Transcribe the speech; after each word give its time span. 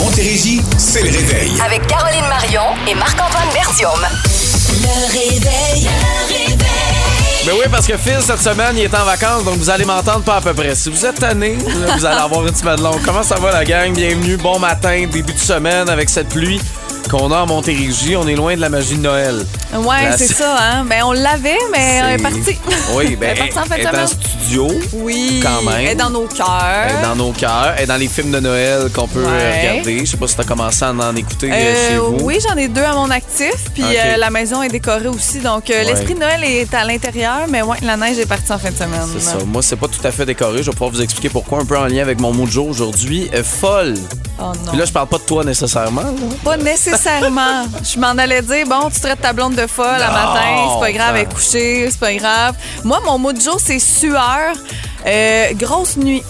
Montérégie, 0.00 0.62
c'est 0.78 1.02
le 1.02 1.10
réveil. 1.10 1.52
Avec 1.62 1.86
Caroline 1.86 2.24
Marion 2.26 2.62
et 2.88 2.94
Marc-Antoine 2.94 3.52
Bertium. 3.52 4.00
Le 4.00 5.12
réveil. 5.12 5.84
Le 5.84 6.34
réveil. 6.34 6.56
Ben 7.44 7.52
oui, 7.52 7.66
parce 7.70 7.86
que 7.86 7.98
Phil, 7.98 8.16
cette 8.20 8.40
semaine, 8.40 8.78
il 8.78 8.84
est 8.84 8.94
en 8.94 9.04
vacances, 9.04 9.44
donc 9.44 9.56
vous 9.58 9.68
allez 9.68 9.84
m'entendre 9.84 10.22
pas 10.22 10.36
à 10.36 10.40
peu 10.40 10.54
près. 10.54 10.74
Si 10.74 10.88
vous 10.88 11.04
êtes 11.04 11.20
tanné, 11.20 11.58
vous 11.96 12.06
allez 12.06 12.18
avoir 12.18 12.46
une 12.46 12.54
semaine 12.54 12.82
longue. 12.82 13.00
Comment 13.04 13.22
ça 13.22 13.34
va, 13.34 13.52
la 13.52 13.62
gang? 13.62 13.92
Bienvenue, 13.92 14.38
bon 14.38 14.58
matin, 14.58 15.06
début 15.10 15.34
de 15.34 15.38
semaine 15.38 15.90
avec 15.90 16.08
cette 16.08 16.30
pluie 16.30 16.60
qu'on 17.08 17.30
a 17.32 17.38
en 17.42 17.46
Montérégie. 17.46 18.16
On 18.16 18.26
est 18.26 18.34
loin 18.34 18.54
de 18.54 18.60
la 18.60 18.68
magie 18.68 18.96
de 18.96 19.00
Noël. 19.02 19.44
Ouais, 19.74 20.10
c'est 20.16 20.32
ça, 20.32 20.56
hein. 20.58 20.84
Ben, 20.88 21.02
on 21.04 21.12
l'avait, 21.12 21.58
mais 21.72 22.00
elle 22.02 22.20
est 22.20 22.22
partie. 22.22 22.56
Oui, 22.94 23.16
ben, 23.20 23.30
Elle 23.36 23.46
est 23.46 23.48
partie 23.52 23.58
en 23.58 23.64
fin 23.64 23.76
de 23.76 23.80
elle 23.88 23.94
est 23.94 24.02
en 24.02 24.06
studio? 24.06 24.68
Oui. 24.94 25.40
Quand 25.42 25.62
même. 25.62 25.80
Elle 25.80 25.86
est 25.88 25.94
dans 25.94 26.10
nos 26.10 26.26
cœurs. 26.26 26.86
Elle 26.88 26.96
est 26.96 27.02
dans 27.02 27.16
nos 27.16 27.32
cœurs, 27.32 27.74
elle 27.76 27.84
est 27.84 27.86
dans 27.86 27.96
les 27.96 28.08
films 28.08 28.30
de 28.32 28.40
Noël 28.40 28.90
qu'on 28.94 29.06
peut 29.08 29.24
euh, 29.24 29.30
Ouais. 29.30 29.70
regarder. 29.72 30.00
Je 30.04 30.10
sais 30.10 30.16
pas 30.16 30.26
si 30.26 30.36
t'as 30.36 30.44
commencé 30.44 30.84
à 30.84 30.90
en 30.92 31.14
écouter 31.16 31.50
euh, 31.52 31.54
Euh, 31.54 31.88
chez 31.90 31.96
vous. 31.98 32.16
oui, 32.24 32.38
j'en 32.46 32.56
ai 32.56 32.68
deux 32.68 32.82
à 32.82 32.94
mon 32.94 33.10
actif. 33.10 33.54
Puis 33.74 33.84
euh, 33.84 34.16
la 34.16 34.30
maison 34.30 34.62
est 34.62 34.68
décorée 34.68 35.08
aussi. 35.08 35.38
Donc, 35.38 35.70
euh, 35.70 35.74
Ouais. 35.80 35.84
l'esprit 35.84 36.14
de 36.14 36.20
Noël 36.20 36.42
est 36.44 36.72
à 36.74 36.84
l'intérieur. 36.84 37.40
Mais 37.48 37.62
ouais, 37.62 37.76
la 37.82 37.96
neige 37.96 38.18
est 38.18 38.26
partie 38.26 38.50
en 38.52 38.58
fin 38.58 38.70
de 38.70 38.76
semaine. 38.76 39.00
C'est 39.12 39.22
ça. 39.22 39.36
Moi, 39.46 39.62
c'est 39.62 39.76
pas 39.76 39.88
tout 39.88 40.04
à 40.06 40.10
fait 40.10 40.26
décoré. 40.26 40.58
Je 40.58 40.64
vais 40.70 40.72
pouvoir 40.72 40.90
vous 40.90 41.00
expliquer 41.02 41.28
pourquoi, 41.28 41.60
un 41.60 41.64
peu 41.64 41.76
en 41.78 41.84
lien 41.86 42.02
avec 42.02 42.20
mon 42.20 42.32
mot 42.32 42.44
de 42.46 42.50
jour 42.50 42.66
aujourd'hui. 42.68 43.30
Euh, 43.34 43.42
folle. 43.44 43.94
Oh 44.42 44.52
non. 44.64 44.70
Puis 44.70 44.78
là, 44.78 44.84
je 44.86 44.92
parle 44.92 45.06
pas 45.08 45.18
de 45.18 45.22
toi 45.22 45.44
nécessairement. 45.44 46.00
là. 46.02 46.08
Pas 46.42 46.56
nécessairement. 46.56 46.89
Je 47.82 47.98
m'en 47.98 48.08
allais 48.08 48.42
dire, 48.42 48.66
bon, 48.66 48.90
tu 48.92 49.00
traites 49.00 49.20
ta 49.20 49.32
blonde 49.32 49.54
de 49.54 49.66
folle 49.66 49.86
à 49.86 50.10
matin, 50.10 50.74
c'est 50.74 50.80
pas 50.80 50.92
grave, 50.92 51.16
elle 51.16 51.22
est 51.22 51.26
ben. 51.26 51.34
couchée, 51.34 51.88
c'est 51.90 52.00
pas 52.00 52.14
grave. 52.14 52.54
Moi, 52.84 53.00
mon 53.04 53.18
mot 53.18 53.32
de 53.32 53.40
jour, 53.40 53.58
c'est 53.58 53.78
sueur, 53.78 54.54
euh, 55.06 55.46
grosse 55.54 55.96
nuit. 55.96 56.22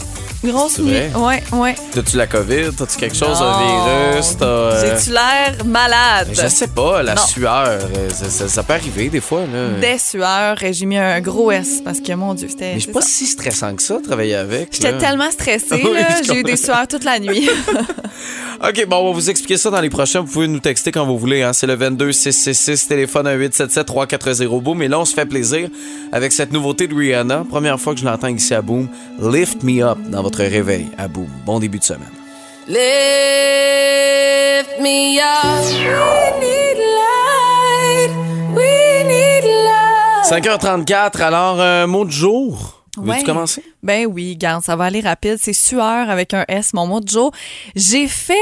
Grosse 0.42 0.78
nuit. 0.78 0.94
Ouais, 1.16 1.42
ouais. 1.52 1.74
T'as-tu 1.92 2.16
la 2.16 2.26
COVID? 2.26 2.70
T'as-tu 2.76 2.96
quelque 2.96 3.14
chose, 3.16 3.38
Non. 3.38 3.46
un 3.46 4.12
virus? 4.12 4.36
T'as, 4.38 4.46
euh, 4.46 4.96
J'ai-tu 4.98 5.10
l'air 5.10 5.64
malade? 5.66 6.28
Je 6.32 6.48
sais 6.48 6.68
pas, 6.68 7.02
la 7.02 7.14
Non. 7.14 7.22
sueur, 7.26 7.66
euh, 7.68 8.08
ça, 8.10 8.30
ça- 8.30 8.48
ça 8.48 8.62
peut 8.62 8.72
arriver 8.72 9.10
des 9.10 9.20
fois. 9.20 9.42
Là. 9.52 9.78
Des 9.80 9.98
sueurs, 9.98 10.62
et 10.62 10.72
j'ai 10.72 10.86
mis 10.86 10.96
un 10.96 11.20
gros 11.20 11.50
S 11.52 11.82
parce 11.84 12.00
que, 12.00 12.12
mon 12.14 12.32
Dieu, 12.34 12.48
c'était. 12.48 12.72
Mais 12.72 12.78
je 12.80 12.84
suis 12.84 12.92
pas 12.92 13.02
ça. 13.02 13.08
si 13.08 13.26
stressant 13.26 13.74
que 13.74 13.82
ça, 13.82 13.98
travailler 14.02 14.34
avec. 14.34 14.70
J'étais 14.72 14.96
tellement 14.96 15.30
stressée, 15.30 15.82
Oui, 15.84 15.98
J'ai 16.26 16.36
eu 16.38 16.42
des 16.42 16.56
sueurs 16.56 16.88
toute 16.88 17.04
la 17.04 17.18
nuit. 17.18 17.48
OK, 18.62 18.86
bon, 18.86 18.96
on 18.96 19.06
va 19.08 19.12
vous 19.14 19.30
expliquer 19.30 19.56
ça 19.56 19.70
dans 19.70 19.80
les 19.80 19.88
prochains. 19.90 20.20
Vous 20.20 20.30
pouvez 20.32 20.48
nous 20.48 20.58
texter 20.58 20.90
quand 20.92 21.06
vous 21.06 21.18
voulez. 21.18 21.42
Hein. 21.42 21.52
C'est 21.52 21.66
le 21.66 21.74
22 21.74 22.12
666 22.12 22.88
téléphone 22.88 23.26
1877 23.26 23.86
340 23.86 24.62
Boom. 24.62 24.82
Et 24.82 24.88
là, 24.88 24.98
on 25.00 25.04
se 25.04 25.14
fait 25.14 25.24
plaisir 25.26 25.68
avec 26.12 26.32
cette 26.32 26.52
nouveauté 26.52 26.86
de 26.86 26.94
Rihanna. 26.94 27.44
Première 27.48 27.78
fois 27.80 27.94
que 27.94 28.00
je 28.00 28.04
l'entends 28.04 28.28
ici 28.28 28.54
à 28.54 28.60
Boom. 28.62 28.88
Lift 29.22 29.62
Me 29.62 29.82
Up 29.82 29.98
dans 30.08 30.22
votre 30.30 30.44
réveil 30.44 30.86
à 30.96 31.08
Boom. 31.08 31.26
Bon 31.44 31.58
début 31.58 31.80
de 31.80 31.84
semaine. 31.84 32.12
Lift 32.68 32.78
me 34.80 35.18
up. 35.18 35.64
We 35.66 36.30
need 36.40 36.78
light. 36.78 38.12
We 38.54 39.04
need 39.08 39.44
love. 39.44 40.30
5h34, 40.30 41.20
alors, 41.20 41.60
un 41.60 41.88
mot 41.88 42.04
de 42.04 42.12
jour. 42.12 42.84
Veux-tu 42.96 43.24
commencer? 43.24 43.64
Ben 43.82 44.06
oui, 44.06 44.36
garde, 44.36 44.62
ça 44.62 44.76
va 44.76 44.84
aller 44.84 45.00
rapide. 45.00 45.38
C'est 45.40 45.52
sueur 45.52 46.08
avec 46.08 46.32
un 46.32 46.44
S, 46.46 46.74
mon 46.74 46.86
mot 46.86 47.00
de 47.00 47.08
jour. 47.08 47.32
J'ai 47.74 48.06
fait 48.06 48.34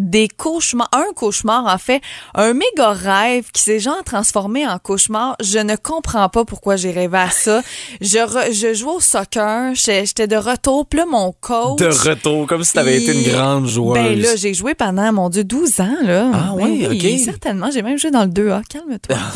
des 0.00 0.28
cauchemars, 0.28 0.88
un 0.92 1.12
cauchemar 1.14 1.66
en 1.66 1.78
fait, 1.78 2.00
un 2.34 2.52
méga 2.54 2.90
rêve 2.92 3.50
qui 3.52 3.62
s'est 3.62 3.80
genre 3.80 4.02
transformé 4.04 4.66
en 4.66 4.78
cauchemar. 4.78 5.36
Je 5.42 5.58
ne 5.58 5.76
comprends 5.76 6.28
pas 6.28 6.44
pourquoi 6.44 6.76
j'ai 6.76 6.90
rêvé 6.90 7.18
à 7.18 7.30
ça. 7.30 7.62
Je, 8.00 8.18
re- 8.18 8.52
je 8.52 8.74
jouais 8.74 8.92
au 8.92 9.00
soccer, 9.00 9.74
j'étais 9.74 10.26
de 10.26 10.36
retour, 10.36 10.86
puis 10.86 10.98
là 10.98 11.06
mon 11.06 11.32
coach... 11.40 11.78
De 11.78 11.86
retour, 11.86 12.46
comme 12.46 12.64
si 12.64 12.72
t'avais 12.72 13.02
été 13.02 13.12
une 13.12 13.30
grande 13.32 13.66
joueuse. 13.66 13.94
Ben 13.94 14.20
là, 14.20 14.36
j'ai 14.36 14.54
joué 14.54 14.74
pendant, 14.74 15.12
mon 15.12 15.28
Dieu, 15.28 15.44
12 15.44 15.80
ans, 15.80 15.96
là. 16.02 16.30
Ah 16.32 16.52
Ben 16.56 16.64
oui, 16.64 16.86
ok. 16.90 17.20
Certainement, 17.24 17.70
j'ai 17.72 17.82
même 17.82 17.98
joué 17.98 18.10
dans 18.10 18.24
le 18.24 18.30
2A, 18.30 18.62
calme-toi. 18.66 19.16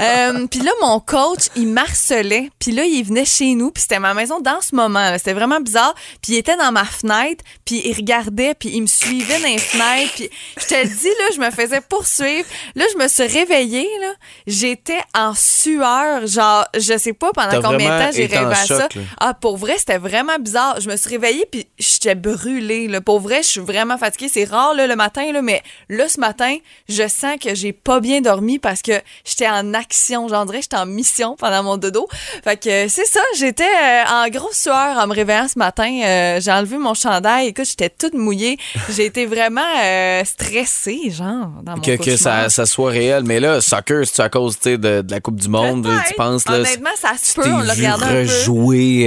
Euh, 0.00 0.46
puis 0.50 0.60
là, 0.60 0.70
mon 0.82 1.00
coach, 1.00 1.46
il 1.56 1.68
marcelait, 1.68 2.50
puis 2.58 2.72
là, 2.72 2.84
il 2.84 3.02
venait 3.02 3.24
chez 3.24 3.54
nous, 3.54 3.70
puis 3.70 3.82
c'était 3.82 3.98
ma 3.98 4.12
maison 4.14 4.40
dans 4.40 4.60
ce 4.60 4.74
moment. 4.74 5.12
C'était 5.16 5.32
vraiment 5.32 5.60
bizarre. 5.60 5.94
Puis 6.22 6.34
il 6.34 6.36
était 6.36 6.56
dans 6.56 6.70
ma 6.70 6.84
fenêtre, 6.84 7.42
puis 7.64 7.80
il 7.84 7.94
regardait, 7.94 8.54
puis 8.54 8.70
il 8.74 8.82
me 8.82 8.86
suivait 8.86 9.40
dans 9.40 9.48
les 9.48 9.58
fenêtres, 9.58 10.05
puis 10.14 10.30
je 10.58 10.66
te 10.66 10.86
dis, 10.86 11.08
là, 11.08 11.24
je 11.34 11.40
me 11.40 11.50
faisais 11.50 11.80
poursuivre. 11.80 12.46
Là, 12.74 12.84
je 12.92 12.98
me 12.98 13.08
suis 13.08 13.26
réveillée, 13.26 13.88
là, 14.00 14.12
j'étais 14.46 15.00
en 15.14 15.34
sueur, 15.34 16.26
genre, 16.26 16.66
je 16.74 16.96
sais 16.98 17.12
pas 17.12 17.32
pendant 17.32 17.60
combien 17.62 17.98
de 17.98 18.04
temps 18.04 18.10
j'ai 18.12 18.26
rêvé 18.26 18.52
à 18.52 18.54
ça. 18.54 18.78
là. 18.78 18.88
Ah, 19.20 19.34
pour 19.34 19.56
vrai, 19.56 19.74
c'était 19.78 19.98
vraiment 19.98 20.38
bizarre. 20.38 20.80
Je 20.80 20.88
me 20.88 20.96
suis 20.96 21.10
réveillée 21.10 21.46
puis 21.50 21.66
j'étais 21.78 22.14
brûlée. 22.14 22.88
Là. 22.88 23.00
Pour 23.00 23.20
vrai, 23.20 23.42
je 23.42 23.48
suis 23.48 23.60
vraiment 23.60 23.98
fatiguée. 23.98 24.28
C'est 24.32 24.44
rare 24.44 24.74
là, 24.74 24.86
le 24.86 24.96
matin, 24.96 25.32
là, 25.32 25.42
mais 25.42 25.62
là, 25.88 26.08
ce 26.08 26.20
matin, 26.20 26.56
je 26.88 27.06
sens 27.08 27.36
que 27.40 27.54
j'ai 27.54 27.72
pas 27.72 28.00
bien 28.00 28.20
dormi 28.20 28.58
parce 28.58 28.82
que 28.82 29.00
j'étais 29.24 29.48
en 29.48 29.74
action. 29.74 30.28
J'en 30.28 30.44
dirais 30.44 30.58
que 30.58 30.64
j'étais 30.64 30.76
en 30.76 30.86
mission 30.86 31.36
pendant 31.36 31.62
mon 31.62 31.76
dodo. 31.76 32.08
Fait 32.44 32.56
que 32.56 32.88
c'est 32.88 33.06
ça, 33.06 33.20
j'étais 33.36 33.64
euh, 33.64 34.04
en 34.08 34.28
grosse 34.28 34.58
sueur 34.58 34.98
en 34.98 35.06
me 35.06 35.14
réveillant 35.14 35.48
ce 35.48 35.58
matin. 35.58 36.00
Euh, 36.04 36.40
j'ai 36.40 36.52
enlevé 36.52 36.78
mon 36.78 36.94
chandail. 36.94 37.48
Écoute, 37.48 37.66
j'étais 37.66 37.90
toute 37.90 38.14
mouillée. 38.14 38.58
J'ai 38.90 39.06
été 39.06 39.26
vraiment 39.26 39.60
euh, 39.86 40.24
stressée, 40.24 41.10
genre, 41.10 41.48
dans 41.62 41.76
mon 41.76 41.82
que, 41.82 41.96
que 41.96 42.16
ça, 42.16 42.48
soit 42.66 42.90
réel. 42.90 43.24
Mais 43.24 43.40
là, 43.40 43.60
soccer, 43.60 44.04
c'est 44.06 44.22
à 44.22 44.28
cause 44.28 44.58
de, 44.60 44.76
de 44.76 45.04
la 45.10 45.20
Coupe 45.20 45.40
du 45.40 45.48
Monde. 45.48 45.88
Tu 46.08 46.14
penses, 46.14 46.46
là, 46.48 46.56
Honnêtement, 46.56 46.90
ça 46.96 47.12
se 47.20 47.34
peut. 47.34 47.48
On 47.50 47.60
l'a 47.60 47.74
regardé 47.74 48.04
un 48.04 48.08
peu. 48.24 48.26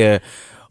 euh, 0.02 0.20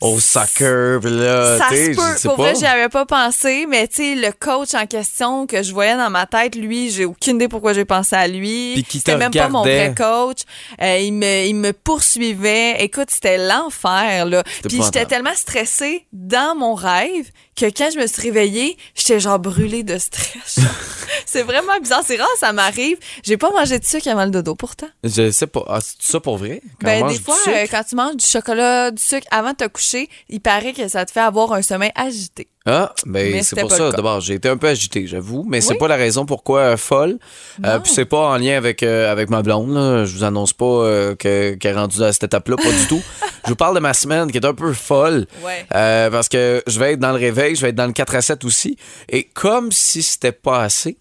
au 0.00 0.20
soccer. 0.20 1.00
Là, 1.02 1.58
Ça 1.58 1.68
se 1.70 1.90
peut. 1.90 2.28
Pour 2.28 2.36
pas. 2.36 2.42
vrai, 2.42 2.54
j'y 2.54 2.66
avais 2.66 2.88
pas 2.88 3.04
pensé, 3.06 3.66
mais 3.68 3.88
tu 3.88 3.96
sais, 3.96 4.14
le 4.14 4.32
coach 4.32 4.74
en 4.74 4.86
question 4.86 5.46
que 5.46 5.62
je 5.62 5.72
voyais 5.72 5.96
dans 5.96 6.10
ma 6.10 6.26
tête, 6.26 6.54
lui, 6.54 6.90
j'ai 6.90 7.04
aucune 7.04 7.36
idée 7.36 7.48
pourquoi 7.48 7.72
j'ai 7.72 7.84
pensé 7.84 8.14
à 8.14 8.28
lui. 8.28 8.84
C'était 8.88 9.16
même 9.16 9.32
pas 9.32 9.48
mon 9.48 9.62
vrai 9.62 9.94
coach. 9.96 10.42
Euh, 10.80 10.98
il, 10.98 11.12
me, 11.12 11.46
il 11.46 11.54
me 11.54 11.72
poursuivait. 11.72 12.82
Écoute, 12.82 13.08
c'était 13.10 13.38
l'enfer, 13.38 14.26
là. 14.26 14.42
Puis 14.68 14.80
j'étais 14.82 15.06
tellement 15.06 15.34
stressée 15.34 16.06
dans 16.12 16.54
mon 16.56 16.74
rêve 16.74 17.30
que 17.58 17.66
quand 17.66 17.90
je 17.92 17.98
me 17.98 18.06
suis 18.06 18.22
réveillée, 18.22 18.76
j'étais 18.94 19.18
genre 19.18 19.38
brûlée 19.38 19.82
de 19.82 19.98
stress. 19.98 20.60
C'est 21.26 21.42
vraiment 21.42 21.78
bizarre. 21.80 22.02
C'est 22.06 22.16
rare, 22.16 22.28
ça 22.38 22.52
m'arrive. 22.52 22.98
J'ai 23.24 23.36
pas 23.36 23.50
mangé 23.50 23.78
de 23.78 23.84
sucre 23.84 24.08
avant 24.08 24.24
le 24.24 24.30
dodo, 24.30 24.54
pourtant. 24.54 24.88
Je 25.02 25.30
sais 25.30 25.46
pas. 25.46 25.64
Ah, 25.66 25.80
c'est 25.80 25.96
ça 26.00 26.20
pour 26.20 26.38
vrai? 26.38 26.62
Quand 26.80 26.86
Ben, 26.86 27.08
des 27.08 27.18
fois, 27.18 27.36
euh, 27.48 27.66
quand 27.70 27.82
tu 27.84 27.96
manges 27.96 28.16
du 28.16 28.24
chocolat, 28.26 28.90
du 28.90 29.02
sucre 29.02 29.26
avant 29.30 29.50
de 29.50 29.56
te 29.56 29.66
coucher, 29.66 30.08
il 30.28 30.40
paraît 30.40 30.72
que 30.72 30.86
ça 30.88 31.04
te 31.04 31.10
fait 31.10 31.20
avoir 31.20 31.52
un 31.52 31.62
sommeil 31.62 31.90
agité. 31.94 32.48
Ah, 32.70 32.92
ben 33.06 33.42
c'est 33.42 33.58
pour 33.60 33.70
ça. 33.72 33.90
D'abord, 33.92 34.20
j'ai 34.20 34.34
été 34.34 34.48
un 34.48 34.58
peu 34.58 34.66
agité, 34.68 35.06
j'avoue, 35.06 35.44
mais 35.48 35.60
c'est 35.62 35.76
pas 35.76 35.88
la 35.88 35.96
raison 35.96 36.26
pourquoi 36.26 36.60
euh, 36.60 36.76
folle. 36.76 37.18
Euh, 37.64 37.78
puis 37.78 37.90
c'est 37.92 38.04
pas 38.04 38.28
en 38.28 38.36
lien 38.36 38.56
avec 38.58 38.82
euh, 38.82 39.10
avec 39.10 39.30
ma 39.30 39.42
blonde. 39.42 39.72
Là. 39.72 40.04
Je 40.04 40.14
vous 40.14 40.24
annonce 40.24 40.52
pas 40.52 40.64
euh, 40.66 41.14
que- 41.14 41.54
qu'elle 41.54 41.74
est 41.74 41.78
rendue 41.78 42.02
à 42.02 42.12
cette 42.12 42.24
étape-là, 42.24 42.56
pas 42.56 42.70
du 42.70 42.86
tout. 42.88 43.02
Je 43.44 43.50
vous 43.50 43.56
parle 43.56 43.74
de 43.74 43.80
ma 43.80 43.94
semaine 43.94 44.30
qui 44.30 44.36
est 44.36 44.44
un 44.44 44.52
peu 44.52 44.74
folle. 44.74 45.26
Ouais. 45.42 45.64
Parce 45.70 46.28
que 46.28 46.62
je 46.66 46.78
vais 46.78 46.92
être 46.92 46.98
dans 47.00 47.12
le 47.12 47.18
réveil, 47.18 47.54
je 47.56 47.62
vais 47.62 47.70
être 47.70 47.74
dans 47.76 47.86
le 47.86 47.92
4 47.94 48.16
à 48.16 48.20
7 48.20 48.44
aussi. 48.44 48.76
Et 49.08 49.24
comme 49.24 49.72
si 49.72 50.02
c'était 50.02 50.32
pas 50.32 50.62
assez, 50.64 50.98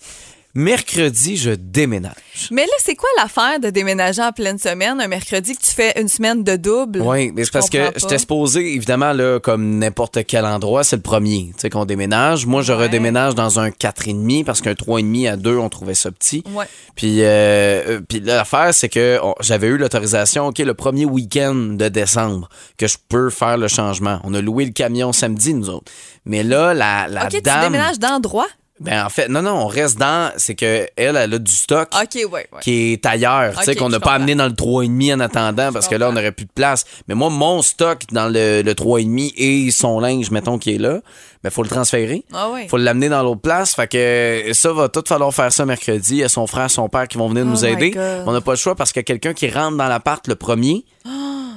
mercredi, 0.57 1.37
je 1.37 1.51
déménage. 1.51 2.13
Mais 2.49 2.63
là, 2.63 2.71
c'est 2.79 2.95
quoi 2.95 3.07
l'affaire 3.17 3.59
de 3.59 3.69
déménager 3.69 4.23
en 4.23 4.31
pleine 4.31 4.57
semaine, 4.57 4.99
un 4.99 5.07
mercredi 5.07 5.55
que 5.55 5.61
tu 5.61 5.71
fais 5.71 5.99
une 6.01 6.07
semaine 6.07 6.43
de 6.43 6.55
double? 6.55 6.99
Oui, 7.01 7.31
mais 7.35 7.45
c'est 7.45 7.51
parce 7.53 7.69
que 7.69 7.91
j'étais 7.95 8.17
supposé, 8.17 8.73
évidemment, 8.73 9.13
là, 9.13 9.39
comme 9.39 9.77
n'importe 9.77 10.25
quel 10.25 10.45
endroit, 10.45 10.83
c'est 10.83 10.95
le 10.95 11.03
premier, 11.03 11.51
tu 11.53 11.61
sais, 11.61 11.69
qu'on 11.69 11.85
déménage. 11.85 12.47
Moi, 12.47 12.63
je 12.63 12.73
Ouais. 12.73 12.83
redéménage 12.85 13.35
dans 13.35 13.59
un 13.59 13.69
4,5 13.69 14.43
parce 14.43 14.61
qu'un 14.61 14.73
3,5 14.73 15.27
à 15.27 15.35
2, 15.37 15.57
on 15.57 15.69
trouvait 15.69 15.93
ça 15.93 16.11
petit. 16.11 16.43
Ouais. 16.53 16.65
Puis, 16.95 17.21
euh, 17.21 17.25
euh, 17.27 18.01
puis 18.07 18.19
l'affaire, 18.19 18.73
c'est 18.73 18.89
que 18.89 19.19
j'avais 19.41 19.67
eu 19.67 19.77
l'autorisation, 19.77 20.47
OK, 20.47 20.57
le 20.57 20.73
premier 20.73 21.05
week-end 21.05 21.53
de 21.53 21.87
décembre, 21.87 22.49
que 22.77 22.87
je 22.87 22.97
peux 23.09 23.29
faire 23.29 23.57
le 23.59 23.67
changement. 23.67 24.19
On 24.23 24.33
a 24.33 24.41
loué 24.41 24.65
le 24.65 24.71
camion 24.71 25.13
samedi, 25.13 25.53
nous 25.53 25.69
autres. 25.69 25.91
Mais 26.25 26.41
là, 26.41 26.73
la, 26.73 27.07
la 27.07 27.25
OK, 27.25 27.29
tu 27.31 27.41
déménages 27.41 27.99
d'endroit? 27.99 28.47
Ben, 28.79 29.05
en 29.05 29.09
fait, 29.09 29.27
non, 29.27 29.41
non, 29.41 29.53
on 29.53 29.67
reste 29.67 29.97
dans... 29.97 30.31
C'est 30.37 30.55
que 30.55 30.87
elle, 30.95 31.17
a 31.17 31.27
du 31.27 31.51
stock 31.51 31.89
OK, 31.93 32.15
ouais, 32.15 32.25
ouais. 32.31 32.47
qui 32.61 32.93
est 32.93 33.05
ailleurs, 33.05 33.55
tu 33.57 33.63
sais, 33.63 33.75
qu'on 33.75 33.89
n'a 33.89 33.99
pas 33.99 34.13
amené 34.13 34.35
dans 34.35 34.45
le 34.45 34.51
3,5 34.51 35.15
en 35.15 35.19
attendant 35.19 35.71
parce 35.71 35.87
que 35.87 35.95
là, 35.95 36.09
on 36.09 36.13
n'aurait 36.13 36.31
plus 36.31 36.45
de 36.45 36.51
place. 36.53 36.85
Mais 37.07 37.15
moi, 37.15 37.29
mon 37.29 37.61
stock 37.61 38.03
dans 38.11 38.27
le, 38.27 38.61
le 38.61 38.73
3,5 38.73 39.33
et 39.35 39.71
son 39.71 39.99
linge, 39.99 40.31
mettons, 40.31 40.57
qui 40.57 40.75
est 40.75 40.77
là, 40.77 41.01
ben, 41.43 41.49
faut 41.49 41.63
le 41.63 41.69
transférer. 41.69 42.23
Ah 42.33 42.49
ouais. 42.49 42.67
Faut 42.67 42.77
l'amener 42.77 43.09
dans 43.09 43.23
l'autre 43.23 43.41
place. 43.41 43.75
Fait 43.75 43.87
que 43.87 44.53
ça 44.53 44.73
va 44.73 44.89
tout 44.89 45.03
falloir 45.07 45.33
faire 45.33 45.51
ça 45.51 45.65
mercredi. 45.65 46.15
Il 46.15 46.19
y 46.19 46.23
a 46.23 46.29
son 46.29 46.47
frère, 46.47 46.69
son 46.69 46.89
père 46.89 47.07
qui 47.07 47.17
vont 47.17 47.29
venir 47.29 47.45
Oh 47.47 47.51
nous 47.51 47.61
my 47.61 47.73
aider. 47.73 47.93
On 48.25 48.31
n'a 48.31 48.41
pas 48.41 48.51
le 48.51 48.57
choix 48.57 48.75
parce 48.75 48.91
qu'il 48.91 48.99
y 48.99 49.01
a 49.01 49.03
quelqu'un 49.05 49.33
qui 49.33 49.49
rentre 49.49 49.77
dans 49.77 49.87
l'appart 49.87 50.27
le 50.27 50.35
premier. 50.35 50.85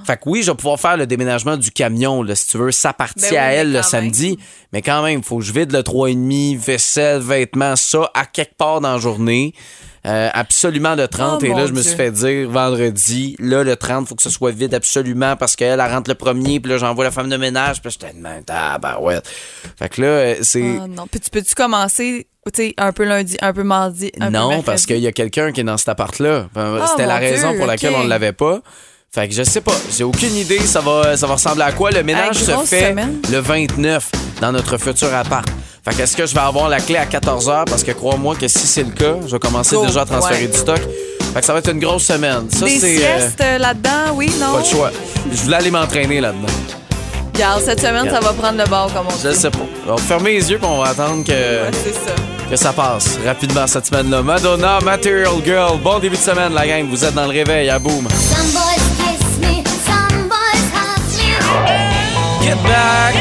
Fait 0.04 0.16
que 0.16 0.22
oui, 0.26 0.42
je 0.42 0.50
vais 0.50 0.56
pouvoir 0.56 0.78
faire 0.80 0.96
le 0.96 1.06
déménagement 1.06 1.56
du 1.56 1.70
camion, 1.70 2.22
là, 2.22 2.34
si 2.34 2.46
tu 2.46 2.58
veux. 2.58 2.70
Ça 2.72 2.92
partit 2.92 3.20
Ben 3.22 3.28
oui, 3.32 3.36
à 3.36 3.52
elle 3.52 3.72
le 3.72 3.82
samedi. 3.82 4.38
Mais 4.72 4.82
quand 4.82 5.02
même, 5.02 5.18
il 5.18 5.24
faut 5.24 5.38
que 5.38 5.44
je 5.44 5.52
vide 5.52 5.72
le 5.72 5.80
3,5, 5.82 6.58
vaisselle, 6.58 7.20
vêtements, 7.20 7.76
ça, 7.76 8.10
à 8.14 8.24
quelque 8.26 8.56
part 8.56 8.80
dans 8.80 8.92
la 8.92 8.98
journée. 8.98 9.54
euh, 10.06 10.30
absolument 10.32 10.94
le 10.94 11.06
30. 11.08 11.40
Oh, 11.42 11.44
et 11.44 11.48
là, 11.50 11.66
je 11.66 11.72
me 11.72 11.82
suis 11.82 11.94
Dieu. 11.94 12.04
fait 12.04 12.10
dire 12.10 12.48
vendredi, 12.48 13.36
là, 13.38 13.62
le 13.62 13.76
30, 13.76 14.08
faut 14.08 14.14
que 14.14 14.22
ce 14.22 14.30
soit 14.30 14.50
vide 14.50 14.72
absolument 14.72 15.36
parce 15.36 15.56
qu'elle, 15.56 15.78
elle 15.78 15.92
rentre 15.92 16.08
le 16.08 16.14
premier, 16.14 16.58
puis 16.58 16.72
là, 16.72 16.78
j'envoie 16.78 17.04
la 17.04 17.10
femme 17.10 17.28
de 17.28 17.36
ménage, 17.36 17.82
puis 17.82 17.90
j'étais 17.90 18.14
même, 18.14 18.42
ah, 18.48 18.78
ben 18.78 18.96
ouais. 19.00 19.20
Fait 19.78 19.88
que 19.90 20.00
là, 20.00 20.06
euh, 20.06 20.34
c'est. 20.40 20.78
Ah, 20.80 20.86
non. 20.88 21.06
Puis 21.06 21.20
tu 21.20 21.28
peux-tu 21.28 21.54
commencer, 21.54 22.26
tu 22.46 22.62
sais, 22.62 22.74
un 22.78 22.92
peu 22.92 23.04
lundi, 23.04 23.36
un 23.42 23.52
peu 23.52 23.62
mardi, 23.62 24.10
un 24.18 24.26
peu 24.28 24.32
Non, 24.32 24.62
parce 24.62 24.86
qu'il 24.86 24.96
y 25.00 25.06
a 25.06 25.12
quelqu'un 25.12 25.52
qui 25.52 25.60
est 25.60 25.64
dans 25.64 25.76
cet 25.76 25.90
appart-là. 25.90 26.46
Enfin, 26.54 26.78
Ah, 26.80 26.86
C'était 26.90 27.06
la 27.06 27.18
raison 27.18 27.50
Dieu, 27.50 27.58
pour 27.58 27.66
laquelle 27.66 27.92
on 27.94 28.04
ne 28.04 28.08
l'avait 28.08 28.32
pas. 28.32 28.60
Fait 29.12 29.26
que 29.26 29.34
je 29.34 29.42
sais 29.42 29.60
pas, 29.60 29.74
j'ai 29.90 30.04
aucune 30.04 30.36
idée 30.36 30.60
ça 30.60 30.80
va, 30.80 31.16
ça 31.16 31.26
va 31.26 31.34
ressembler 31.34 31.64
à 31.64 31.72
quoi. 31.72 31.90
Le 31.90 32.04
ménage 32.04 32.36
se 32.36 32.52
fait 32.64 32.90
semaine. 32.90 33.20
le 33.28 33.38
29 33.40 34.08
dans 34.40 34.52
notre 34.52 34.78
futur 34.78 35.12
appart. 35.12 35.48
Fait 35.84 35.96
que 35.96 36.02
est-ce 36.02 36.16
que 36.16 36.26
je 36.26 36.32
vais 36.34 36.40
avoir 36.40 36.68
la 36.68 36.78
clé 36.78 36.96
à 36.96 37.06
14h? 37.06 37.64
Parce 37.64 37.82
que 37.82 37.90
crois-moi 37.90 38.36
que 38.36 38.46
si 38.46 38.58
c'est 38.68 38.84
le 38.84 38.92
cas, 38.92 39.14
je 39.26 39.32
vais 39.32 39.38
commencer 39.40 39.76
déjà 39.84 40.02
à 40.02 40.04
transférer 40.04 40.42
Ouais. 40.42 40.46
du 40.52 40.56
stock. 40.56 40.78
Fait 41.34 41.40
que 41.40 41.44
ça 41.44 41.52
va 41.52 41.58
être 41.58 41.72
une 41.72 41.80
grosse 41.80 42.04
semaine. 42.04 42.48
Ça, 42.50 42.64
Des 42.66 42.78
c'est. 42.78 43.04
euh, 43.04 43.18
siestes 43.20 43.40
euh, 43.40 43.58
là-dedans, 43.58 44.14
oui, 44.14 44.30
non? 44.40 44.52
pas 44.52 44.58
le 44.60 44.64
choix. 44.64 44.90
Je 45.32 45.42
voulais 45.42 45.56
aller 45.56 45.70
m'entraîner 45.72 46.20
là-dedans. 46.20 46.46
Regarde, 47.34 47.62
cette 47.64 47.80
semaine, 47.80 48.08
ça 48.08 48.20
va 48.20 48.32
prendre 48.32 48.58
le 48.62 48.68
bord, 48.68 48.92
comme 48.94 49.06
on 49.08 49.16
dit. 49.16 49.22
Je 49.24 49.32
sais 49.32 49.50
pas. 49.50 49.58
On 49.88 49.94
va 49.96 50.02
fermer 50.02 50.34
les 50.34 50.50
yeux 50.52 50.58
puis 50.58 50.68
on 50.70 50.82
va 50.82 50.90
attendre 50.90 51.24
que, 51.24 51.32
Ouais, 51.32 51.70
c'est 51.84 51.94
ça. 51.94 52.14
Que 52.50 52.56
ça 52.56 52.72
passe 52.72 53.18
rapidement 53.24 53.66
cette 53.66 53.86
semaine-là. 53.86 54.22
Madonna, 54.22 54.80
Material 54.80 55.32
Girl. 55.44 55.78
Bon 55.78 55.98
début 56.00 56.16
de 56.16 56.20
semaine, 56.20 56.52
la 56.52 56.66
gang. 56.66 56.84
Vous 56.88 57.04
êtes 57.04 57.14
dans 57.14 57.24
le 57.24 57.30
réveil 57.30 57.68
à 57.70 57.78
boum. 57.78 58.08
Some 58.10 58.50
boys 58.52 58.82
kiss 58.98 59.38
me, 59.38 59.62
some 59.86 60.28
boys 60.28 60.64
hug 60.74 61.00
me. 61.16 62.44
Get 62.44 62.56
back! 62.64 63.14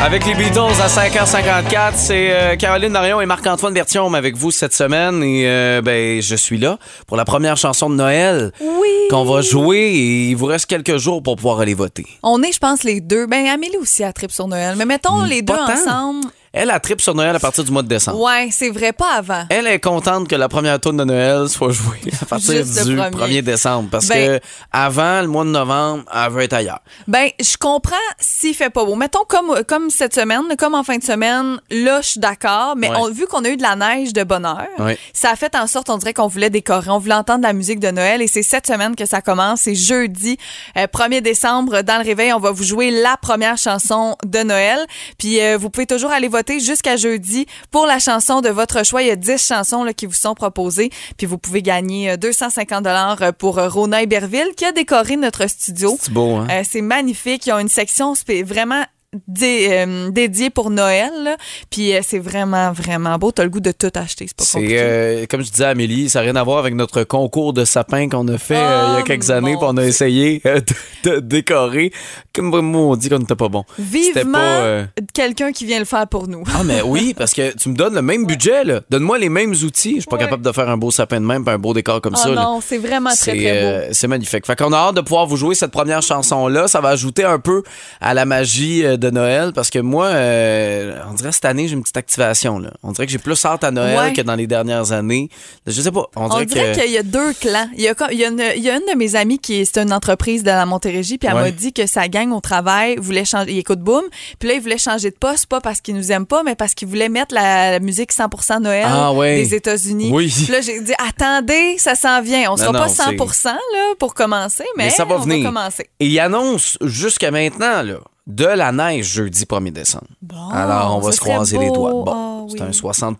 Avec 0.00 0.24
les 0.26 0.34
Beatles 0.34 0.80
à 0.80 0.86
5h54, 0.86 1.92
c'est 1.96 2.30
euh, 2.30 2.56
Caroline 2.56 2.92
Marion 2.92 3.20
et 3.20 3.26
Marc-Antoine 3.26 3.74
Bertium 3.74 4.14
avec 4.14 4.36
vous 4.36 4.50
cette 4.52 4.72
semaine. 4.72 5.22
Et 5.24 5.42
euh, 5.46 5.80
ben, 5.82 6.22
je 6.22 6.36
suis 6.36 6.56
là 6.58 6.78
pour 7.08 7.16
la 7.16 7.24
première 7.24 7.56
chanson 7.56 7.90
de 7.90 7.96
Noël 7.96 8.52
Oui. 8.60 8.88
qu'on 9.10 9.24
va 9.24 9.40
jouer. 9.40 9.78
Et 9.78 10.28
il 10.30 10.34
vous 10.36 10.46
reste 10.46 10.66
quelques 10.66 10.98
jours 10.98 11.20
pour 11.22 11.34
pouvoir 11.36 11.58
aller 11.60 11.74
voter. 11.74 12.06
On 12.22 12.40
est, 12.42 12.52
je 12.52 12.58
pense, 12.60 12.84
les 12.84 13.00
deux. 13.00 13.26
Ben, 13.26 13.46
Amélie 13.48 13.76
aussi 13.76 14.04
à 14.04 14.12
trip 14.12 14.30
sur 14.30 14.46
Noël. 14.46 14.74
Mais 14.78 14.84
mettons 14.84 15.22
les 15.24 15.42
deux 15.42 15.52
Hmm, 15.52 15.56
pas 15.66 15.66
tant. 15.66 15.80
ensemble. 15.90 16.26
Elle 16.58 16.70
a 16.70 16.80
trip 16.80 17.00
sur 17.00 17.14
Noël 17.14 17.34
à 17.36 17.38
partir 17.38 17.62
du 17.64 17.70
mois 17.70 17.82
de 17.82 17.88
décembre. 17.88 18.20
Ouais, 18.20 18.48
c'est 18.50 18.70
vrai, 18.70 18.92
pas 18.92 19.12
avant. 19.14 19.44
Elle 19.48 19.66
est 19.68 19.78
contente 19.80 20.26
que 20.28 20.34
la 20.34 20.48
première 20.48 20.80
tourne 20.80 20.96
de 20.96 21.04
Noël 21.04 21.48
soit 21.48 21.70
jouée 21.70 22.00
à 22.20 22.24
partir 22.26 22.52
Juste 22.64 22.84
du 22.86 22.96
premier. 22.96 23.10
1er 23.38 23.42
décembre. 23.42 23.88
Parce 23.90 24.08
Ben- 24.08 24.38
que 24.40 24.44
avant 24.72 25.20
le 25.20 25.28
mois 25.28 25.44
de 25.44 25.50
novembre, 25.50 26.04
elle 26.12 26.32
veut 26.32 26.42
être 26.42 26.52
ailleurs. 26.54 26.80
Ben, 27.06 27.28
je 27.40 27.56
comprends 27.56 27.94
s'il 28.18 28.54
fait 28.54 28.70
pas 28.70 28.84
beau. 28.84 28.94
Mettons 28.96 29.24
comme, 29.28 29.62
comme 29.68 29.90
cette 29.90 30.14
semaine, 30.14 30.42
comme 30.58 30.74
en 30.74 30.82
fin 30.82 30.96
de 30.98 31.04
semaine, 31.04 31.60
là, 31.70 32.00
je 32.02 32.08
suis 32.08 32.20
d'accord. 32.20 32.74
Mais 32.76 32.88
Ouais. 32.90 32.96
on, 32.98 33.10
vu 33.10 33.26
qu'on 33.26 33.44
a 33.44 33.48
eu 33.48 33.56
de 33.56 33.62
la 33.62 33.76
neige 33.76 34.12
de 34.12 34.24
bonheur, 34.24 34.66
Ouais. 34.78 34.98
ça 35.12 35.30
a 35.30 35.36
fait 35.36 35.54
en 35.54 35.66
sorte, 35.66 35.90
on 35.90 35.98
dirait 35.98 36.14
qu'on 36.14 36.26
voulait 36.26 36.50
décorer, 36.50 36.90
on 36.90 36.98
voulait 36.98 37.14
entendre 37.14 37.38
de 37.40 37.46
la 37.46 37.52
musique 37.52 37.78
de 37.80 37.90
Noël. 37.90 38.20
Et 38.22 38.26
c'est 38.26 38.42
cette 38.42 38.66
semaine 38.66 38.96
que 38.96 39.06
ça 39.06 39.20
commence. 39.20 39.60
C'est 39.62 39.74
jeudi, 39.74 40.38
euh, 40.76 40.86
1er 40.86 41.20
décembre, 41.20 41.82
dans 41.82 41.98
le 41.98 42.04
réveil, 42.04 42.32
on 42.32 42.40
va 42.40 42.50
vous 42.50 42.64
jouer 42.64 42.90
la 42.90 43.16
première 43.16 43.58
chanson 43.58 44.16
de 44.26 44.40
Noël. 44.40 44.78
Puis 45.18 45.40
euh, 45.40 45.56
vous 45.56 45.70
pouvez 45.70 45.86
toujours 45.86 46.10
aller 46.10 46.28
voter 46.28 46.47
jusqu'à 46.58 46.96
jeudi 46.96 47.46
pour 47.70 47.86
la 47.86 47.98
chanson 47.98 48.40
de 48.40 48.48
votre 48.48 48.84
choix. 48.84 49.02
Il 49.02 49.08
y 49.08 49.10
a 49.10 49.16
10 49.16 49.46
chansons 49.46 49.84
là, 49.84 49.92
qui 49.92 50.06
vous 50.06 50.14
sont 50.14 50.34
proposées. 50.34 50.90
Puis 51.16 51.26
vous 51.26 51.38
pouvez 51.38 51.62
gagner 51.62 52.10
euh, 52.10 52.16
250 52.16 52.84
dollars 52.84 53.32
pour 53.38 53.58
euh, 53.58 53.68
Rona 53.68 54.02
Iberville 54.02 54.54
qui 54.56 54.64
a 54.64 54.72
décoré 54.72 55.16
notre 55.16 55.48
studio. 55.48 55.96
C'est 56.00 56.12
beau, 56.12 56.36
hein? 56.36 56.46
Euh, 56.50 56.62
c'est 56.68 56.82
magnifique. 56.82 57.46
Ils 57.46 57.52
ont 57.52 57.58
une 57.58 57.68
section 57.68 58.14
vraiment 58.44 58.84
dé- 59.26 59.68
euh, 59.70 60.10
dédiée 60.10 60.50
pour 60.50 60.70
Noël. 60.70 61.10
là. 61.24 61.36
Puis 61.70 61.94
euh, 61.94 62.00
c'est 62.02 62.18
vraiment, 62.18 62.72
vraiment 62.72 63.16
beau. 63.18 63.32
T'as 63.32 63.44
le 63.44 63.50
goût 63.50 63.60
de 63.60 63.72
tout 63.72 63.90
acheter. 63.94 64.26
C'est 64.28 64.36
pas 64.36 64.44
C'est 64.44 64.52
compliqué. 64.58 64.78
euh, 64.80 65.26
comme 65.28 65.42
je 65.42 65.50
disais 65.50 65.64
à 65.64 65.68
Amélie, 65.70 66.08
ça 66.08 66.20
n'a 66.20 66.24
rien 66.24 66.36
à 66.36 66.42
voir 66.42 66.58
avec 66.58 66.74
notre 66.74 67.04
concours 67.04 67.52
de 67.52 67.64
sapin 67.64 68.08
qu'on 68.08 68.26
a 68.28 68.38
fait 68.38 68.56
euh, 68.56 68.84
il 68.88 68.92
y 68.94 68.96
a 68.96 69.00
Oh, 69.00 69.04
quelques 69.04 69.30
années, 69.30 69.52
mon 69.54 69.58
puis 69.58 69.68
on 69.70 69.76
a 69.76 69.84
essayé 69.84 70.40
euh, 70.46 70.60
de, 71.04 71.10
de 71.16 71.20
décorer. 71.20 71.92
Comme 72.34 72.54
on 72.54 72.96
dit 72.96 73.08
qu'on 73.08 73.18
n'était 73.18 73.34
pas 73.34 73.48
bon. 73.48 73.64
C'était 73.76 74.20
Vivement 74.20 74.32
pas, 74.32 74.38
euh, 74.38 74.84
quelqu'un 75.14 75.52
qui 75.52 75.64
vient 75.66 75.78
le 75.78 75.84
faire 75.84 76.06
pour 76.06 76.28
nous. 76.28 76.44
Ah, 76.54 76.62
mais 76.64 76.82
oui, 76.82 77.14
parce 77.16 77.32
que 77.34 77.54
tu 77.56 77.68
me 77.68 77.74
donnes 77.74 77.94
le 77.94 78.02
même 78.02 78.26
budget, 78.26 78.64
là. 78.64 78.80
Donne-moi 78.90 79.18
les 79.18 79.28
mêmes 79.28 79.52
outils. 79.52 79.94
Je 79.96 80.00
suis 80.00 80.06
pas 80.06 80.16
Ouais. 80.16 80.24
capable 80.24 80.44
de 80.44 80.52
faire 80.52 80.68
un 80.68 80.76
beau 80.76 80.90
sapin 80.90 81.20
de 81.20 81.26
même, 81.26 81.44
puis 81.44 81.54
un 81.54 81.58
beau 81.58 81.72
décor 81.74 82.00
comme 82.00 82.14
Oh 82.16 82.20
ça. 82.22 82.28
là. 82.30 82.42
non, 82.42 82.60
c'est 82.64 82.78
vraiment 82.78 83.10
très, 83.10 83.16
C'est 83.16 83.30
très 83.36 83.60
beau. 83.60 83.66
euh, 83.66 83.88
c'est 83.92 84.06
magnifique. 84.08 84.46
Fait 84.46 84.56
qu'on 84.56 84.72
a 84.72 84.76
hâte 84.76 84.94
de 84.96 85.00
pouvoir 85.00 85.26
vous 85.26 85.36
jouer 85.36 85.54
cette 85.54 85.70
première 85.70 86.02
chanson-là. 86.02 86.68
Ça 86.68 86.80
va 86.80 86.90
ajouter 86.90 87.24
un 87.24 87.38
peu 87.38 87.62
à 88.00 88.14
la 88.14 88.24
magie 88.24 88.84
euh, 88.84 88.96
de 88.96 89.07
Noël 89.10 89.52
parce 89.54 89.70
que 89.70 89.78
moi, 89.78 90.06
euh, 90.06 91.00
on 91.10 91.14
dirait 91.14 91.32
cette 91.32 91.44
année, 91.44 91.68
j'ai 91.68 91.74
une 91.74 91.82
petite 91.82 91.96
activation. 91.96 92.58
Là. 92.58 92.70
On 92.82 92.92
dirait 92.92 93.06
que 93.06 93.12
j'ai 93.12 93.18
plus 93.18 93.44
hâte 93.44 93.64
à 93.64 93.70
Noël 93.70 93.98
Ouais. 93.98 94.12
que 94.12 94.20
dans 94.22 94.34
les 94.34 94.46
dernières 94.46 94.92
années. 94.92 95.28
Je 95.66 95.80
sais 95.80 95.90
pas. 95.92 96.06
On 96.16 96.28
dirait, 96.44 96.72
qu'il 96.72 96.90
y 96.92 96.98
a 96.98 97.02
deux 97.02 97.32
clans. 97.34 97.68
Il 97.74 97.80
y 97.82 97.88
a, 97.88 97.94
comme- 97.94 98.08
il 98.12 98.18
y 98.18 98.24
a 98.24 98.28
une, 98.28 98.42
il 98.56 98.62
y 98.62 98.70
a 98.70 98.74
une 98.76 98.86
de 98.92 98.96
mes 98.96 99.16
amies 99.16 99.38
qui 99.38 99.60
est, 99.60 99.64
c'est 99.64 99.80
une 99.80 99.92
entreprise 99.92 100.42
de 100.42 100.48
la 100.50 100.66
Montérégie, 100.66 101.18
puis 101.18 101.28
elle 101.28 101.34
Ouais. 101.36 101.42
m'a 101.42 101.50
dit 101.50 101.72
que 101.72 101.86
sa 101.86 102.08
gang 102.08 102.32
au 102.32 102.40
travail 102.40 102.96
voulait 102.98 103.24
changer. 103.24 103.52
Il 103.52 103.58
écoute 103.58 103.80
Boom, 103.80 104.02
puis 104.38 104.48
là, 104.48 104.54
il 104.54 104.60
voulait 104.60 104.78
changer 104.78 105.10
de 105.10 105.16
poste, 105.16 105.46
pas 105.46 105.60
parce 105.60 105.80
qu'il 105.80 105.94
nous 105.94 106.12
aime 106.12 106.26
pas, 106.26 106.42
mais 106.42 106.54
parce 106.54 106.74
qu'il 106.74 106.88
voulait 106.88 107.08
mettre 107.08 107.34
la, 107.34 107.70
la 107.72 107.80
musique 107.80 108.12
100% 108.12 108.60
Noël 108.60 108.86
Ah 108.88 109.12
ouais. 109.12 109.36
des 109.36 109.54
États-Unis. 109.54 110.10
Oui. 110.12 110.32
Puis 110.34 110.52
là, 110.52 110.60
j'ai 110.60 110.80
dit, 110.80 110.92
attendez, 110.98 111.76
ça 111.78 111.94
s'en 111.94 112.20
vient. 112.22 112.50
On 112.50 112.56
sera 112.56 112.72
non, 112.72 112.78
pas 112.78 112.88
c'est- 112.88 113.02
100% 113.02 113.44
là, 113.52 113.94
pour 113.98 114.14
commencer, 114.14 114.64
mais, 114.76 114.84
Mais 114.84 114.90
ça 114.90 115.04
va 115.04 115.16
on 115.16 115.20
venir. 115.20 115.42
va 115.44 115.48
commencer. 115.48 115.88
Et 116.00 116.06
il 116.06 116.20
annonce 116.20 116.78
jusqu'à 116.82 117.30
maintenant, 117.30 117.82
là. 117.82 117.96
De 118.28 118.44
la 118.44 118.72
neige 118.72 119.06
jeudi 119.06 119.44
1er 119.46 119.72
décembre. 119.72 120.04
Bon, 120.20 120.50
Alors, 120.52 120.96
on 120.96 121.00
va 121.00 121.10
ça 121.12 121.16
se 121.16 121.20
croiser 121.22 121.56
les 121.58 121.70
doigts. 121.70 121.92
Bon, 121.92 122.04
Ah, 122.12 122.44
oui. 122.46 122.54
c'est 122.56 122.62
un 122.62 122.72
60 122.72 123.18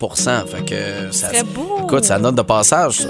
fait 0.51 0.65
que 0.67 1.11
ça, 1.13 1.29
beau. 1.55 1.79
Écoute, 1.85 2.05
c'est 2.05 2.13
la 2.13 2.19
note 2.19 2.35
de 2.35 2.43
passage, 2.43 2.99
ça. 2.99 3.09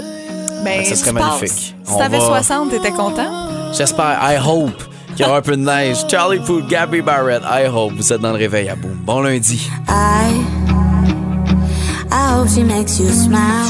Ben, 0.63 0.85
ça 0.85 0.95
serait 0.95 1.11
passes. 1.11 1.23
magnifique. 1.41 1.75
Si 1.83 1.97
t'avais 1.97 2.19
va- 2.19 2.25
60, 2.25 2.69
t'étais 2.71 2.91
content? 2.91 3.47
J'espère, 3.77 4.17
I 4.21 4.37
hope 4.45 4.81
qu'il 5.15 5.25
y 5.25 5.27
aura 5.27 5.39
un 5.39 5.41
peu 5.41 5.57
de 5.57 5.61
neige. 5.61 5.97
Charlie 6.09 6.39
Puth, 6.39 6.67
Gabby 6.67 7.01
Barrett, 7.01 7.41
I 7.43 7.67
hope. 7.67 7.93
Vous 7.97 8.13
êtes 8.13 8.21
dans 8.21 8.31
le 8.31 8.37
réveil 8.37 8.69
à 8.69 8.75
boum. 8.75 8.93
Bon 9.03 9.19
lundi. 9.19 9.69
I, 9.89 10.41
I 12.11 12.33
hope 12.33 12.47
she 12.47 12.59
makes 12.63 12.97
you 12.99 13.09
smile. 13.11 13.67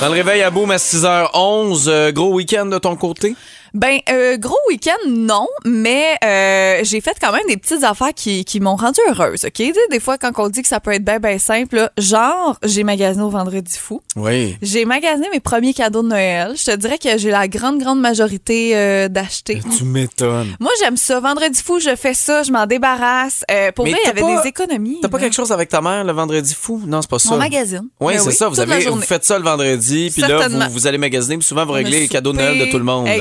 Dans 0.00 0.08
le 0.08 0.12
réveil 0.14 0.42
à 0.42 0.50
boum 0.50 0.70
à 0.70 0.76
6h11. 0.78 1.84
euh, 1.88 2.12
gros 2.12 2.32
week-end 2.34 2.66
de 2.66 2.78
ton 2.78 2.96
côté? 2.96 3.34
Ben, 3.76 3.98
euh, 4.08 4.38
gros 4.38 4.56
week-end, 4.70 4.96
non, 5.08 5.46
mais 5.66 6.16
euh, 6.24 6.80
j'ai 6.82 7.00
fait 7.02 7.14
quand 7.20 7.30
même 7.32 7.46
des 7.46 7.58
petites 7.58 7.84
affaires 7.84 8.14
qui, 8.14 8.44
qui 8.46 8.58
m'ont 8.58 8.74
rendue 8.76 9.00
heureuse, 9.08 9.44
OK? 9.44 9.52
Tu 9.52 9.66
sais, 9.74 9.80
des 9.90 10.00
fois, 10.00 10.16
quand 10.16 10.32
on 10.38 10.48
dit 10.48 10.62
que 10.62 10.68
ça 10.68 10.80
peut 10.80 10.92
être 10.92 11.04
bien, 11.04 11.18
bien 11.18 11.38
simple, 11.38 11.76
là, 11.76 11.92
genre, 11.98 12.58
j'ai 12.64 12.84
magasiné 12.84 13.22
au 13.22 13.28
Vendredi 13.28 13.76
fou. 13.78 14.00
Oui. 14.16 14.56
J'ai 14.62 14.86
magasiné 14.86 15.28
mes 15.30 15.40
premiers 15.40 15.74
cadeaux 15.74 16.02
de 16.02 16.08
Noël. 16.08 16.54
Je 16.56 16.64
te 16.64 16.74
dirais 16.76 16.96
que 16.96 17.18
j'ai 17.18 17.30
la 17.30 17.48
grande, 17.48 17.78
grande 17.78 18.00
majorité 18.00 18.72
euh, 18.74 19.08
d'acheter. 19.08 19.60
Tu 19.76 19.84
m'étonnes. 19.84 20.56
Moi, 20.60 20.70
j'aime 20.80 20.96
ça. 20.96 21.20
Vendredi 21.20 21.62
fou, 21.62 21.78
je 21.78 21.94
fais 21.96 22.14
ça, 22.14 22.42
je 22.44 22.50
m'en 22.52 22.64
débarrasse. 22.66 23.44
Euh, 23.50 23.72
pour 23.72 23.84
Mais 23.84 23.90
vrai, 23.92 24.00
il 24.04 24.06
y 24.06 24.10
avait 24.10 24.20
pas- 24.22 24.42
des 24.42 24.48
économies. 24.48 24.98
T'as 25.02 25.08
pas 25.08 25.18
quelque 25.18 25.36
chose 25.36 25.52
avec 25.52 25.68
ta 25.68 25.82
mère 25.82 26.02
le 26.02 26.12
vendredi 26.12 26.54
fou? 26.58 26.80
Non, 26.86 27.02
c'est 27.02 27.10
pas 27.10 27.18
ça. 27.18 27.28
Mon 27.30 27.36
magazine. 27.36 27.88
Oui, 28.00 28.14
Ben 28.14 28.20
c'est 28.22 28.30
ça. 28.32 28.48
Vous, 28.48 28.58
avez, 28.58 28.86
vous 28.86 29.00
faites 29.02 29.24
ça 29.24 29.38
le 29.38 29.44
vendredi, 29.44 30.10
puis 30.12 30.22
là, 30.22 30.48
vous, 30.48 30.58
vous 30.72 30.86
allez 30.86 30.98
magasiner, 30.98 31.36
puis 31.36 31.46
souvent, 31.46 31.64
vous 31.66 31.72
On 31.72 31.74
réglez 31.74 32.00
les 32.00 32.08
cadeaux 32.08 32.32
de 32.32 32.38
Noël 32.38 32.58
de 32.58 32.70
tout 32.70 32.78
le 32.78 32.84
monde. 32.84 33.06
là. 33.06 33.12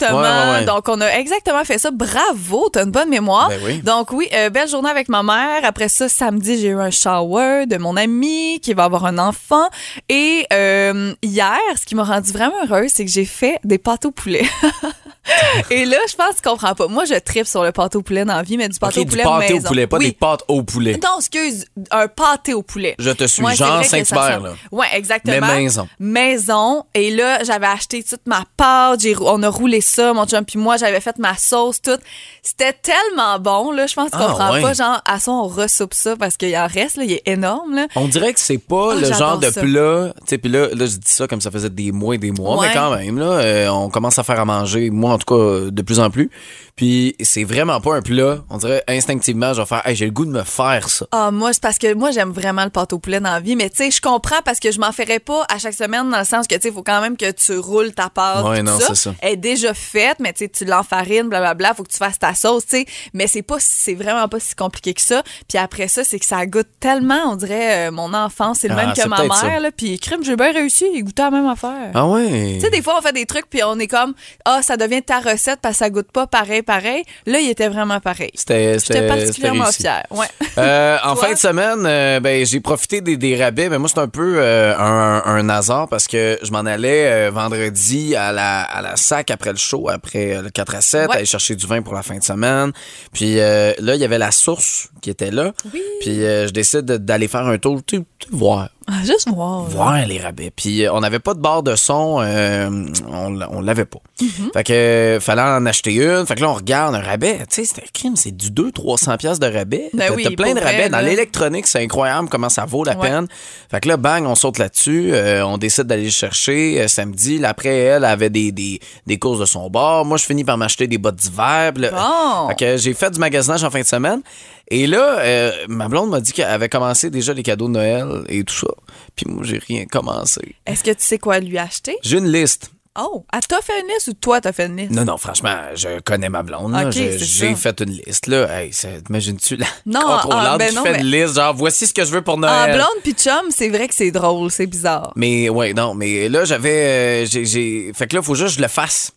Exactement. 0.00 0.20
Ouais, 0.20 0.28
ouais, 0.52 0.58
ouais. 0.60 0.64
Donc, 0.64 0.88
on 0.88 1.00
a 1.00 1.08
exactement 1.18 1.64
fait 1.64 1.78
ça. 1.78 1.90
Bravo, 1.90 2.68
t'as 2.72 2.84
une 2.84 2.90
bonne 2.90 3.08
mémoire. 3.08 3.48
Ben 3.48 3.58
oui. 3.64 3.78
Donc, 3.82 4.12
oui, 4.12 4.28
euh, 4.34 4.50
belle 4.50 4.68
journée 4.68 4.90
avec 4.90 5.08
ma 5.08 5.22
mère. 5.22 5.60
Après 5.64 5.88
ça, 5.88 6.08
samedi, 6.08 6.58
j'ai 6.60 6.68
eu 6.68 6.80
un 6.80 6.90
shower 6.90 7.66
de 7.66 7.76
mon 7.78 7.96
ami 7.96 8.60
qui 8.62 8.74
va 8.74 8.84
avoir 8.84 9.04
un 9.06 9.18
enfant. 9.18 9.68
Et 10.08 10.46
euh, 10.52 11.14
hier, 11.22 11.58
ce 11.78 11.84
qui 11.84 11.94
m'a 11.94 12.04
rendu 12.04 12.32
vraiment 12.32 12.54
heureuse, 12.68 12.90
c'est 12.94 13.04
que 13.04 13.10
j'ai 13.10 13.24
fait 13.24 13.58
des 13.64 13.78
pâtes 13.78 14.04
au 14.04 14.10
poulet. 14.10 14.44
Et 15.70 15.84
là, 15.84 15.98
je 16.08 16.14
pense 16.16 16.30
que 16.30 16.42
tu 16.42 16.48
comprends 16.48 16.74
pas. 16.74 16.88
Moi, 16.88 17.04
je 17.04 17.12
tripe 17.14 17.46
sur 17.46 17.62
le 17.62 17.70
pâte 17.70 17.96
au 17.96 18.02
poulet 18.02 18.24
dans 18.24 18.36
la 18.36 18.42
vie, 18.42 18.56
mais 18.56 18.68
du 18.68 18.78
pâte 18.78 18.96
OK, 18.96 19.02
au 19.02 19.04
du 19.04 19.10
poulet 19.10 19.22
pâté 19.24 19.52
au 19.52 19.56
maison. 19.56 19.68
poulet, 19.68 19.86
pas 19.86 19.98
Oui. 19.98 20.06
des 20.06 20.12
pâtes 20.12 20.42
au 20.48 20.62
poulet. 20.62 20.98
Non, 21.02 21.18
excuse, 21.18 21.66
un 21.90 22.08
pâté 22.08 22.54
au 22.54 22.62
poulet. 22.62 22.94
Je 22.98 23.10
te 23.10 23.24
suis. 23.26 23.42
Ouais, 23.42 23.54
ça 23.54 23.82
Saint-Hubert, 23.82 24.40
là. 24.40 24.54
Ouais, 24.72 24.86
exactement. 24.94 25.46
Mais 25.46 25.60
maison. 25.62 25.88
Maison. 25.98 26.84
Et 26.94 27.10
là, 27.10 27.44
j'avais 27.44 27.66
acheté 27.66 28.02
toute 28.02 28.26
ma 28.26 28.44
pâte. 28.56 29.00
On 29.20 29.42
a 29.42 29.48
roulé 29.50 29.82
ça, 29.88 30.12
mon 30.12 30.26
chum 30.26 30.44
puis 30.44 30.58
moi. 30.58 30.76
J'avais 30.76 31.00
fait 31.00 31.18
ma 31.18 31.36
sauce, 31.36 31.80
tout. 31.82 31.98
C'était 32.42 32.72
tellement 32.72 33.38
bon, 33.38 33.72
là. 33.72 33.86
Je 33.86 33.94
pense 33.94 34.10
tu 34.10 34.16
Ah, 34.20 34.26
comprends 34.26 34.52
ouais. 34.52 34.62
pas. 34.62 34.72
Genre, 34.74 35.00
à 35.06 35.18
ça, 35.18 35.30
on 35.32 35.46
ressoupe 35.48 35.94
ça 35.94 36.16
parce 36.16 36.36
qu'il 36.36 36.56
en 36.56 36.66
reste, 36.66 36.96
là. 36.96 37.04
Il 37.04 37.12
est 37.12 37.22
énorme, 37.26 37.74
là. 37.74 37.86
On 37.96 38.06
dirait 38.08 38.32
que 38.34 38.40
c'est 38.40 38.58
pas 38.58 38.90
Ah, 38.92 38.94
le 38.96 39.12
genre 39.12 39.38
de 39.38 39.50
ça. 39.50 39.60
plat. 39.60 40.12
Tu 40.20 40.26
sais, 40.26 40.38
puis 40.38 40.50
là, 40.50 40.68
là, 40.68 40.86
je 40.86 40.96
dis 40.96 41.10
ça 41.10 41.26
comme 41.26 41.40
ça 41.40 41.50
faisait 41.50 41.70
des 41.70 41.92
mois 41.92 42.14
et 42.14 42.18
des 42.18 42.30
mois, 42.30 42.58
Ouais. 42.58 42.68
mais 42.68 42.74
quand 42.74 42.94
même, 42.96 43.18
là, 43.18 43.26
euh, 43.26 43.68
on 43.68 43.88
commence 43.90 44.18
à 44.18 44.22
faire 44.22 44.38
à 44.40 44.44
manger. 44.44 44.90
Moi, 44.90 45.12
en 45.12 45.18
tout 45.18 45.34
cas 45.34 45.70
de 45.70 45.82
plus 45.82 45.98
en 46.00 46.10
plus. 46.10 46.30
Puis 46.76 47.16
c'est 47.20 47.42
vraiment 47.44 47.80
pas 47.80 47.96
un 47.96 48.02
plat. 48.02 48.38
On 48.50 48.56
dirait 48.58 48.84
instinctivement, 48.86 49.52
je 49.52 49.60
vais 49.60 49.66
faire, 49.66 49.82
hey, 49.84 49.96
j'ai 49.96 50.04
le 50.04 50.12
goût 50.12 50.24
de 50.24 50.30
me 50.30 50.44
faire 50.44 50.88
ça. 50.88 51.06
Ah, 51.10 51.30
moi, 51.32 51.52
c'est 51.52 51.62
parce 51.62 51.76
que 51.78 51.92
moi, 51.94 52.12
j'aime 52.12 52.30
vraiment 52.30 52.62
le 52.62 52.70
pâte 52.70 52.92
au 52.92 52.98
poulet 53.00 53.18
dans 53.18 53.30
la 53.32 53.40
vie. 53.40 53.56
Mais 53.56 53.68
tu 53.68 53.76
sais, 53.78 53.90
je 53.90 54.00
comprends 54.00 54.40
parce 54.44 54.60
que 54.60 54.70
je 54.70 54.78
m'en 54.78 54.92
ferais 54.92 55.18
pas 55.18 55.44
à 55.52 55.58
chaque 55.58 55.74
semaine 55.74 56.08
dans 56.08 56.18
le 56.20 56.24
sens 56.24 56.46
que, 56.46 56.54
tu 56.54 56.60
sais, 56.62 56.68
il 56.68 56.74
faut 56.74 56.84
quand 56.84 57.00
même 57.00 57.16
que 57.16 57.30
tu 57.32 57.58
roules 57.58 57.92
ta 57.92 58.08
pâte. 58.10 58.44
Ouais, 58.44 58.62
non, 58.62 58.78
c'est 58.78 58.94
ça. 58.94 59.12
Déjà 59.36 59.67
faite, 59.74 60.18
mais 60.20 60.32
tu 60.32 60.48
l'enfarines, 60.64 61.28
blablabla. 61.28 61.74
Faut 61.74 61.82
que 61.84 61.90
tu 61.90 61.98
fasses 61.98 62.18
ta 62.18 62.34
sauce, 62.34 62.66
tu 62.66 62.78
sais. 62.78 62.86
Mais 63.14 63.26
c'est 63.26 63.42
pas, 63.42 63.56
c'est 63.58 63.94
vraiment 63.94 64.28
pas 64.28 64.40
si 64.40 64.54
compliqué 64.54 64.94
que 64.94 65.00
ça. 65.00 65.22
Puis 65.48 65.58
après 65.58 65.88
ça, 65.88 66.04
c'est 66.04 66.18
que 66.18 66.24
ça 66.26 66.44
goûte 66.46 66.68
tellement, 66.80 67.20
on 67.32 67.36
dirait, 67.36 67.88
euh, 67.88 67.90
mon 67.90 68.12
enfance. 68.14 68.58
C'est 68.60 68.68
le 68.68 68.74
Ah, 68.74 68.86
même 68.86 68.92
que 68.94 69.06
ma 69.08 69.16
ça. 69.34 69.46
mère, 69.46 69.60
là. 69.60 69.70
Puis 69.76 69.98
crime, 69.98 70.22
j'ai 70.24 70.36
bien 70.36 70.52
réussi. 70.52 70.86
Il 70.94 71.04
goûtait 71.04 71.22
la 71.22 71.30
même 71.30 71.46
affaire. 71.48 71.90
Ah 71.94 72.06
ouais. 72.06 72.54
Tu 72.54 72.60
sais, 72.60 72.70
des 72.70 72.82
fois, 72.82 72.96
on 72.98 73.02
fait 73.02 73.12
des 73.12 73.26
trucs, 73.26 73.48
puis 73.50 73.62
on 73.64 73.78
est 73.78 73.86
comme, 73.86 74.14
ah, 74.44 74.60
ça 74.62 74.76
devient 74.76 75.02
ta 75.02 75.20
recette 75.20 75.60
parce 75.60 75.74
que 75.74 75.78
ça 75.84 75.90
goûte 75.90 76.10
pas 76.12 76.26
pareil, 76.26 76.62
pareil. 76.62 77.04
Là, 77.26 77.40
il 77.40 77.48
était 77.50 77.68
vraiment 77.68 78.00
pareil. 78.00 78.30
C'était 78.34 78.76
particulièrement 79.06 79.70
fière. 79.72 80.04
Ouais. 80.10 80.26
Euh, 80.58 80.96
en 81.04 81.16
fin 81.22 81.32
de 81.32 81.38
semaine, 81.38 81.84
euh, 81.86 82.20
ben, 82.20 82.44
j'ai 82.46 82.60
profité 82.60 83.00
des, 83.00 83.16
des 83.16 83.36
rabais, 83.42 83.68
mais 83.68 83.78
moi, 83.78 83.88
c'est 83.92 84.00
un 84.00 84.08
peu 84.08 84.42
un, 84.42 85.22
un 85.24 85.48
hasard 85.48 85.88
parce 85.88 86.06
que 86.06 86.38
je 86.42 86.50
m'en 86.50 86.60
allais 86.60 87.30
vendredi 87.30 88.16
à 88.16 88.32
la, 88.32 88.62
à 88.62 88.82
la 88.82 88.96
SAC 88.96 89.30
après 89.30 89.50
le 89.50 89.56
show, 89.58 89.88
après 89.88 90.34
euh, 90.36 90.42
le 90.42 90.50
4 90.50 90.74
à 90.74 90.80
7, 90.80 91.08
Ouais. 91.10 91.16
aller 91.16 91.24
chercher 91.26 91.54
du 91.56 91.66
vin 91.66 91.82
pour 91.82 91.94
la 91.94 92.02
fin 92.02 92.16
de 92.18 92.22
semaine. 92.24 92.72
Puis 93.12 93.38
euh, 93.38 93.72
là, 93.78 93.94
il 93.94 94.00
y 94.00 94.04
avait 94.04 94.18
la 94.18 94.30
source 94.30 94.88
qui 95.02 95.10
était 95.10 95.30
là. 95.30 95.52
Puis 96.00 96.24
euh, 96.24 96.46
je 96.46 96.52
décide 96.52 96.82
de- 96.86 96.96
d'aller 96.96 97.28
faire 97.28 97.46
un 97.46 97.58
tour, 97.58 97.80
tu 97.86 98.02
voir. 98.30 98.70
Ah, 98.90 99.04
juste 99.04 99.28
voir. 99.28 99.64
là. 99.64 99.68
voir 99.68 100.06
les 100.06 100.18
rabais. 100.18 100.50
Puis 100.54 100.84
euh, 100.84 100.92
on 100.94 101.00
n'avait 101.00 101.18
pas 101.18 101.34
de 101.34 101.40
barre 101.40 101.62
de 101.62 101.76
son, 101.76 102.20
euh, 102.22 102.86
on, 103.06 103.60
l'avait 103.60 103.84
pas. 103.84 103.98
Mm-hmm. 104.20 104.52
Fait 104.54 104.64
que 104.64 104.72
euh, 104.72 105.20
fallait 105.20 105.42
en 105.42 105.66
acheter 105.66 105.92
une. 105.94 106.24
Fait 106.26 106.34
que 106.36 106.40
là 106.40 106.48
on 106.48 106.54
regarde 106.54 106.94
un 106.94 107.00
rabais, 107.00 107.38
tu 107.50 107.56
sais, 107.56 107.64
c'était 107.66 107.82
un 107.82 107.90
crime, 107.92 108.16
c'est 108.16 108.34
du 108.34 108.50
2 108.50 108.72
300 108.72 109.18
pièces 109.18 109.38
de 109.38 109.46
rabais. 109.46 109.90
Ben 109.92 110.08
T'as- 110.08 110.14
oui, 110.14 110.34
plein 110.34 110.54
de 110.54 110.60
vrai, 110.60 110.72
rabais 110.72 110.88
dans 110.88 111.00
l'électronique, 111.00 111.66
c'est 111.66 111.82
incroyable 111.82 112.30
comment 112.30 112.48
ça 112.48 112.64
vaut 112.64 112.82
la 112.82 112.96
Ouais. 112.96 113.10
peine. 113.10 113.26
Fait 113.70 113.80
que 113.80 113.88
là 113.88 113.98
bang, 113.98 114.24
on 114.26 114.34
saute 114.34 114.58
là-dessus, 114.58 115.10
euh, 115.12 115.44
on 115.44 115.58
décide 115.58 115.84
d'aller 115.84 116.04
le 116.04 116.10
chercher 116.10 116.88
samedi. 116.88 117.38
Là, 117.38 117.50
après 117.50 117.76
elle 117.76 118.06
avait 118.06 118.30
des, 118.30 118.52
des, 118.52 118.80
des 119.06 119.18
courses 119.18 119.38
de 119.40 119.44
son 119.44 119.68
bord. 119.68 120.06
Moi 120.06 120.16
je 120.16 120.24
finis 120.24 120.44
par 120.44 120.56
m'acheter 120.56 120.86
des 120.86 120.96
bottes 120.98 121.16
d'hiver. 121.16 121.74
Bon. 121.74 122.48
Fait 122.48 122.54
que 122.54 122.76
j'ai 122.78 122.94
fait 122.94 123.10
du 123.10 123.20
magasinage 123.20 123.62
en 123.64 123.70
fin 123.70 123.80
de 123.80 123.86
semaine. 123.86 124.22
Et 124.70 124.86
là, 124.86 125.18
euh, 125.20 125.52
ma 125.68 125.88
blonde 125.88 126.10
m'a 126.10 126.20
dit 126.20 126.32
qu'elle 126.32 126.48
avait 126.48 126.68
commencé 126.68 127.08
déjà 127.10 127.32
les 127.32 127.42
cadeaux 127.42 127.68
de 127.68 127.72
Noël 127.72 128.24
et 128.28 128.44
tout 128.44 128.54
ça. 128.54 128.68
Puis 129.16 129.26
moi, 129.28 129.42
j'ai 129.44 129.58
rien 129.58 129.86
commencé. 129.86 130.56
Est-ce 130.66 130.84
que 130.84 130.90
tu 130.90 130.96
sais 131.02 131.18
quoi 131.18 131.40
lui 131.40 131.56
acheter? 131.58 131.96
J'ai 132.02 132.18
une 132.18 132.30
liste. 132.30 132.70
Oh, 133.00 133.24
elle 133.32 133.46
t'a 133.46 133.60
fait 133.60 133.80
une 133.80 133.86
liste 133.86 134.08
ou 134.08 134.12
toi 134.14 134.40
t'as 134.40 134.52
fait 134.52 134.66
une 134.66 134.76
liste? 134.76 134.90
Non, 134.90 135.04
non, 135.04 135.16
franchement, 135.18 135.56
je 135.76 136.00
connais 136.00 136.28
ma 136.28 136.42
blonde. 136.42 136.74
J'ai 136.90 137.54
fait 137.54 137.80
une 137.80 137.92
liste. 137.92 138.26
là. 138.26 138.60
Hey, 138.60 138.70
T'imagines-tu 139.06 139.56
la 139.56 139.66
Non, 139.86 140.00
contrôlante 140.00 140.46
ah, 140.46 140.58
ben 140.58 140.68
qui 140.68 140.74
non, 140.74 140.82
fait 140.82 140.92
mais- 140.92 141.00
une 141.00 141.06
liste, 141.12 141.34
genre, 141.36 141.54
voici 141.54 141.86
ce 141.86 141.94
que 141.94 142.04
je 142.04 142.10
veux 142.10 142.22
pour 142.22 142.38
Noël. 142.38 142.74
blonde 142.74 143.02
puis 143.04 143.12
chum, 143.12 143.50
c'est 143.50 143.68
vrai 143.68 143.86
que 143.86 143.94
c'est 143.94 144.10
drôle, 144.10 144.50
c'est 144.50 144.66
bizarre. 144.66 145.12
Mais 145.14 145.48
ouais, 145.48 145.74
non, 145.74 145.94
mais 145.94 146.28
là, 146.28 146.44
j'avais. 146.44 147.24
euh, 147.24 147.26
j'ai- 147.26 147.92
Fait 147.94 148.06
que 148.08 148.16
là, 148.16 148.20
il 148.22 148.26
faut 148.26 148.34
juste 148.34 148.48
que 148.50 148.56
je 148.56 148.62
le 148.62 148.68
fasse. 148.68 149.12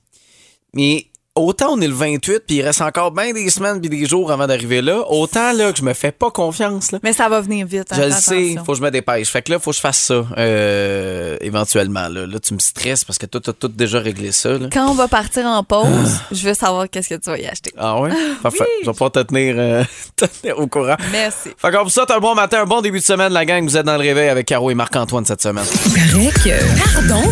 Mais 0.73 1.07
autant 1.35 1.67
on 1.73 1.81
est 1.81 1.87
le 1.87 1.93
28, 1.93 2.43
puis 2.45 2.57
il 2.57 2.61
reste 2.61 2.81
encore 2.81 3.11
bien 3.11 3.31
des 3.33 3.49
semaines 3.49 3.79
puis 3.79 3.89
des 3.89 4.05
jours 4.05 4.31
avant 4.31 4.47
d'arriver 4.47 4.81
là, 4.81 5.03
autant 5.09 5.53
là 5.53 5.71
que 5.71 5.77
je 5.79 5.83
me 5.83 5.93
fais 5.93 6.11
pas 6.11 6.29
confiance. 6.29 6.91
Là. 6.91 6.99
Mais 7.03 7.13
ça 7.13 7.29
va 7.29 7.39
venir 7.41 7.65
vite. 7.65 7.87
hein, 7.91 7.95
Je 7.97 8.01
le 8.03 8.11
sais, 8.11 8.55
faut 8.65 8.73
que 8.73 8.77
je 8.79 8.83
me 8.83 8.91
dépêche. 8.91 9.29
Fait 9.29 9.41
que 9.41 9.51
là, 9.51 9.59
faut 9.59 9.71
que 9.71 9.75
je 9.77 9.81
fasse 9.81 9.99
ça 9.99 10.25
euh, 10.37 11.37
éventuellement. 11.41 12.07
Là. 12.09 12.25
là, 12.25 12.39
tu 12.39 12.53
me 12.53 12.59
stresses 12.59 13.05
parce 13.05 13.17
que 13.17 13.25
toi, 13.25 13.39
t'as 13.43 13.53
tout 13.53 13.69
déjà 13.69 13.99
réglé 13.99 14.31
ça. 14.31 14.49
Là. 14.57 14.67
Quand 14.71 14.89
on 14.89 14.93
va 14.93 15.07
partir 15.07 15.45
en 15.45 15.63
pause, 15.63 16.19
je 16.31 16.47
veux 16.47 16.53
savoir 16.53 16.89
qu'est-ce 16.89 17.09
que 17.09 17.15
tu 17.15 17.29
vas 17.29 17.37
y 17.37 17.45
acheter. 17.47 17.71
Ah 17.77 17.99
ouais? 17.99 18.11
Parfait. 18.43 18.65
Je 18.81 18.87
vais 18.87 18.91
pouvoir 18.91 19.11
te 19.11 19.19
tenir, 19.19 19.55
euh, 19.57 19.83
te 20.17 20.25
tenir 20.25 20.59
au 20.59 20.67
courant. 20.67 20.97
Merci. 21.11 21.49
Fait 21.57 21.71
qu'on 21.71 21.83
vous 21.83 21.89
souhaite 21.89 22.11
un 22.11 22.19
bon 22.19 22.35
matin, 22.35 22.61
un 22.63 22.65
bon 22.65 22.81
début 22.81 22.99
de 22.99 23.05
semaine, 23.05 23.31
la 23.31 23.45
gang. 23.45 23.63
Vous 23.63 23.77
êtes 23.77 23.85
dans 23.85 23.93
le 23.97 24.01
réveil 24.01 24.27
avec 24.29 24.47
Caro 24.47 24.69
et 24.69 24.75
Marc-Antoine 24.75 25.25
cette 25.25 25.41
semaine. 25.41 25.65
Paraît 25.65 26.31
que. 26.43 27.07
Pardon? 27.07 27.31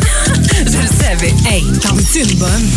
Je 0.59 0.77
le 0.77 0.87
savais. 0.87 1.33
Hey, 1.49 1.63
t'en 1.81 1.93
veux-tu 1.95 2.19
une 2.19 2.37
bonne? 2.37 2.69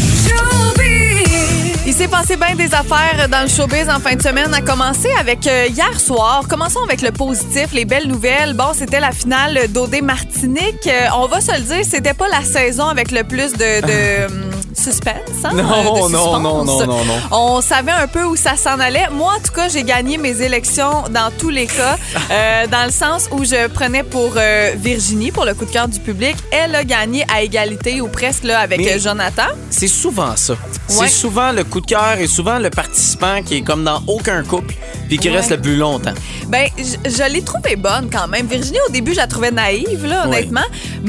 Il 1.84 1.92
s'est 1.92 2.08
passé 2.08 2.36
bien 2.36 2.54
des 2.54 2.72
affaires 2.72 3.28
dans 3.28 3.42
le 3.42 3.48
showbiz 3.48 3.88
en 3.90 3.98
fin 4.00 4.14
de 4.14 4.22
semaine, 4.22 4.54
à 4.54 4.60
commencer 4.62 5.10
avec 5.18 5.46
euh, 5.46 5.66
hier 5.66 6.00
soir. 6.00 6.44
Commençons 6.48 6.82
avec 6.84 7.02
le 7.02 7.10
positif, 7.10 7.72
les 7.72 7.84
belles 7.84 8.08
nouvelles. 8.08 8.54
Bon, 8.54 8.72
c'était 8.72 9.00
la 9.00 9.12
finale 9.12 9.58
d'OD 9.68 10.00
Martinique. 10.02 10.86
Euh, 10.86 11.08
on 11.16 11.26
va 11.26 11.40
se 11.40 11.52
le 11.52 11.60
dire, 11.60 11.84
c'était 11.84 12.14
pas 12.14 12.28
la 12.28 12.42
saison 12.42 12.86
avec 12.86 13.10
le 13.10 13.24
plus 13.24 13.52
de, 13.52 13.80
de 13.82 14.32
suspense. 14.74 15.14
hein, 15.44 15.50
Non, 15.54 15.62
de 16.08 16.12
non, 16.12 16.40
non, 16.40 16.64
non, 16.64 16.86
non, 16.86 16.86
non. 17.04 17.14
On 17.30 17.60
savait 17.60 17.92
un 17.92 18.06
peu 18.06 18.24
où 18.24 18.36
ça 18.36 18.56
s'en 18.56 18.78
allait. 18.80 19.06
Moi, 19.12 19.32
en 19.36 19.40
tout 19.40 19.52
cas, 19.52 19.68
j'ai 19.68 19.82
gagné 19.84 20.16
mes 20.18 20.40
élections 20.42 21.04
dans 21.10 21.30
tous 21.38 21.50
les 21.50 21.66
cas, 21.66 21.96
euh, 22.30 22.66
dans 22.66 22.84
le 22.84 22.90
sens 22.92 23.28
où 23.32 23.44
je 23.44 23.68
prenais 23.68 24.02
pour 24.02 24.32
euh, 24.36 24.72
Virginie, 24.76 25.30
pour 25.32 25.44
le 25.44 25.54
coup 25.54 25.64
de 25.64 25.70
cœur 25.70 25.88
du 25.88 26.00
public. 26.00 26.36
Elle 26.50 26.74
a 26.74 26.84
gagné 26.84 27.24
à 27.32 27.42
égalité 27.42 28.00
ou 28.00 28.08
presque 28.08 28.44
là, 28.44 28.60
avec 28.60 28.78
Mais- 28.80 28.94
euh, 28.94 28.98
Jonathan. 28.98 29.48
C'est 29.70 29.88
souvent 29.88 30.36
ça. 30.36 30.52
Ouais. 30.54 30.58
C'est 30.88 31.08
souvent 31.08 31.52
le 31.52 31.64
coup 31.64 31.80
de 31.80 31.86
cœur 31.86 32.18
et 32.18 32.26
souvent 32.26 32.58
le 32.58 32.70
participant 32.70 33.42
qui 33.42 33.56
est 33.58 33.62
comme 33.62 33.84
dans 33.84 34.02
aucun 34.06 34.42
couple 34.44 34.74
puis 35.08 35.18
qui 35.18 35.28
Ouais. 35.30 35.36
reste 35.36 35.50
le 35.50 35.60
plus 35.60 35.76
longtemps. 35.76 36.12
Ben, 36.48 36.68
je, 36.78 37.10
je 37.10 37.22
l'ai 37.32 37.42
trouvée 37.42 37.76
bonne 37.76 38.08
quand 38.10 38.28
même. 38.28 38.46
Virginie, 38.46 38.78
au 38.88 38.90
début, 38.92 39.12
je 39.12 39.18
la 39.18 39.26
trouvais 39.26 39.50
naïve, 39.50 40.04
là, 40.06 40.26
honnêtement. 40.26 40.60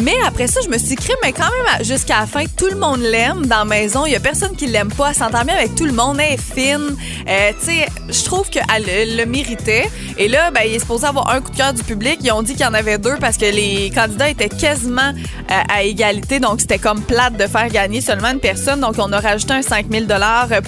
Mais 0.01 0.15
après 0.27 0.47
ça, 0.47 0.59
je 0.63 0.69
me 0.69 0.77
suis 0.77 0.95
créé, 0.95 1.15
mais 1.23 1.31
quand 1.33 1.43
même, 1.43 1.83
jusqu'à 1.85 2.19
la 2.21 2.27
fin, 2.27 2.43
tout 2.57 2.67
le 2.67 2.75
monde 2.77 2.99
l'aime 3.01 3.45
dans 3.53 3.59
la 3.59 3.65
maison. 3.65 4.05
Il 4.07 4.11
y 4.11 4.15
a 4.15 4.19
personne 4.19 4.55
qui 4.55 4.65
l'aime 4.65 4.91
pas. 4.91 5.09
Elle 5.09 5.15
s'entend 5.15 5.43
bien 5.45 5.55
avec 5.55 5.75
tout 5.75 5.85
le 5.85 5.91
monde. 5.91 6.17
Elle 6.19 6.33
est 6.33 6.41
fine. 6.41 6.95
Euh, 7.27 7.51
tu 7.59 7.65
sais, 7.65 7.87
je 8.09 8.23
trouve 8.23 8.49
qu'elle 8.49 8.63
le, 9.15 9.25
méritait. 9.25 9.91
Et 10.17 10.27
là, 10.27 10.49
ben, 10.49 10.61
il 10.65 10.73
est 10.73 10.79
supposé 10.79 11.05
avoir 11.05 11.29
un 11.29 11.39
coup 11.39 11.51
de 11.51 11.57
cœur 11.57 11.73
du 11.73 11.83
public. 11.83 12.19
Ils 12.23 12.31
ont 12.31 12.41
dit 12.41 12.53
qu'il 12.53 12.63
y 12.63 12.65
en 12.65 12.73
avait 12.73 12.97
deux 12.97 13.15
parce 13.19 13.37
que 13.37 13.45
les 13.45 13.91
candidats 13.93 14.29
étaient 14.29 14.49
quasiment 14.49 15.11
euh, 15.51 15.61
à 15.69 15.83
égalité. 15.83 16.39
Donc, 16.39 16.61
c'était 16.61 16.79
comme 16.79 17.01
plate 17.01 17.37
de 17.37 17.45
faire 17.45 17.67
gagner 17.69 18.01
seulement 18.01 18.31
une 18.31 18.39
personne. 18.39 18.79
Donc, 18.79 18.95
on 18.97 19.11
a 19.11 19.19
rajouté 19.19 19.53
un 19.53 19.61
5 19.61 19.85
000 19.91 20.05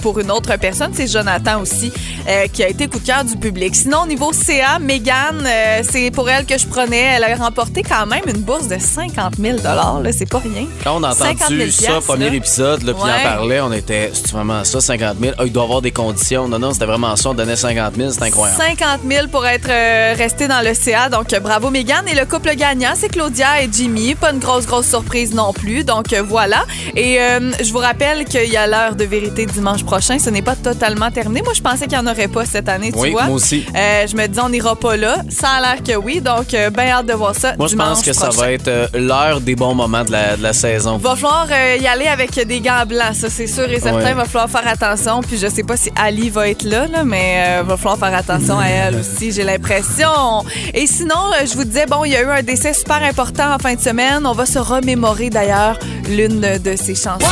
pour 0.00 0.20
une 0.20 0.30
autre 0.30 0.56
personne. 0.56 0.92
C'est 0.94 1.08
Jonathan 1.08 1.60
aussi 1.60 1.92
euh, 2.28 2.46
qui 2.52 2.62
a 2.62 2.68
été 2.68 2.86
coup 2.86 3.00
de 3.00 3.06
cœur 3.06 3.24
du 3.24 3.36
public. 3.36 3.74
Sinon, 3.74 4.02
au 4.04 4.06
niveau 4.06 4.32
CA, 4.32 4.78
Megan, 4.78 5.44
c'est 5.82 6.12
pour 6.12 6.30
elle 6.30 6.46
que 6.46 6.56
je 6.56 6.66
prenais. 6.66 7.16
Elle 7.16 7.24
a 7.24 7.34
remporté 7.34 7.82
quand 7.82 8.06
même 8.06 8.22
une 8.28 8.42
bourse 8.42 8.68
de 8.68 8.78
50 8.78 9.36
000 9.40 9.58
là, 9.64 10.00
C'est 10.12 10.26
pas 10.26 10.38
rien. 10.38 10.66
Quand 10.84 11.00
on 11.00 11.02
a 11.02 11.14
50 11.14 11.42
entendu 11.42 11.70
000 11.70 11.70
ça, 11.70 12.00
premier 12.00 12.30
là. 12.30 12.75
Épisode, 12.76 12.82
là, 12.82 12.92
puis 12.92 13.02
il 13.04 13.06
Ouais. 13.06 13.20
en 13.30 13.36
parlait, 13.36 13.60
on 13.60 13.72
était, 13.72 14.10
c'est 14.12 14.30
vraiment 14.32 14.64
ça, 14.64 14.80
50 14.80 15.16
000. 15.20 15.34
Ah, 15.38 15.42
il 15.44 15.52
doit 15.52 15.64
avoir 15.64 15.82
des 15.82 15.90
conditions. 15.90 16.48
Non, 16.48 16.58
non, 16.58 16.72
c'était 16.72 16.86
vraiment 16.86 17.14
ça, 17.16 17.30
on 17.30 17.34
donnait 17.34 17.56
50 17.56 17.94
000, 17.96 18.10
c'est 18.10 18.22
incroyable. 18.22 18.60
50 18.62 19.00
000 19.08 19.28
pour 19.28 19.46
être 19.46 19.68
euh, 19.70 20.14
resté 20.16 20.48
dans 20.48 20.60
le 20.64 20.74
CA. 20.74 21.08
Donc, 21.08 21.32
euh, 21.32 21.40
bravo, 21.40 21.70
Megan. 21.70 22.06
Et 22.08 22.14
le 22.14 22.24
couple 22.26 22.54
gagnant, 22.56 22.92
c'est 22.94 23.08
Claudia 23.08 23.62
et 23.62 23.68
Jimmy. 23.72 24.14
Pas 24.14 24.32
une 24.32 24.38
grosse, 24.38 24.66
grosse 24.66 24.86
surprise 24.88 25.34
non 25.34 25.52
plus. 25.52 25.84
Donc, 25.84 26.12
euh, 26.12 26.22
voilà. 26.26 26.64
Et 26.94 27.20
euh, 27.20 27.52
je 27.62 27.72
vous 27.72 27.78
rappelle 27.78 28.24
qu'il 28.24 28.48
y 28.50 28.56
a 28.56 28.66
l'heure 28.66 28.94
de 28.96 29.04
vérité 29.04 29.46
dimanche 29.46 29.84
prochain. 29.84 30.18
Ce 30.18 30.30
n'est 30.30 30.42
pas 30.42 30.56
totalement 30.56 31.10
terminé. 31.10 31.42
Moi, 31.42 31.52
je 31.54 31.62
pensais 31.62 31.86
qu'il 31.86 31.98
n'y 31.98 32.06
en 32.08 32.10
aurait 32.10 32.28
pas 32.28 32.44
cette 32.44 32.68
année, 32.68 32.92
tu 32.92 32.98
Oui, 32.98 33.10
vois. 33.12 33.24
moi 33.24 33.34
aussi. 33.36 33.64
Je 33.74 34.16
me 34.16 34.26
dis, 34.26 34.38
on 34.40 34.48
n'ira 34.48 34.76
pas 34.76 34.96
là. 34.96 35.16
Ça 35.28 35.48
a 35.50 35.60
l'air 35.60 35.82
que 35.82 35.96
oui. 35.96 36.20
Donc, 36.20 36.48
bien 36.48 36.88
hâte 36.90 37.06
de 37.06 37.12
voir 37.12 37.34
ça 37.34 37.54
Moi, 37.58 37.68
je 37.68 37.76
pense 37.76 38.02
que 38.02 38.12
ça 38.12 38.30
va 38.30 38.52
être 38.52 38.90
l'heure 38.94 39.40
des 39.40 39.54
bons 39.56 39.74
moments 39.74 40.04
de 40.04 40.12
la, 40.12 40.36
de 40.36 40.42
la 40.42 40.52
saison. 40.52 40.96
Va 40.98 41.14
falloir 41.16 41.46
y 41.80 41.86
aller 41.86 42.06
avec 42.06 42.34
des 42.46 42.60
gants 42.66 42.86
blancs, 42.86 43.14
ça 43.14 43.30
c'est 43.30 43.46
sûr 43.46 43.70
et 43.70 43.80
certain. 43.80 44.04
Ouais. 44.04 44.14
Va 44.14 44.24
falloir 44.24 44.50
faire 44.50 44.66
attention. 44.66 45.20
Puis 45.20 45.38
je 45.38 45.46
sais 45.46 45.62
pas 45.62 45.76
si 45.76 45.90
Ali 45.94 46.30
va 46.30 46.48
être 46.48 46.64
là, 46.64 46.86
là 46.86 47.04
mais 47.04 47.60
euh, 47.60 47.62
va 47.62 47.76
falloir 47.76 47.98
faire 47.98 48.14
attention 48.18 48.58
à 48.58 48.66
elle 48.66 48.96
aussi, 49.00 49.30
j'ai 49.30 49.44
l'impression. 49.44 50.44
Et 50.74 50.86
sinon, 50.86 51.30
euh, 51.34 51.46
je 51.46 51.56
vous 51.56 51.64
disais, 51.64 51.86
bon, 51.86 52.04
il 52.04 52.12
y 52.12 52.16
a 52.16 52.22
eu 52.22 52.28
un 52.28 52.42
décès 52.42 52.72
super 52.72 53.02
important 53.02 53.54
en 53.54 53.58
fin 53.58 53.74
de 53.74 53.80
semaine. 53.80 54.26
On 54.26 54.32
va 54.32 54.46
se 54.46 54.58
remémorer 54.58 55.30
d'ailleurs 55.30 55.78
l'une 56.08 56.40
de, 56.40 56.76
ses 56.76 56.94
chansons. 56.94 57.26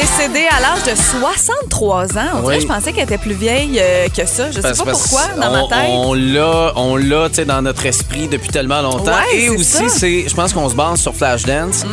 Décédée 0.00 0.46
à 0.50 0.60
l'âge 0.60 0.82
de 0.84 0.94
63 0.94 2.18
ans. 2.18 2.20
On 2.34 2.40
dirait 2.42 2.46
Oui. 2.46 2.54
que 2.56 2.62
je 2.62 2.66
pensais 2.66 2.92
qu'elle 2.92 3.04
était 3.04 3.18
plus 3.18 3.34
vieille 3.34 3.78
euh, 3.80 4.08
que 4.08 4.26
ça. 4.26 4.48
Je 4.50 4.56
sais 4.56 4.60
Parce- 4.62 4.78
pas 4.78 4.84
parce 4.84 5.02
pourquoi, 5.08 5.22
dans 5.40 5.48
on, 5.48 5.52
ma 5.68 5.76
tête. 5.76 5.88
On 5.90 6.14
l'a, 6.14 6.72
on 6.76 6.96
l'a, 6.96 7.28
tu 7.28 7.36
sais, 7.36 7.44
dans 7.44 7.62
notre 7.62 7.86
esprit 7.86 8.28
depuis 8.28 8.48
tellement 8.50 8.82
longtemps. 8.82 9.04
Ouais, 9.06 9.38
Et 9.38 9.48
aussi. 9.50 9.84
Mm. 9.84 9.88
c'est, 9.88 10.28
je 10.28 10.34
pense 10.34 10.52
qu'on 10.52 10.68
se 10.68 10.74
base 10.74 11.00
sur 11.00 11.14
Flashdance. 11.14 11.84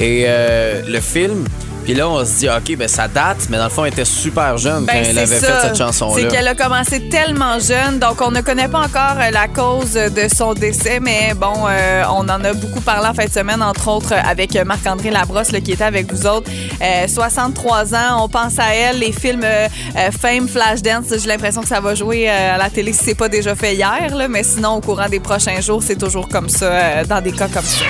Et 0.00 0.24
euh, 0.26 0.82
le 0.88 1.00
film, 1.00 1.44
Puis 1.84 1.94
là, 1.94 2.08
on 2.08 2.24
se 2.24 2.38
dit, 2.38 2.48
OK, 2.48 2.76
ben 2.76 2.88
ça 2.88 3.08
date, 3.08 3.48
mais 3.50 3.56
dans 3.58 3.64
le 3.64 3.70
fond, 3.70 3.84
elle 3.84 3.92
était 3.92 4.04
super 4.04 4.56
jeune 4.56 4.84
Ben, 4.84 4.92
quand 4.92 4.98
elle 5.00 5.14
c'est 5.14 5.18
avait 5.20 5.26
ça. 5.40 5.46
fait 5.46 5.60
cette 5.62 5.76
C'est 5.76 5.82
chanson-là. 5.84 6.28
qu'elle 6.28 6.46
a 6.48 6.54
commencé 6.54 7.08
tellement 7.08 7.58
jeune, 7.58 7.98
donc 7.98 8.20
on 8.20 8.30
ne 8.30 8.40
connaît 8.40 8.68
pas 8.68 8.80
encore 8.80 9.16
euh, 9.20 9.30
la 9.30 9.48
cause 9.48 9.92
de 9.94 10.26
son 10.34 10.54
décès, 10.54 11.00
mais 11.00 11.34
bon, 11.34 11.52
euh, 11.68 12.04
on 12.10 12.20
en 12.28 12.44
a 12.44 12.52
beaucoup 12.54 12.80
parlé 12.80 13.08
en 13.08 13.14
fin 13.14 13.24
de 13.24 13.30
semaine, 13.32 13.62
entre 13.62 13.88
autres 13.88 14.12
euh, 14.12 14.20
avec 14.24 14.54
Marc-André 14.64 15.10
Labrosse 15.10 15.50
là, 15.52 15.60
qui 15.60 15.72
était 15.72 15.84
avec 15.84 16.12
vous 16.12 16.26
autres. 16.26 16.50
Euh, 16.80 17.06
63 17.08 17.94
ans, 17.94 18.24
on 18.24 18.28
pense 18.28 18.58
à 18.58 18.74
elle, 18.74 18.98
les 19.00 19.12
films 19.12 19.42
euh, 19.44 19.66
euh, 19.96 20.10
Fame, 20.18 20.48
Flashdance, 20.48 21.06
j'ai 21.10 21.28
l'impression 21.28 21.62
que 21.62 21.68
ça 21.68 21.80
va 21.80 21.94
jouer 21.94 22.30
euh, 22.30 22.54
à 22.54 22.58
la 22.58 22.70
télé 22.70 22.92
si 22.92 23.04
c'est 23.04 23.14
pas 23.16 23.28
déjà 23.28 23.54
fait 23.54 23.74
hier, 23.74 24.14
là, 24.14 24.28
mais 24.28 24.42
sinon 24.44 24.74
au 24.76 24.80
courant 24.80 25.08
des 25.08 25.20
prochains 25.20 25.60
jours, 25.60 25.82
c'est 25.82 25.98
toujours 25.98 26.28
comme 26.28 26.48
ça, 26.48 26.66
euh, 26.66 27.04
dans 27.04 27.20
des 27.20 27.32
cas 27.32 27.48
comme 27.48 27.64
ça. 27.64 27.84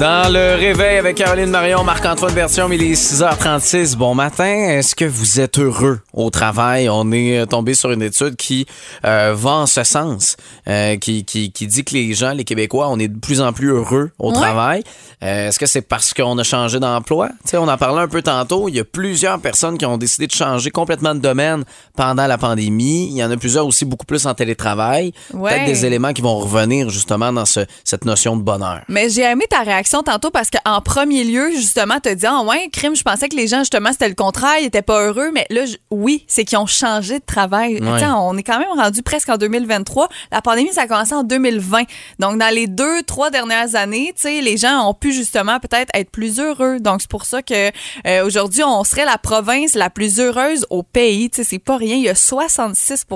Dans 0.00 0.30
le 0.30 0.56
réveil 0.56 0.98
avec 0.98 1.16
Caroline 1.16 1.50
Marion, 1.50 1.84
Marc-Antoine 1.84 2.34
Bertium, 2.34 2.72
il 2.72 2.82
est 2.82 2.94
6h36. 2.94 3.94
Bon 3.96 4.12
matin. 4.12 4.44
Est-ce 4.44 4.96
que 4.96 5.04
vous 5.04 5.38
êtes 5.38 5.58
heureux 5.60 6.00
au 6.12 6.30
travail? 6.30 6.88
On 6.90 7.12
est 7.12 7.38
euh, 7.38 7.46
tombé 7.46 7.74
sur 7.74 7.92
une 7.92 8.02
étude 8.02 8.34
qui 8.34 8.66
euh, 9.06 9.34
va 9.36 9.50
en 9.52 9.66
ce 9.66 9.84
sens, 9.84 10.36
euh, 10.66 10.96
qui, 10.96 11.24
qui, 11.24 11.52
qui 11.52 11.68
dit 11.68 11.84
que 11.84 11.94
les 11.94 12.12
gens, 12.12 12.32
les 12.32 12.42
Québécois, 12.42 12.88
on 12.90 12.98
est 12.98 13.06
de 13.06 13.18
plus 13.18 13.40
en 13.40 13.52
plus 13.52 13.68
heureux 13.70 14.10
au 14.18 14.30
Ouais. 14.32 14.36
travail. 14.36 14.82
Euh, 15.22 15.48
Est-ce 15.48 15.60
que 15.60 15.66
c'est 15.66 15.80
parce 15.82 16.12
qu'on 16.12 16.36
a 16.38 16.42
changé 16.42 16.80
d'emploi? 16.80 17.28
On 17.54 17.68
en 17.68 17.76
parlait 17.78 18.02
un 18.02 18.08
peu 18.08 18.20
tantôt. 18.20 18.68
Il 18.68 18.74
y 18.74 18.80
a 18.80 18.84
plusieurs 18.84 19.38
personnes 19.38 19.78
qui 19.78 19.86
ont 19.86 19.96
décidé 19.96 20.26
de 20.26 20.32
changer 20.32 20.70
complètement 20.72 21.14
de 21.14 21.20
domaine 21.20 21.62
pendant 21.96 22.26
la 22.26 22.36
pandémie. 22.36 23.10
Il 23.12 23.16
y 23.16 23.22
en 23.24 23.30
a 23.30 23.36
plusieurs 23.36 23.64
aussi 23.64 23.84
beaucoup 23.84 24.06
plus 24.06 24.26
en 24.26 24.34
télétravail. 24.34 25.12
Ouais. 25.32 25.50
Peut-être 25.52 25.66
des 25.66 25.86
éléments 25.86 26.12
qui 26.12 26.20
vont 26.20 26.36
revenir 26.40 26.90
justement 26.90 27.32
dans 27.32 27.44
ce, 27.46 27.60
cette 27.84 28.04
notion 28.04 28.36
de 28.36 28.42
bonheur. 28.42 28.80
Mais 28.88 29.08
j'ai 29.08 29.22
aimé 29.22 29.44
ta 29.48 29.60
réaction 29.60 29.83
tantôt 30.02 30.30
parce 30.30 30.50
qu'en 30.50 30.80
premier 30.80 31.24
lieu, 31.24 31.50
justement, 31.50 32.00
te 32.00 32.12
dit, 32.12 32.26
ah 32.26 32.42
ouais, 32.42 32.68
crime, 32.70 32.96
je 32.96 33.02
pensais 33.02 33.28
que 33.28 33.36
les 33.36 33.46
gens, 33.46 33.60
justement, 33.60 33.92
c'était 33.92 34.08
le 34.08 34.14
contraire, 34.14 34.58
ils 34.60 34.66
étaient 34.66 34.82
pas 34.82 35.06
heureux. 35.06 35.30
Mais 35.32 35.46
là, 35.50 35.64
oui, 35.90 36.24
c'est 36.28 36.44
qu'ils 36.44 36.58
ont 36.58 36.66
changé 36.66 37.18
de 37.18 37.24
travail. 37.24 37.80
Ouais. 37.80 37.98
Tiens, 37.98 38.16
on 38.16 38.36
est 38.36 38.42
quand 38.42 38.58
même 38.58 38.68
rendu 38.76 39.02
presque 39.02 39.28
en 39.28 39.36
2023. 39.36 40.08
La 40.32 40.42
pandémie, 40.42 40.72
ça 40.72 40.82
a 40.82 40.86
commencé 40.86 41.14
en 41.14 41.22
2020. 41.22 41.82
Donc, 42.18 42.38
dans 42.38 42.54
les 42.54 42.66
deux, 42.66 43.02
trois 43.02 43.30
dernières 43.30 43.74
années, 43.74 44.12
tu 44.14 44.22
sais, 44.22 44.40
les 44.40 44.56
gens 44.56 44.88
ont 44.88 44.94
pu 44.94 45.12
justement 45.12 45.60
peut-être 45.60 45.90
être 45.94 46.10
plus 46.10 46.40
heureux. 46.40 46.78
Donc, 46.80 47.00
c'est 47.00 47.10
pour 47.10 47.24
ça 47.24 47.42
que 47.42 47.70
euh, 48.06 48.24
aujourd'hui, 48.24 48.62
on 48.62 48.84
serait 48.84 49.04
la 49.04 49.18
province 49.18 49.74
la 49.74 49.90
plus 49.90 50.18
heureuse 50.20 50.66
au 50.70 50.82
pays. 50.82 51.30
Tu 51.30 51.36
sais, 51.36 51.44
c'est 51.44 51.58
pas 51.58 51.76
rien. 51.76 51.96
Il 51.96 52.02
y 52.02 52.08
a 52.08 52.14
66 52.14 53.06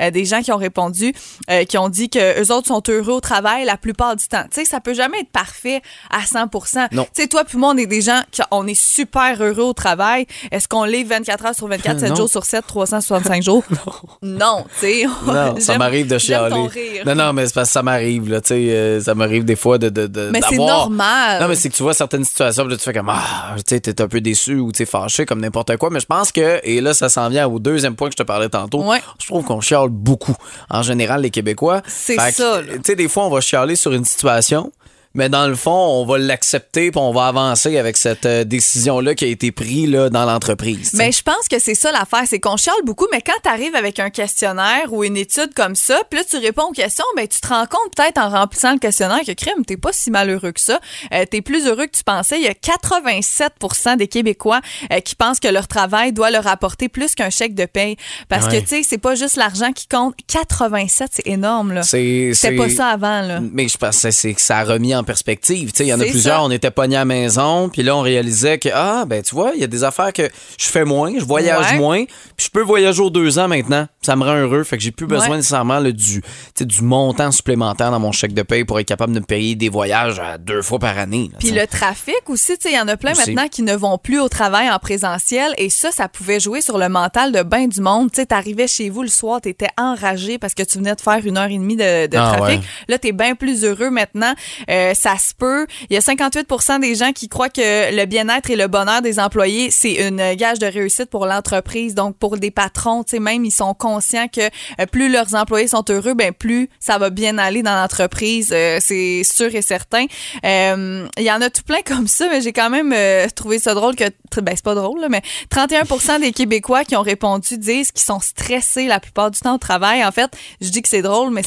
euh, 0.00 0.10
des 0.10 0.24
gens 0.24 0.42
qui 0.42 0.52
ont 0.52 0.56
répondu, 0.56 1.12
euh, 1.50 1.64
qui 1.64 1.78
ont 1.78 1.88
dit 1.88 2.08
que 2.08 2.42
eux 2.42 2.52
autres 2.52 2.68
sont 2.68 2.82
heureux 2.88 3.14
au 3.14 3.20
travail 3.20 3.64
la 3.64 3.76
plupart 3.76 4.16
du 4.16 4.26
temps. 4.26 4.44
Tu 4.44 4.60
sais, 4.60 4.64
ça 4.64 4.80
peut 4.80 4.94
jamais 4.94 5.20
être 5.20 5.30
parfait 5.30 5.82
à 6.10 6.24
100 6.26 6.92
Non. 6.92 7.04
Tu 7.14 7.22
sais, 7.22 7.28
toi 7.28 7.44
puis 7.44 7.58
moi, 7.58 7.72
on 7.74 7.76
est 7.76 7.86
des 7.86 8.00
gens 8.02 8.20
qui 8.30 8.42
on 8.50 8.66
est 8.66 8.78
super 8.78 9.40
heureux 9.42 9.62
au 9.64 9.72
travail. 9.72 10.26
Est-ce 10.50 10.68
qu'on 10.68 10.84
l'est 10.84 11.04
24 11.04 11.46
heures 11.46 11.54
sur 11.54 11.68
24, 11.68 12.00
7 12.00 12.08
Non. 12.10 12.16
jours 12.16 12.28
sur 12.28 12.44
7, 12.44 12.64
365 12.66 13.42
jours? 13.42 13.62
non, 14.22 14.64
tu 14.80 14.86
sais. 14.86 15.04
Non, 15.26 15.54
ça 15.60 15.78
m'arrive 15.78 16.06
de 16.06 16.18
chialer. 16.18 16.68
Non, 17.06 17.14
non, 17.14 17.32
mais 17.32 17.46
c'est 17.46 17.54
parce 17.54 17.68
que 17.68 17.72
ça 17.72 17.82
m'arrive, 17.82 18.28
là. 18.30 18.40
Tu 18.40 18.48
sais, 18.48 18.54
euh, 18.70 19.00
ça 19.00 19.14
m'arrive 19.14 19.44
des 19.44 19.56
fois 19.56 19.78
de. 19.78 19.88
de, 19.88 20.06
de- 20.06 20.30
Mais 20.32 20.40
c'est 20.48 20.56
normal. 20.56 21.40
Non, 21.42 21.48
mais 21.48 21.54
c'est 21.54 21.68
que 21.70 21.74
tu 21.74 21.82
vois 21.82 21.94
certaines 21.94 22.24
situations, 22.24 22.64
puis 22.64 22.72
là, 22.72 22.76
tu 22.78 22.84
fais 22.84 22.92
comme, 22.92 23.08
ah, 23.10 23.54
tu 23.58 23.62
sais, 23.68 23.80
t'es 23.80 24.00
un 24.00 24.08
peu 24.08 24.20
déçu 24.20 24.56
ou 24.56 24.72
tu 24.72 24.82
es 24.82 24.86
fâché, 24.86 25.26
comme 25.26 25.40
n'importe 25.40 25.76
quoi. 25.76 25.90
Mais 25.90 26.00
je 26.00 26.06
pense 26.06 26.32
que, 26.32 26.60
et 26.62 26.80
là, 26.80 26.94
ça 26.94 27.08
s'en 27.08 27.28
vient 27.28 27.46
au 27.48 27.58
deuxième 27.58 27.94
point 27.96 28.08
que 28.08 28.14
je 28.14 28.22
te 28.22 28.26
parlais 28.26 28.48
tantôt. 28.48 28.82
Ouais. 28.84 29.00
Je 29.20 29.26
trouve 29.26 29.44
qu'on 29.44 29.60
chiale 29.60 29.88
beaucoup, 29.90 30.34
en 30.70 30.82
général, 30.82 31.22
les 31.22 31.30
Québécois. 31.30 31.82
C'est 31.86 32.16
ça. 32.32 32.60
Tu 32.62 32.80
sais, 32.84 32.96
des 32.96 33.08
fois, 33.08 33.26
on 33.26 33.30
va 33.30 33.40
chialer 33.40 33.76
sur 33.76 33.92
une 33.92 34.04
situation. 34.04 34.72
Mais 35.14 35.28
dans 35.28 35.48
le 35.48 35.54
fond, 35.54 35.70
on 35.70 36.04
va 36.06 36.18
l'accepter 36.18 36.90
puis 36.90 37.00
on 37.00 37.12
va 37.12 37.26
avancer 37.28 37.78
avec 37.78 37.96
cette 37.96 38.26
euh, 38.26 38.44
décision-là 38.44 39.14
qui 39.14 39.24
a 39.24 39.28
été 39.28 39.50
prise 39.52 39.88
là, 39.90 40.10
dans 40.10 40.24
l'entreprise. 40.24 40.92
Mais 40.94 41.12
je 41.12 41.22
pense 41.22 41.48
que 41.50 41.58
c'est 41.58 41.74
ça 41.74 41.90
l'affaire, 41.92 42.22
c'est 42.26 42.38
qu'on 42.40 42.56
chiale 42.56 42.76
beaucoup, 42.84 43.06
mais 43.10 43.20
quand 43.22 43.32
tu 43.42 43.48
arrives 43.48 43.74
avec 43.74 43.98
un 43.98 44.10
questionnaire 44.10 44.92
ou 44.92 45.04
une 45.04 45.16
étude 45.16 45.54
comme 45.54 45.74
ça, 45.74 46.00
puis 46.10 46.18
là 46.20 46.24
tu 46.28 46.36
réponds 46.36 46.64
aux 46.68 46.72
questions, 46.72 47.04
ben 47.16 47.26
tu 47.26 47.40
te 47.40 47.48
rends 47.48 47.66
compte 47.66 47.94
peut-être 47.96 48.18
en 48.18 48.28
remplissant 48.28 48.72
le 48.72 48.78
questionnaire 48.78 49.20
que 49.26 49.32
crime, 49.32 49.64
t'es 49.66 49.76
pas 49.76 49.92
si 49.92 50.10
malheureux 50.10 50.52
que 50.52 50.60
ça. 50.60 50.78
Euh, 51.12 51.24
t'es 51.30 51.40
plus 51.42 51.66
heureux 51.66 51.86
que 51.86 51.96
tu 51.96 52.04
pensais. 52.04 52.38
Il 52.38 52.44
y 52.44 52.48
a 52.48 52.54
87% 52.54 53.96
des 53.96 54.08
Québécois 54.08 54.60
euh, 54.92 55.00
qui 55.00 55.14
pensent 55.14 55.40
que 55.40 55.48
leur 55.48 55.68
travail 55.68 56.12
doit 56.12 56.30
leur 56.30 56.46
apporter 56.46 56.88
plus 56.88 57.14
qu'un 57.14 57.30
chèque 57.30 57.54
de 57.54 57.64
paye. 57.66 57.96
Parce 58.28 58.46
Ouais. 58.46 58.56
que 58.60 58.60
tu 58.60 58.68
sais, 58.68 58.82
c'est 58.82 58.98
pas 58.98 59.14
juste 59.14 59.36
l'argent 59.36 59.72
qui 59.72 59.86
compte. 59.88 60.14
87, 60.28 61.10
c'est 61.12 61.26
énorme 61.26 61.72
là. 61.72 61.82
C'est 61.82 62.32
pas 62.56 62.68
ça 62.70 62.88
avant 62.88 63.20
là. 63.22 63.40
Mais 63.52 63.68
je 63.68 63.76
pense 63.78 64.02
que 64.02 64.10
c'est 64.10 64.34
que 64.34 64.40
ça 64.40 64.58
a 64.58 64.64
remis 64.64 64.94
en 64.94 64.97
perspective. 65.04 65.72
Tu 65.72 65.82
Il 65.82 65.88
y 65.88 65.94
en 65.94 66.00
a 66.00 66.04
plusieurs, 66.04 66.36
ça. 66.40 66.42
on 66.44 66.50
était 66.50 66.70
pognés 66.70 66.96
à 66.96 67.00
la 67.00 67.04
maison, 67.04 67.68
puis 67.68 67.82
là, 67.82 67.96
on 67.96 68.00
réalisait 68.02 68.58
que, 68.58 68.68
ah, 68.72 69.04
ben, 69.06 69.22
tu 69.22 69.34
vois, 69.34 69.52
il 69.54 69.60
y 69.60 69.64
a 69.64 69.66
des 69.66 69.84
affaires 69.84 70.12
que 70.12 70.28
je 70.58 70.66
fais 70.66 70.84
moins, 70.84 71.12
je 71.18 71.24
voyage 71.24 71.72
Ouais. 71.72 71.78
moins, 71.78 72.04
puis 72.36 72.46
je 72.46 72.50
peux 72.50 72.62
voyager 72.62 73.00
aux 73.02 73.10
deux 73.10 73.38
ans 73.38 73.48
maintenant. 73.48 73.86
Ça 74.02 74.16
me 74.16 74.24
rend 74.24 74.36
heureux. 74.36 74.64
Fait 74.64 74.76
que 74.76 74.82
j'ai 74.82 74.90
plus 74.90 75.06
besoin 75.06 75.30
Ouais. 75.30 75.36
nécessairement 75.36 75.78
là, 75.80 75.90
du, 75.92 76.22
tu 76.54 76.64
du 76.66 76.82
montant 76.82 77.30
supplémentaire 77.30 77.90
dans 77.90 78.00
mon 78.00 78.12
chèque 78.12 78.32
de 78.34 78.42
paye 78.42 78.64
pour 78.64 78.78
être 78.80 78.86
capable 78.88 79.12
de 79.12 79.20
me 79.20 79.24
payer 79.24 79.54
des 79.54 79.68
voyages 79.68 80.18
à 80.18 80.38
deux 80.38 80.62
fois 80.62 80.78
par 80.78 80.96
année. 80.98 81.30
Puis 81.38 81.48
tu 81.48 81.54
le 81.54 81.66
trafic 81.66 82.14
aussi, 82.28 82.56
tu 82.58 82.68
il 82.68 82.74
y 82.74 82.80
en 82.80 82.88
a 82.88 82.96
plein 82.96 83.12
Aussi. 83.12 83.32
maintenant 83.32 83.48
qui 83.48 83.62
ne 83.62 83.74
vont 83.74 83.98
plus 83.98 84.20
au 84.20 84.28
travail 84.28 84.70
en 84.70 84.78
présentiel 84.78 85.52
et 85.58 85.68
ça, 85.70 85.90
ça 85.90 86.08
pouvait 86.08 86.40
jouer 86.40 86.60
sur 86.60 86.78
le 86.78 86.88
mental 86.88 87.32
de 87.32 87.42
bien 87.42 87.66
du 87.68 87.80
monde. 87.80 88.10
Tu 88.12 88.20
sais, 88.20 88.26
t'arrivais 88.26 88.66
chez 88.68 88.88
vous 88.90 89.02
le 89.02 89.08
soir, 89.08 89.40
t'étais 89.40 89.68
enragé 89.76 90.38
parce 90.38 90.54
que 90.54 90.62
tu 90.62 90.78
venais 90.78 90.94
de 90.94 91.00
faire 91.00 91.20
une 91.24 91.36
heure 91.36 91.48
et 91.50 91.58
demie 91.58 91.76
de, 91.76 92.06
de 92.06 92.16
Ah, 92.16 92.34
trafic. 92.36 92.60
ouais. 92.60 92.66
Là, 92.88 92.98
t'es 92.98 93.12
bien 93.12 93.34
plus 93.34 93.64
heureux 93.64 93.90
maintenant. 93.90 94.32
Euh, 94.70 94.87
ça 94.94 95.16
se 95.18 95.34
peut. 95.34 95.66
Il 95.90 95.94
y 95.94 95.96
a 95.96 96.00
58% 96.00 96.80
des 96.80 96.94
gens 96.94 97.12
qui 97.12 97.28
croient 97.28 97.48
que 97.48 97.94
le 97.94 98.04
bien-être 98.06 98.50
et 98.50 98.56
le 98.56 98.66
bonheur 98.66 99.02
des 99.02 99.18
employés, 99.18 99.70
c'est 99.70 100.08
une 100.08 100.34
gage 100.34 100.58
de 100.58 100.66
réussite 100.66 101.10
pour 101.10 101.26
l'entreprise. 101.26 101.94
Donc, 101.94 102.16
pour 102.16 102.36
des 102.36 102.50
patrons, 102.50 103.04
tu 103.04 103.10
sais, 103.10 103.20
même, 103.20 103.44
ils 103.44 103.50
sont 103.50 103.74
conscients 103.74 104.28
que 104.28 104.40
euh, 104.40 104.86
plus 104.90 105.10
leurs 105.10 105.34
employés 105.34 105.68
sont 105.68 105.84
heureux, 105.90 106.14
ben 106.14 106.32
plus 106.32 106.68
ça 106.80 106.98
va 106.98 107.10
bien 107.10 107.38
aller 107.38 107.62
dans 107.62 107.74
l'entreprise. 107.74 108.50
Euh, 108.52 108.78
c'est 108.80 109.22
sûr 109.24 109.54
et 109.54 109.62
certain. 109.62 110.06
Euh, 110.44 111.06
Il 111.16 111.24
y 111.24 111.30
en 111.30 111.40
a 111.40 111.50
tout 111.50 111.62
plein 111.62 111.80
comme 111.86 112.08
ça, 112.08 112.28
mais 112.30 112.40
j'ai 112.40 112.52
quand 112.52 112.70
même 112.70 112.92
euh, 112.92 113.26
trouvé 113.34 113.58
ça 113.58 113.74
drôle 113.74 113.96
que, 113.96 114.04
ben 114.40 114.54
c'est 114.54 114.64
pas 114.64 114.74
drôle, 114.74 115.00
là, 115.00 115.08
mais 115.08 115.22
31% 115.50 116.20
des 116.20 116.32
Québécois 116.32 116.84
qui 116.84 116.96
ont 116.96 117.02
répondu 117.02 117.58
disent 117.58 117.92
qu'ils 117.92 118.04
sont 118.04 118.20
stressés 118.20 118.86
la 118.86 119.00
plupart 119.00 119.30
du 119.30 119.40
temps 119.40 119.54
au 119.54 119.58
travail. 119.58 120.04
En 120.04 120.12
fait, 120.12 120.30
je 120.60 120.68
dis 120.68 120.82
que 120.82 120.88
c'est 120.88 121.02
drôle, 121.02 121.32
mais 121.32 121.42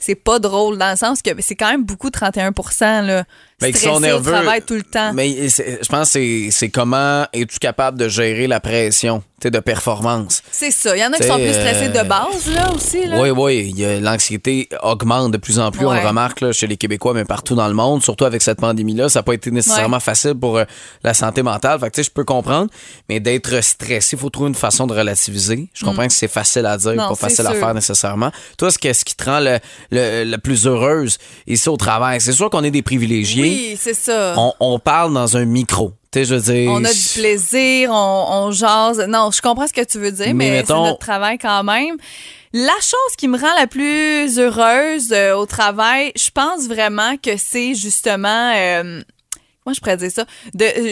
c'est 0.00 0.14
pas 0.14 0.38
drôle 0.38 0.78
dans 0.78 0.90
le 0.90 0.96
sens 0.96 1.22
que 1.22 1.30
c'est 1.40 1.56
quand 1.56 1.70
même 1.70 1.84
beaucoup 1.84 2.10
31 2.10 2.52
là. 2.80 3.24
Qui 3.60 3.68
stressés 3.68 3.86
sont 3.86 4.00
nerveux. 4.00 4.30
au 4.32 4.34
travail 4.34 4.62
tout 4.62 4.74
le 4.74 4.82
temps. 4.82 5.12
Mais 5.12 5.48
je 5.48 5.88
pense 5.88 6.12
que 6.14 6.50
c'est- 6.50 6.70
comment 6.70 7.26
es-tu 7.32 7.58
capable 7.58 7.98
de 7.98 8.08
gérer 8.08 8.46
la 8.48 8.58
pression? 8.60 9.22
De 9.50 9.58
performance. 9.60 10.42
C'est 10.50 10.70
ça. 10.70 10.96
Il 10.96 11.00
y 11.00 11.04
en 11.04 11.12
a 11.12 11.16
qui 11.16 11.26
sont 11.26 11.36
plus 11.36 11.52
stressés 11.52 11.88
euh, 11.94 12.02
de 12.02 12.08
base, 12.08 12.48
là, 12.54 12.70
aussi. 12.74 13.06
Là. 13.06 13.20
Oui, 13.20 13.30
oui. 13.30 13.74
L'anxiété 14.00 14.68
augmente 14.82 15.32
de 15.32 15.36
plus 15.38 15.58
en 15.58 15.70
plus. 15.70 15.86
On 15.86 15.92
le 15.92 16.00
remarque 16.06 16.40
là, 16.40 16.52
chez 16.52 16.66
les 16.66 16.76
Québécois, 16.76 17.14
mais 17.14 17.24
partout 17.24 17.54
dans 17.54 17.68
le 17.68 17.74
monde, 17.74 18.02
surtout 18.02 18.24
avec 18.24 18.42
cette 18.42 18.58
pandémie-là. 18.60 19.08
Ça 19.08 19.18
n'a 19.20 19.22
pas 19.22 19.34
été 19.34 19.50
nécessairement 19.50 20.00
facile 20.00 20.34
pour 20.34 20.58
euh, 20.58 20.64
la 21.04 21.14
santé 21.14 21.42
mentale. 21.42 21.78
Fait 21.80 21.86
que, 21.90 21.94
tu 21.96 22.02
sais, 22.02 22.08
je 22.08 22.10
peux 22.10 22.24
comprendre, 22.24 22.70
mais 23.08 23.20
d'être 23.20 23.62
stressé, 23.62 24.16
il 24.16 24.18
faut 24.18 24.30
trouver 24.30 24.48
une 24.48 24.54
façon 24.54 24.86
de 24.86 24.94
relativiser. 24.94 25.68
Je 25.74 25.84
comprends 25.84 26.06
que 26.06 26.12
c'est 26.12 26.28
facile 26.28 26.66
à 26.66 26.76
dire, 26.76 26.92
Mm. 26.92 26.96
Non, 26.96 27.08
pas 27.08 27.14
facile 27.14 27.46
à 27.46 27.54
faire 27.54 27.74
nécessairement. 27.74 28.30
Toi, 28.58 28.70
ce 28.70 28.78
qu'est-ce 28.78 29.04
qui 29.04 29.14
te 29.16 29.24
rend 29.24 29.40
le, 29.40 29.58
le- 29.90 30.24
la 30.24 30.38
plus 30.38 30.66
heureuse 30.66 31.18
ici 31.46 31.68
au 31.68 31.76
travail? 31.76 32.20
C'est 32.20 32.32
sûr 32.32 32.50
qu'on 32.50 32.62
est 32.64 32.70
des 32.70 32.82
privilégiés. 32.82 33.42
Oui, 33.42 33.78
c'est 33.80 33.94
ça. 33.94 34.34
On, 34.36 34.52
on 34.60 34.78
parle 34.78 35.12
dans 35.14 35.36
un 35.36 35.44
micro. 35.44 35.92
Tu 36.12 36.18
sais, 36.18 36.24
je 36.26 36.34
veux 36.34 36.40
dire. 36.54 36.70
On 36.70 36.84
a 36.84 36.92
du 36.92 37.08
plaisir, 37.14 37.90
on, 37.90 38.26
on 38.46 38.50
jase. 38.50 38.98
Non, 39.08 39.30
je 39.30 39.40
comprends 39.40 39.66
ce 39.66 39.72
que 39.72 39.84
tu 39.84 39.98
veux 39.98 40.12
dire, 40.12 40.26
Mais 40.28 40.34
mais, 40.34 40.50
mettons- 40.50 40.84
c'est 40.84 40.90
notre 40.90 40.98
travail 40.98 41.38
quand 41.38 41.64
même. 41.64 41.96
La 42.52 42.74
chose 42.82 43.16
qui 43.16 43.28
me 43.28 43.38
rend 43.38 43.54
la 43.58 43.66
plus 43.66 44.38
heureuse 44.38 45.10
euh, 45.12 45.34
au 45.34 45.46
travail, 45.46 46.12
je 46.16 46.28
pense 46.30 46.66
vraiment 46.68 47.16
que 47.16 47.36
c'est 47.38 47.74
justement. 47.74 48.52
euh, 48.54 49.00
Comment 49.64 49.74
je 49.74 49.80
pourrais 49.80 49.96
dire 49.96 50.10
ça? 50.10 50.24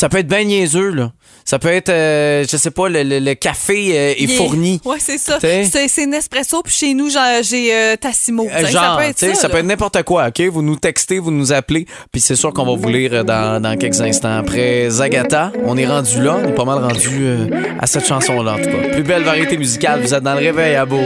Puis 0.00 0.06
ça 0.06 0.08
peut 0.08 0.16
être 0.18 0.28
bien 0.28 0.44
niaiseux, 0.44 0.92
là. 0.92 1.12
Ça 1.44 1.58
peut 1.58 1.68
être, 1.68 1.90
euh, 1.90 2.44
je 2.50 2.56
sais 2.56 2.70
pas, 2.70 2.88
le, 2.88 3.02
le- 3.02 3.18
le 3.18 3.34
café 3.34 3.90
euh, 3.98 4.14
est 4.16 4.28
fourni. 4.28 4.80
Ouais, 4.84 4.96
c'est 4.98 5.18
ça. 5.18 5.38
C'est 5.40 5.88
c'est 5.88 6.06
Nespresso, 6.06 6.62
puis 6.62 6.72
chez 6.72 6.94
nous, 6.94 7.10
genre, 7.10 7.22
j'ai 7.42 7.74
euh, 7.74 7.96
Tassimo. 7.96 8.46
Euh, 8.50 8.66
Genre, 8.66 8.82
ça 8.82 8.94
peut 8.96 9.02
être 9.04 9.16
tu 9.16 9.26
sais, 9.26 9.34
ça. 9.34 9.42
ça 9.42 9.48
là. 9.48 9.52
peut 9.54 9.60
être 9.60 9.66
n'importe 9.66 10.02
quoi, 10.04 10.28
OK? 10.28 10.40
Vous 10.50 10.62
nous 10.62 10.76
textez, 10.76 11.18
vous 11.18 11.30
nous 11.30 11.52
appelez, 11.52 11.86
puis 12.12 12.20
c'est 12.22 12.36
sûr 12.36 12.52
qu'on 12.54 12.64
va 12.64 12.76
vous 12.76 12.88
lire 12.88 13.24
dans, 13.26 13.60
dans 13.60 13.76
quelques 13.76 14.00
instants. 14.00 14.38
Après 14.38 14.88
Zagata, 14.88 15.52
on 15.66 15.76
est 15.76 15.86
rendu 15.86 16.22
là, 16.22 16.38
on 16.42 16.48
est 16.48 16.54
pas 16.54 16.64
mal 16.64 16.78
rendu 16.78 17.18
euh, 17.20 17.46
à 17.78 17.86
cette 17.86 18.06
chanson-là, 18.06 18.54
en 18.54 18.56
tout 18.56 18.70
cas. 18.70 18.88
Plus 18.92 19.02
belle 19.02 19.24
variété 19.24 19.58
musicale, 19.58 20.00
vous 20.02 20.14
êtes 20.14 20.22
dans 20.22 20.34
le 20.34 20.40
réveil 20.40 20.76
à 20.76 20.86
beau. 20.86 21.00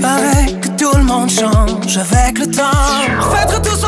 Paraît 0.00 0.52
que 0.60 0.68
tout 0.76 0.96
le 0.96 1.02
monde 1.04 1.30
change 1.30 1.96
avec 1.96 2.38
le 2.38 2.46
temps. 2.46 3.32
Faites 3.34 3.62
tous 3.62 3.84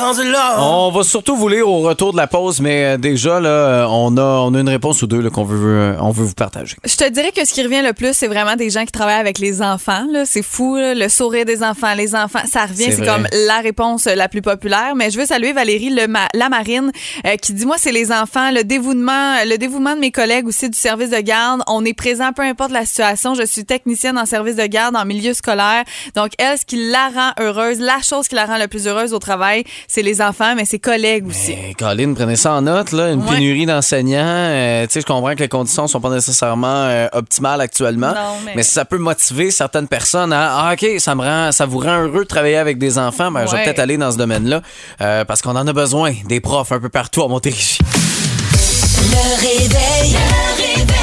rendu 0.00 0.30
là. 0.30 0.56
On 0.58 0.90
va 0.90 1.02
surtout 1.02 1.36
vous 1.36 1.48
lire 1.48 1.68
au 1.68 1.80
retour 1.80 2.12
de 2.12 2.16
la 2.16 2.26
pause, 2.26 2.60
mais 2.60 2.84
euh, 2.84 2.96
déjà, 2.96 3.40
là, 3.40 3.86
on 3.88 4.16
a, 4.16 4.22
on 4.22 4.54
a 4.54 4.60
une 4.60 4.68
réponse 4.68 5.02
ou 5.02 5.06
deux 5.06 5.20
là, 5.20 5.30
qu'on 5.30 5.44
veut, 5.44 5.94
euh, 5.94 5.96
on 6.00 6.10
veut 6.10 6.24
vous 6.24 6.34
partager. 6.34 6.76
Je 6.84 6.96
te 6.96 7.08
dirais 7.08 7.32
que 7.32 7.44
ce 7.46 7.52
qui 7.52 7.62
revient 7.62 7.82
le 7.82 7.92
plus, 7.92 8.12
c'est 8.14 8.26
vraiment 8.28 8.56
des 8.56 8.70
gens 8.70 8.84
qui 8.84 8.92
travaillent 8.92 9.20
avec 9.20 9.38
les 9.38 9.62
enfants. 9.62 10.04
là. 10.10 10.24
C'est 10.24 10.42
fou, 10.42 10.76
là, 10.76 10.94
le 10.94 11.08
sourire 11.08 11.44
des 11.44 11.62
enfants, 11.62 11.94
les 11.94 12.14
enfants, 12.14 12.40
ça 12.50 12.66
revient. 12.66 12.92
C'est 12.92 13.04
comme 13.04 13.26
la 13.46 13.60
réponse 13.60 14.06
euh, 14.06 14.14
la 14.14 14.28
plus 14.28 14.42
populaire. 14.42 14.94
Mais 14.96 15.10
je 15.10 15.18
veux 15.18 15.26
saluer 15.26 15.52
Valérie 15.52 15.90
Le 15.90 16.06
Ma- 16.06 16.28
Lamarine 16.34 16.90
euh, 17.26 17.36
qui 17.36 17.52
dit 17.52 17.66
moi 17.66 17.76
c'est 17.78 17.92
les 17.92 18.12
enfants, 18.12 18.50
le 18.50 18.62
dévouement, 18.64 19.34
le 19.44 19.56
dévouement 19.56 19.94
de 19.94 20.00
mes 20.00 20.10
collègues 20.10 20.46
aussi 20.46 20.68
du 20.70 20.78
service 20.78 21.10
de 21.10 21.20
garde. 21.20 21.62
On 21.66 21.84
est 21.84 21.94
présent 21.94 22.32
peu 22.32 22.42
importe 22.42 22.70
la 22.72 22.84
situation. 22.86 23.34
Je 23.34 23.44
suis 23.44 23.64
technicienne 23.64 24.18
en 24.18 24.26
service 24.26 24.56
de 24.56 24.66
garde 24.66 24.96
en 24.96 25.04
milieu 25.04 25.34
scolaire. 25.34 25.84
Donc 26.14 26.30
elle, 26.38 26.58
ce 26.58 26.64
qui 26.64 26.90
la 26.90 27.08
rend 27.14 27.30
heureuse, 27.44 27.78
la 27.80 28.00
chose 28.02 28.28
qui 28.28 28.34
la 28.34 28.46
rend 28.46 28.58
le 28.58 28.68
plus 28.68 28.86
heureuse 28.86 29.12
au 29.14 29.18
travail, 29.18 29.64
c'est 29.92 30.02
les 30.02 30.22
enfants, 30.22 30.54
mais 30.54 30.64
ses 30.64 30.78
collègues 30.78 31.26
aussi. 31.26 31.52
Eh, 31.70 31.74
Colin, 31.74 32.14
prenez 32.14 32.36
ça 32.36 32.52
en 32.52 32.62
note, 32.62 32.92
là, 32.92 33.10
une 33.10 33.22
Ouais. 33.24 33.34
pénurie 33.34 33.66
d'enseignants. 33.66 34.20
euh, 34.24 34.86
tu 34.86 34.92
sais, 34.92 35.00
je 35.00 35.06
comprends 35.06 35.34
que 35.34 35.40
les 35.40 35.48
conditions 35.48 35.88
sont 35.88 36.00
pas 36.00 36.10
nécessairement 36.10 36.68
euh, 36.86 37.08
optimales 37.12 37.60
actuellement, 37.60 38.10
Non, 38.14 38.52
mais- 38.54 38.62
si 38.62 38.70
ça 38.70 38.84
peut 38.84 38.98
motiver 38.98 39.50
certaines 39.50 39.88
personnes 39.88 40.32
à 40.32 40.68
ah 40.68 40.72
ok, 40.74 40.86
ça 41.00 41.14
me 41.16 41.22
rend, 41.22 41.50
ça 41.50 41.66
vous 41.66 41.78
rend 41.78 42.02
heureux 42.04 42.20
de 42.22 42.28
travailler 42.28 42.56
avec 42.56 42.78
des 42.78 42.98
enfants, 42.98 43.32
ben 43.32 43.46
je 43.46 43.56
vais 43.56 43.64
peut-être 43.64 43.80
aller 43.80 43.96
dans 43.96 44.12
ce 44.12 44.16
domaine-là 44.16 44.62
euh, 45.00 45.24
parce 45.24 45.42
qu'on 45.42 45.56
en 45.56 45.66
a 45.66 45.72
besoin 45.72 46.12
des 46.26 46.40
profs 46.40 46.70
un 46.70 46.78
peu 46.78 46.88
partout 46.88 47.22
à 47.24 47.28
Montérégie. 47.28 47.78
Le 49.00 49.40
réveil. 49.40 50.12
Le 50.12 50.62
réveil. 50.62 50.99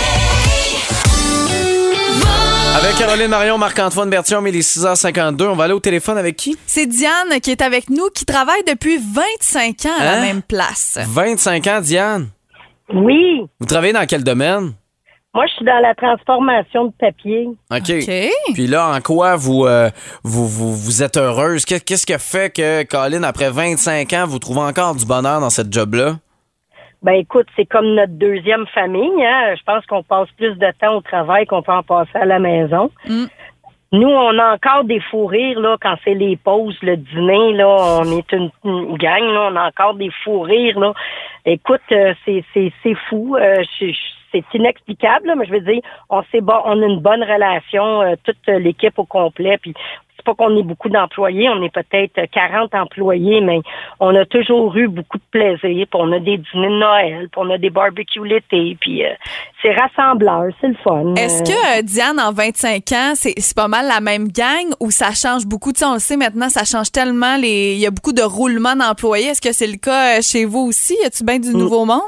Avec 2.78 2.96
Caroline 2.98 3.28
Marion, 3.28 3.58
Marc-Antoine 3.58 4.10
Bertium, 4.10 4.46
il 4.48 4.56
est 4.56 4.60
6h52. 4.62 5.48
On 5.48 5.56
va 5.56 5.64
aller 5.64 5.74
au 5.74 5.80
téléphone 5.80 6.18
avec 6.18 6.36
qui? 6.36 6.56
C'est 6.68 6.86
Diane 6.86 7.40
qui 7.42 7.52
est 7.52 7.62
avec 7.62 7.90
nous, 7.90 8.10
qui 8.14 8.24
travaille 8.26 8.64
depuis 8.68 8.98
25 8.98 9.86
ans 9.86 9.90
à 10.00 10.04
la 10.04 10.18
Hein? 10.18 10.22
même 10.22 10.42
place. 10.44 11.00
25 11.08 11.66
ans, 11.68 11.82
Diane? 11.82 12.28
Oui, 12.94 13.42
Vous 13.60 13.66
travaillez 13.66 13.94
dans 13.94 14.06
quel 14.06 14.24
domaine? 14.24 14.74
moi 15.34 15.46
je 15.48 15.54
suis 15.54 15.66
dans 15.66 15.80
la 15.82 15.94
transformation 15.94 16.86
de 16.86 16.94
papier. 17.00 17.48
OK. 17.72 17.92
OK. 18.02 18.54
Puis 18.56 18.66
là, 18.68 18.90
en 18.96 19.02
quoi 19.02 19.36
vous, 19.36 19.66
euh, 19.66 19.90
vous, 20.24 20.48
vous, 20.48 20.76
vous 20.76 21.04
êtes 21.04 21.18
heureuse? 21.18 21.64
Qu'est- 21.66 21.80
Qu'est-ce 21.84 22.06
qui 22.08 22.14
fait 22.18 22.52
que, 22.56 22.84
Colin, 22.84 23.22
après 23.24 23.50
25 23.52 24.14
ans, 24.14 24.26
vous 24.28 24.40
trouvez 24.40 24.62
encore 24.62 24.96
du 24.96 25.06
bonheur 25.06 25.40
dans 25.40 25.50
cette 25.52 25.72
job-là? 25.72 26.18
Ben 27.04 27.14
écoute, 27.14 27.48
c'est 27.56 27.66
comme 27.66 27.94
notre 27.94 28.14
deuxième 28.14 28.66
famille. 28.68 29.24
Hein? 29.24 29.56
Je 29.56 29.64
pense 29.64 29.86
qu'on 29.86 30.04
passe 30.04 30.30
plus 30.32 30.56
de 30.56 30.72
temps 30.80 30.96
au 30.96 31.02
travail 31.02 31.46
qu'on 31.46 31.62
peut 31.62 31.72
en 31.72 31.84
passer 31.84 32.16
à 32.16 32.26
la 32.26 32.40
maison. 32.40 32.92
Mm. 33.08 33.26
Nous, 33.94 34.10
on 34.10 34.38
a 34.38 34.56
encore 34.56 34.84
des 34.84 35.00
fous 35.00 35.28
rires 35.28 35.60
là, 35.62 35.78
quand 35.82 35.96
c'est 36.04 36.14
les 36.14 36.36
pauses, 36.36 36.78
le 36.82 36.98
dîner. 36.98 37.54
Là, 37.54 37.68
on 38.02 38.18
est 38.18 38.32
une, 38.34 38.50
une 38.66 38.98
gang. 38.98 39.24
Là, 39.24 39.50
on 39.52 39.56
a 39.56 39.68
encore 39.68 39.94
des 39.94 40.12
fous 40.24 40.42
rires. 40.42 40.78
Là. 40.78 40.94
Écoute, 41.46 41.82
euh, 41.94 42.14
c'est 42.26 42.44
c'est 42.54 42.74
c'est 42.84 42.96
fou. 43.10 43.38
Euh, 43.38 43.64
c'est 44.32 44.44
inexplicable, 44.54 45.28
là, 45.28 45.36
mais 45.36 45.46
je 45.46 45.52
veux 45.52 45.62
dire, 45.62 45.82
on 46.10 46.22
bon, 46.42 46.62
on 46.66 46.82
a 46.82 46.86
une 46.86 47.00
bonne 47.00 47.24
relation, 47.24 48.02
euh, 48.02 48.16
toute 48.26 48.46
l'équipe 48.48 49.00
au 49.00 49.06
complet. 49.06 49.58
Puis 49.58 49.74
pas 50.28 50.36
qu'on 50.36 50.58
est 50.58 50.64
beaucoup 50.64 50.90
d'employés, 50.90 51.48
on 51.50 51.64
est 51.64 51.74
peut-être 51.74 52.20
40 52.32 52.76
employés, 52.76 53.40
mais 53.42 53.62
on 54.02 54.14
a 54.16 54.26
toujours 54.26 54.76
eu 54.76 54.88
beaucoup 54.90 55.18
de 55.18 55.24
plaisir. 55.32 55.60
Puis 55.62 55.86
on 55.94 56.12
a 56.12 56.20
des 56.20 56.38
dîners 56.38 56.68
de 56.68 56.80
Noël, 56.80 57.30
puis 57.32 57.42
on 57.44 57.50
a 57.50 57.58
des 57.58 57.70
barbecues 57.70 58.26
l'été, 58.26 58.78
puis 58.82 59.06
euh, 59.06 59.10
c'est 59.62 59.74
rassembleur, 59.74 60.44
c'est 60.60 60.68
le 60.68 60.76
fun. 60.84 61.16
Est-ce 61.16 61.44
que, 61.44 61.80
euh, 61.80 61.82
Diane, 61.82 62.20
en 62.20 62.34
25 62.34 62.92
ans, 62.92 63.12
c'est 63.16 63.34
c'est 63.38 63.56
pas 63.56 63.70
mal 63.70 63.88
la 63.88 64.02
même 64.02 64.28
gang 64.28 64.66
ou 64.82 64.92
ça 64.92 65.12
change 65.12 65.46
beaucoup? 65.46 65.72
Tu 65.72 65.80
sais, 65.80 65.86
on 65.86 65.94
le 65.94 66.00
sait 66.00 66.18
maintenant, 66.18 66.50
ça 66.50 66.66
change 66.66 66.92
tellement. 66.92 67.38
les 67.38 67.74
Il 67.76 67.80
y 67.80 67.88
a 67.88 67.92
beaucoup 67.92 68.14
de 68.14 68.22
roulements 68.24 68.76
d'employés. 68.76 69.28
Est-ce 69.30 69.42
que 69.42 69.54
c'est 69.54 69.68
le 69.68 69.78
cas 69.78 70.18
euh, 70.18 70.22
chez 70.22 70.44
vous 70.46 70.68
aussi? 70.68 70.96
Y 71.02 71.06
a-tu 71.06 71.24
bien 71.24 71.38
Mm. 71.38 71.42
du 71.42 71.56
nouveau 71.56 71.86
monde? 71.86 72.02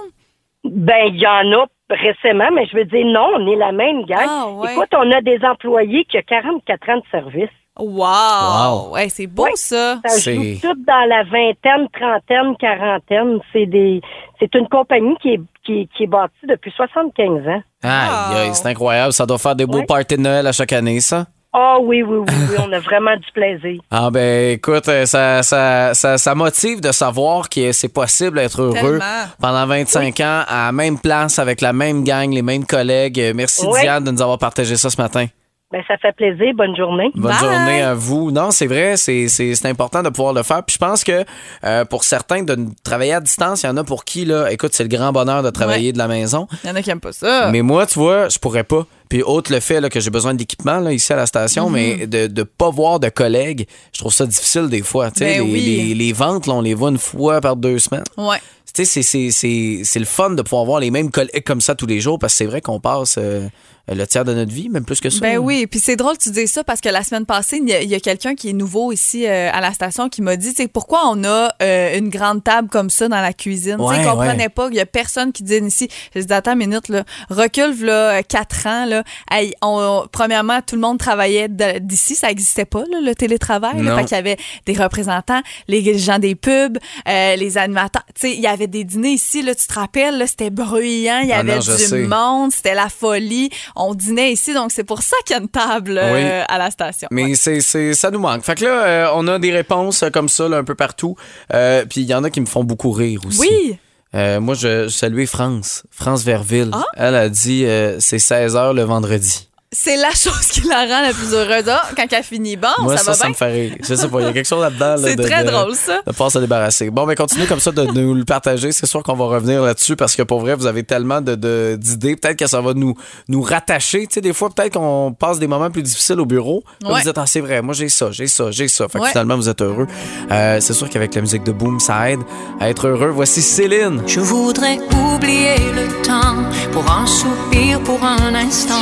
Ben, 0.65 1.05
il 1.07 1.17
y 1.19 1.27
en 1.27 1.51
a 1.53 1.65
récemment, 1.89 2.49
mais 2.53 2.65
je 2.67 2.75
veux 2.77 2.85
dire, 2.85 3.05
non, 3.05 3.29
on 3.37 3.51
est 3.51 3.55
la 3.55 3.71
même 3.71 4.03
gang. 4.05 4.25
Ah, 4.27 4.47
ouais. 4.49 4.73
Écoute, 4.73 4.89
on 4.93 5.09
a 5.11 5.21
des 5.21 5.39
employés 5.43 6.03
qui 6.05 6.17
ont 6.17 6.23
44 6.27 6.89
ans 6.89 6.97
de 6.97 7.03
service. 7.11 7.49
Wow! 7.79 8.87
Wow. 8.87 8.93
Ouais, 8.93 9.09
c'est 9.09 9.27
beau, 9.27 9.43
Ouais. 9.43 9.51
ça. 9.55 9.99
Ça 10.05 10.09
C'est- 10.19 10.35
joue 10.35 10.59
tout 10.61 10.75
dans 10.85 11.07
la 11.07 11.23
vingtaine, 11.23 11.87
trentaine, 11.93 12.55
quarantaine. 12.59 13.39
C'est 13.53 13.65
des, 13.65 14.01
c'est 14.39 14.53
une 14.55 14.67
compagnie 14.67 15.15
qui 15.21 15.29
est, 15.35 15.41
qui, 15.65 15.89
qui 15.95 16.03
est 16.03 16.07
bâtie 16.07 16.33
depuis 16.47 16.71
75 16.75 17.47
ans. 17.47 17.61
Aïe, 17.83 18.37
aïe, 18.37 18.49
c'est 18.53 18.67
incroyable. 18.67 19.13
Ça 19.13 19.25
doit 19.25 19.37
faire 19.37 19.55
des 19.55 19.65
beaux 19.65 19.79
Ouais. 19.79 19.85
parties 19.85 20.17
de 20.17 20.21
Noël 20.21 20.45
à 20.47 20.51
chaque 20.51 20.73
année, 20.73 20.99
ça. 20.99 21.25
Ah 21.51 21.77
oui, 21.81 22.03
oui, 22.03 22.17
oui, 22.19 22.25
oui, 22.51 22.55
on 22.59 22.71
a 22.73 22.79
vraiment 22.79 23.15
du 23.15 23.25
plaisir. 23.33 23.81
Ah 23.89 24.11
ben 24.11 24.51
écoute, 24.51 24.87
euh, 24.87 25.07
ça, 25.07 25.41
ça, 25.41 25.95
ça, 25.95 26.19
ça 26.19 26.35
motive 26.35 26.79
de 26.79 26.91
savoir 26.91 27.49
que 27.49 27.71
c'est 27.71 27.91
possible 27.91 28.37
d'être 28.37 28.61
heureux 28.61 28.99
Tellement. 28.99 29.25
pendant 29.41 29.65
25 29.65 30.19
ans 30.19 30.43
à 30.47 30.65
la 30.67 30.71
même 30.71 30.99
place 30.99 31.39
avec 31.39 31.61
la 31.61 31.73
même 31.73 32.03
gang, 32.03 32.31
les 32.31 32.43
mêmes 32.43 32.65
collègues. 32.65 33.31
Merci 33.33 33.65
Oui. 33.65 33.79
Diane 33.81 34.03
de 34.03 34.11
nous 34.11 34.21
avoir 34.21 34.37
partagé 34.37 34.75
ça 34.75 34.91
ce 34.91 35.01
matin. 35.01 35.25
Ben, 35.71 35.83
ça 35.87 35.97
fait 35.97 36.13
plaisir. 36.15 36.53
Bonne 36.55 36.75
journée. 36.75 37.11
Bonne 37.13 37.31
Bye. 37.31 37.39
journée 37.39 37.81
à 37.83 37.93
vous. 37.93 38.31
Non, 38.31 38.49
c'est 38.49 38.65
vrai, 38.65 38.97
c'est, 38.97 39.27
c'est, 39.27 39.53
c'est 39.53 39.67
important 39.67 40.01
de 40.01 40.09
pouvoir 40.09 40.33
le 40.33 40.41
faire. 40.41 40.63
Puis 40.63 40.73
je 40.73 40.77
pense 40.79 41.03
que 41.03 41.23
euh, 41.63 41.85
pour 41.85 42.03
certains, 42.03 42.41
de 42.41 42.57
travailler 42.83 43.13
à 43.13 43.19
distance, 43.19 43.61
il 43.61 43.67
y 43.67 43.69
en 43.69 43.77
a 43.77 43.83
pour 43.83 44.03
qui, 44.03 44.25
là, 44.25 44.51
écoute, 44.51 44.73
c'est 44.73 44.81
le 44.83 44.89
grand 44.89 45.11
bonheur 45.11 45.43
de 45.43 45.49
travailler 45.51 45.87
Ouais. 45.87 45.93
de 45.93 45.97
la 45.99 46.07
maison. 46.07 46.47
Il 46.63 46.69
y 46.69 46.71
en 46.71 46.75
a 46.75 46.81
qui 46.81 46.89
aiment 46.89 46.99
pas 46.99 47.11
ça. 47.13 47.49
Mais 47.51 47.61
moi, 47.61 47.85
tu 47.85 47.99
vois, 47.99 48.29
je 48.29 48.39
pourrais 48.39 48.63
pas. 48.63 48.87
Puis 49.09 49.21
autre 49.23 49.51
le 49.53 49.59
fait 49.59 49.79
là, 49.79 49.89
que 49.89 49.99
j'ai 49.99 50.09
besoin 50.09 50.33
d'équipement 50.33 50.79
là, 50.79 50.91
ici 50.91 51.13
à 51.13 51.15
la 51.15 51.25
station, 51.27 51.69
Mhm. 51.69 51.73
mais 51.73 52.07
de 52.07 52.27
ne 52.27 52.43
pas 52.43 52.69
voir 52.71 52.99
de 52.99 53.09
collègues, 53.09 53.67
je 53.93 53.99
trouve 53.99 54.13
ça 54.13 54.25
difficile 54.25 54.69
des 54.69 54.81
fois. 54.81 55.11
Tu 55.11 55.19
sais, 55.19 55.37
Ben 55.39 55.45
les, 55.45 55.51
oui. 55.51 55.61
les, 55.61 55.93
les 55.93 56.13
ventes, 56.13 56.47
là, 56.47 56.53
on 56.55 56.61
les 56.61 56.73
voit 56.73 56.89
une 56.89 56.97
fois 56.97 57.41
par 57.41 57.55
deux 57.55 57.77
semaines. 57.77 58.03
Ouais. 58.17 58.37
Tu 58.73 58.85
sais, 58.85 58.85
c'est, 58.85 59.01
c'est, 59.03 59.31
c'est, 59.31 59.81
c'est 59.83 59.99
le 59.99 60.05
fun 60.05 60.31
de 60.31 60.41
pouvoir 60.43 60.63
voir 60.65 60.79
les 60.79 60.91
mêmes 60.91 61.09
collègues 61.09 61.43
comme 61.43 61.61
ça 61.61 61.73
tous 61.75 61.87
les 61.87 61.99
jours 61.99 62.17
parce 62.19 62.33
que 62.33 62.37
c'est 62.37 62.45
vrai 62.45 62.61
qu'on 62.61 62.79
passe 62.79 63.15
euh, 63.17 63.47
le 63.95 64.05
tiers 64.07 64.25
de 64.25 64.33
notre 64.33 64.51
vie, 64.51 64.69
même 64.69 64.85
plus 64.85 64.99
que 64.99 65.09
ça. 65.09 65.19
Ben 65.21 65.37
oui, 65.37 65.67
puis 65.67 65.79
c'est 65.79 65.95
drôle 65.95 66.17
que 66.17 66.23
tu 66.23 66.31
dises 66.31 66.51
ça 66.51 66.63
parce 66.63 66.81
que 66.81 66.89
la 66.89 67.03
semaine 67.03 67.25
passée, 67.25 67.57
il 67.61 67.69
y 67.69 67.95
a, 67.95 67.99
quelqu'un 67.99 68.35
qui 68.35 68.49
est 68.49 68.53
nouveau 68.53 68.91
ici 68.91 69.25
euh, 69.27 69.49
à 69.51 69.61
la 69.61 69.73
station 69.73 70.09
qui 70.09 70.21
m'a 70.21 70.35
dit, 70.35 70.53
c'est 70.55 70.67
pourquoi 70.67 71.01
on 71.09 71.23
a 71.23 71.49
euh, 71.61 71.97
une 71.97 72.09
grande 72.09 72.43
table 72.43 72.69
comme 72.69 72.89
ça 72.89 73.07
dans 73.07 73.21
la 73.21 73.33
cuisine? 73.33 73.77
Tu 73.77 73.95
sais, 73.95 74.03
comprenait 74.03 74.43
ouais. 74.43 74.49
pas, 74.49 74.67
il 74.71 74.75
y 74.75 74.79
a 74.79 74.85
personne 74.85 75.31
qui 75.31 75.43
dîne 75.43 75.67
ici. 75.67 75.87
J'ai 76.15 76.23
dit, 76.23 76.33
attends 76.33 76.53
une 76.53 76.59
minute, 76.59 76.87
là, 76.89 77.03
recule, 77.29 77.75
là, 77.83 78.21
4 78.23 78.67
ans, 78.67 78.85
là. 78.85 79.03
Hey, 79.31 79.53
on- 79.61 80.05
premièrement, 80.11 80.59
tout 80.65 80.75
le 80.75 80.81
monde 80.81 80.97
travaillait 80.97 81.47
d'ici, 81.79 82.15
ça 82.15 82.29
existait 82.31 82.65
pas, 82.65 82.83
là, 82.91 82.99
le 83.01 83.15
télétravail. 83.15 83.81
là. 83.81 83.95
Fait 83.97 84.03
qu'il 84.05 84.15
y 84.15 84.19
avait 84.19 84.37
des 84.65 84.73
représentants, 84.73 85.41
les 85.67 85.97
gens 85.97 86.19
des 86.19 86.35
pubs, 86.35 86.77
euh, 87.07 87.35
les 87.35 87.57
animateurs. 87.57 88.03
Tu 88.15 88.21
sais, 88.21 88.33
il 88.33 88.39
y 88.41 88.47
avait 88.47 88.67
des 88.67 88.83
dîners 88.83 89.09
ici, 89.11 89.41
là, 89.41 89.55
tu 89.55 89.65
te 89.67 89.73
rappelles, 89.73 90.17
là, 90.17 90.27
c'était 90.27 90.49
bruyant, 90.49 91.19
il 91.23 91.29
y 91.29 91.31
Ah 91.31 91.39
avait 91.39 91.55
non, 91.55 91.61
je 91.61 91.71
du 91.71 91.77
sais. 91.83 92.03
monde, 92.03 92.51
c'était 92.51 92.75
la 92.75 92.89
folie. 92.89 93.49
On 93.81 93.93
dînait 93.93 94.31
ici, 94.33 94.53
donc 94.53 94.71
c'est 94.71 94.83
pour 94.83 95.01
ça 95.01 95.15
qu'il 95.25 95.35
y 95.35 95.39
a 95.39 95.41
une 95.41 95.47
table 95.49 95.97
euh, 95.97 96.43
à 96.47 96.57
la 96.57 96.69
station. 96.69 97.07
Mais 97.11 97.23
Ouais. 97.23 97.35
c'est, 97.35 97.61
c'est, 97.61 97.93
ça 97.93 98.11
nous 98.11 98.19
manque. 98.19 98.43
Fait 98.43 98.55
que 98.55 98.65
là, 98.65 98.83
euh, 98.83 99.07
on 99.15 99.27
a 99.27 99.39
des 99.39 99.51
réponses 99.51 100.03
euh, 100.03 100.09
comme 100.09 100.29
ça 100.29 100.47
là, 100.49 100.57
un 100.57 100.63
peu 100.63 100.75
partout. 100.75 101.15
Euh, 101.53 101.85
Puis 101.89 102.01
il 102.01 102.07
y 102.07 102.13
en 102.13 102.23
a 102.23 102.29
qui 102.29 102.41
me 102.41 102.45
font 102.45 102.63
beaucoup 102.63 102.91
rire 102.91 103.21
aussi. 103.25 103.39
Oui. 103.39 103.77
Moi, 104.13 104.55
je, 104.55 104.85
je 104.85 104.89
saluais 104.89 105.27
France, 105.27 105.83
France 105.91 106.23
Verville. 106.23 106.71
Ah. 106.73 106.83
Elle 106.95 107.15
a 107.15 107.29
dit 107.29 107.65
c'est 107.99 108.19
16 108.19 108.55
h 108.55 108.73
le 108.73 108.81
vendredi. 108.83 109.48
C'est 109.71 109.97
la 109.97 110.09
chose 110.09 110.47
qui 110.51 110.61
la 110.67 110.79
rend 110.79 111.01
la 111.03 111.13
plus 111.13 111.31
heureuse. 111.31 111.65
Ah, 111.67 111.83
quand 111.95 112.05
elle 112.11 112.23
finit, 112.23 112.57
bon, 112.57 112.69
Moi, 112.79 112.97
ça, 112.97 113.03
ça, 113.03 113.11
va 113.11 113.17
ça 113.17 113.23
bien. 113.25 113.29
me 113.29 113.35
fait 113.35 113.51
rire. 113.51 113.75
Je 113.87 113.93
sais 113.93 114.07
pas, 114.07 114.19
il 114.21 114.25
y 114.25 114.27
a 114.29 114.33
quelque 114.33 114.47
chose 114.47 114.63
là-dedans. 114.63 114.95
là, 114.95 114.97
C'est 115.03 115.15
de- 115.15 115.21
très 115.21 115.43
de- 115.43 115.51
drôle, 115.51 115.75
ça. 115.75 116.01
De 116.07 116.11
pas 116.11 116.27
se 116.31 116.39
débarrasser. 116.39 116.89
Bon, 116.89 117.05
mais 117.05 117.13
continuez 117.15 117.45
comme 117.45 117.59
ça 117.59 117.69
de, 117.71 117.83
nous 117.83 118.15
le 118.15 118.25
partager. 118.25 118.71
C'est 118.71 118.87
sûr 118.87 119.03
qu'on 119.03 119.13
va 119.13 119.25
revenir 119.25 119.61
là-dessus 119.61 119.95
parce 119.95 120.15
que 120.15 120.23
pour 120.23 120.39
vrai, 120.39 120.55
vous 120.55 120.65
avez 120.65 120.81
tellement 120.81 121.21
de, 121.21 121.35
de- 121.35 121.77
d'idées. 121.79 122.15
Peut-être 122.15 122.39
que 122.39 122.47
ça 122.47 122.61
va 122.61 122.73
nous, 122.73 122.95
nous 123.27 123.43
rattacher. 123.43 124.07
Tu 124.07 124.15
sais, 124.15 124.21
des 124.21 124.33
fois, 124.33 124.49
peut-être 124.49 124.73
qu'on 124.73 125.13
passe 125.13 125.37
des 125.37 125.45
moments 125.45 125.69
plus 125.69 125.83
difficiles 125.83 126.19
au 126.19 126.25
bureau. 126.25 126.63
Là, 126.81 126.93
Ouais. 126.93 127.01
Vous 127.03 127.09
êtes, 127.09 127.17
ah, 127.19 127.27
c'est 127.27 127.41
vrai, 127.41 127.61
moi 127.61 127.75
j'ai 127.75 127.89
ça, 127.89 128.09
j'ai 128.09 128.25
ça, 128.25 128.49
j'ai 128.49 128.67
ça. 128.67 128.87
Fait 128.87 128.97
que 128.97 129.03
Ouais. 129.03 129.09
finalement, 129.11 129.35
vous 129.35 129.49
êtes 129.49 129.61
heureux. 129.61 129.85
Euh, 130.31 130.57
c'est 130.61 130.73
sûr 130.73 130.89
qu'avec 130.89 131.13
la 131.13 131.21
musique 131.21 131.43
de 131.43 131.51
Boom, 131.51 131.79
ça 131.79 132.09
aide 132.09 132.21
à 132.59 132.69
être 132.71 132.87
heureux. 132.87 133.09
Voici 133.13 133.43
Céline. 133.43 134.01
Je 134.07 134.19
voudrais 134.19 134.79
oublier 135.13 135.57
le 135.75 136.01
temps 136.01 136.37
pour 136.71 136.89
un 136.91 137.05
soupir 137.05 137.79
pour 137.81 138.03
un 138.03 138.33
instant. 138.33 138.81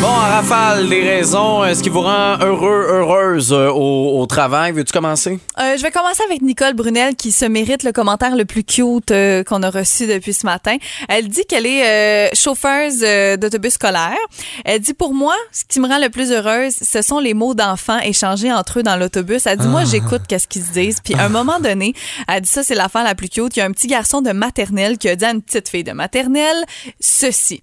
Bon, 0.00 0.06
en 0.06 0.12
rafale, 0.12 0.86
les 0.86 1.02
raisons, 1.02 1.62
est-ce 1.62 1.82
qui 1.82 1.90
vous 1.90 2.00
rend 2.00 2.38
heureux, 2.40 2.86
heureuse 2.88 3.52
euh, 3.52 3.68
au, 3.68 4.18
au 4.18 4.26
travail? 4.26 4.72
Veux-tu 4.72 4.94
commencer? 4.94 5.38
Euh, 5.58 5.76
je 5.76 5.82
vais 5.82 5.90
commencer 5.90 6.22
avec 6.24 6.40
Nicole 6.40 6.72
Brunel 6.72 7.16
qui 7.16 7.30
se 7.32 7.44
mérite 7.44 7.82
le 7.82 7.92
commentaire 7.92 8.34
le 8.34 8.46
plus 8.46 8.64
cute 8.64 9.10
euh, 9.10 9.44
qu'on 9.44 9.62
a 9.62 9.68
reçu 9.68 10.06
depuis 10.06 10.32
ce 10.32 10.46
matin. 10.46 10.78
Elle 11.10 11.28
dit 11.28 11.44
qu'elle 11.44 11.66
est 11.66 11.84
euh, 11.84 12.30
chauffeuse 12.32 13.02
euh, 13.02 13.36
d'autobus 13.36 13.74
scolaire. 13.74 14.16
Elle 14.64 14.80
dit 14.80 14.94
pour 14.94 15.12
moi, 15.12 15.34
ce 15.52 15.64
qui 15.68 15.80
me 15.80 15.86
rend 15.86 15.98
le 15.98 16.08
plus 16.08 16.32
heureuse, 16.32 16.76
ce 16.80 17.02
sont 17.02 17.18
les 17.18 17.34
mots 17.34 17.52
d'enfants 17.52 17.98
échangés 17.98 18.50
entre 18.50 18.78
eux 18.78 18.82
dans 18.82 18.96
l'autobus. 18.96 19.44
Elle 19.44 19.58
dit 19.58 19.68
moi 19.68 19.84
j'écoute 19.84 20.22
qu'est-ce 20.26 20.48
qu'ils 20.48 20.64
se 20.64 20.72
disent. 20.72 21.00
Puis 21.04 21.12
à 21.12 21.24
un 21.24 21.28
moment 21.28 21.60
donné, 21.60 21.92
elle 22.26 22.40
dit 22.40 22.48
ça 22.48 22.62
c'est 22.62 22.74
l'affaire 22.74 23.04
la 23.04 23.14
plus 23.14 23.28
cute. 23.28 23.54
Il 23.54 23.58
y 23.58 23.62
a 23.62 23.66
un 23.66 23.72
petit 23.72 23.86
garçon 23.86 24.22
de 24.22 24.32
maternelle 24.32 24.96
qui 24.96 25.10
a 25.10 25.16
dit 25.16 25.26
à 25.26 25.32
une 25.32 25.42
petite 25.42 25.68
fille 25.68 25.84
de 25.84 25.92
maternelle 25.92 26.64
ceci. 27.00 27.62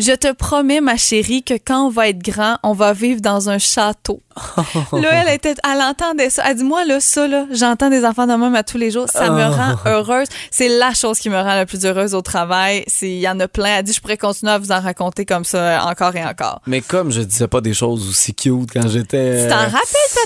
Je 0.00 0.12
te 0.12 0.32
promets, 0.32 0.80
ma 0.80 0.96
chérie, 0.96 1.42
que 1.42 1.52
quand 1.54 1.86
on 1.86 1.90
va 1.90 2.08
être 2.08 2.22
grand, 2.22 2.56
on 2.62 2.72
va 2.72 2.94
vivre 2.94 3.20
dans 3.20 3.50
un 3.50 3.58
château. 3.58 4.22
Là, 4.92 5.08
elle 5.12 5.34
était, 5.34 5.54
elle 5.62 5.82
entendait 5.82 6.30
ça. 6.30 6.44
Elle 6.48 6.56
dit, 6.56 6.64
moi, 6.64 6.84
là, 6.86 7.00
ça, 7.00 7.28
là, 7.28 7.44
j'entends 7.52 7.90
des 7.90 8.06
enfants 8.06 8.26
de 8.26 8.32
même 8.32 8.54
à 8.54 8.62
tous 8.62 8.78
les 8.78 8.90
jours. 8.90 9.06
Ça 9.12 9.28
me 9.30 9.44
rend 9.44 9.74
heureuse. 9.84 10.28
C'est 10.50 10.68
la 10.68 10.94
chose 10.94 11.18
qui 11.18 11.28
me 11.28 11.36
rend 11.36 11.54
la 11.54 11.66
plus 11.66 11.84
heureuse 11.84 12.14
au 12.14 12.22
travail. 12.22 12.84
Il 13.02 13.18
y 13.18 13.28
en 13.28 13.38
a 13.40 13.48
plein. 13.48 13.76
Elle 13.78 13.84
dit, 13.84 13.92
je 13.92 14.00
pourrais 14.00 14.16
continuer 14.16 14.52
à 14.52 14.58
vous 14.58 14.72
en 14.72 14.80
raconter 14.80 15.26
comme 15.26 15.44
ça 15.44 15.84
encore 15.84 16.16
et 16.16 16.24
encore. 16.24 16.62
Mais 16.66 16.80
comme 16.80 17.12
je 17.12 17.20
disais 17.20 17.48
pas 17.48 17.60
des 17.60 17.74
choses 17.74 18.08
aussi 18.08 18.32
cute 18.34 18.70
quand 18.72 18.88
j'étais. 18.88 19.42
Tu 19.44 19.48
t'en 19.50 19.56
rappelles 19.56 19.80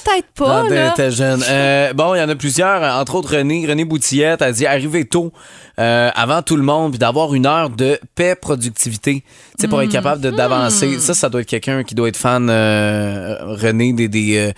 peut-être 0.04 0.28
pas, 0.36 0.62
Quand 0.62 0.68
là? 0.68 0.90
t'étais 0.90 1.10
jeune. 1.10 1.42
Euh, 1.48 1.92
bon, 1.94 2.14
il 2.14 2.18
y 2.18 2.22
en 2.22 2.28
a 2.28 2.36
plusieurs, 2.36 2.82
entre 3.00 3.16
autres 3.16 3.36
René. 3.36 3.66
René 3.66 3.84
Boutillette 3.84 4.42
a 4.42 4.52
dit 4.52 4.66
arriver 4.66 5.04
tôt, 5.06 5.32
euh, 5.80 6.10
avant 6.14 6.42
tout 6.42 6.56
le 6.56 6.62
monde, 6.62 6.92
puis 6.92 6.98
d'avoir 6.98 7.34
une 7.34 7.46
heure 7.46 7.70
de 7.70 7.98
paix 8.14 8.36
productivité. 8.36 9.24
Sais, 9.64 9.68
pour 9.68 9.82
être 9.82 9.90
capable 9.90 10.20
d'avancer. 10.20 10.98
Ça, 10.98 11.14
ça 11.14 11.28
doit 11.28 11.40
être 11.42 11.48
quelqu'un 11.48 11.82
qui 11.82 11.94
doit 11.94 12.08
être 12.08 12.16
fan, 12.16 12.48
euh, 12.50 13.36
René, 13.42 13.92
des, 13.92 14.08
des, 14.08 14.52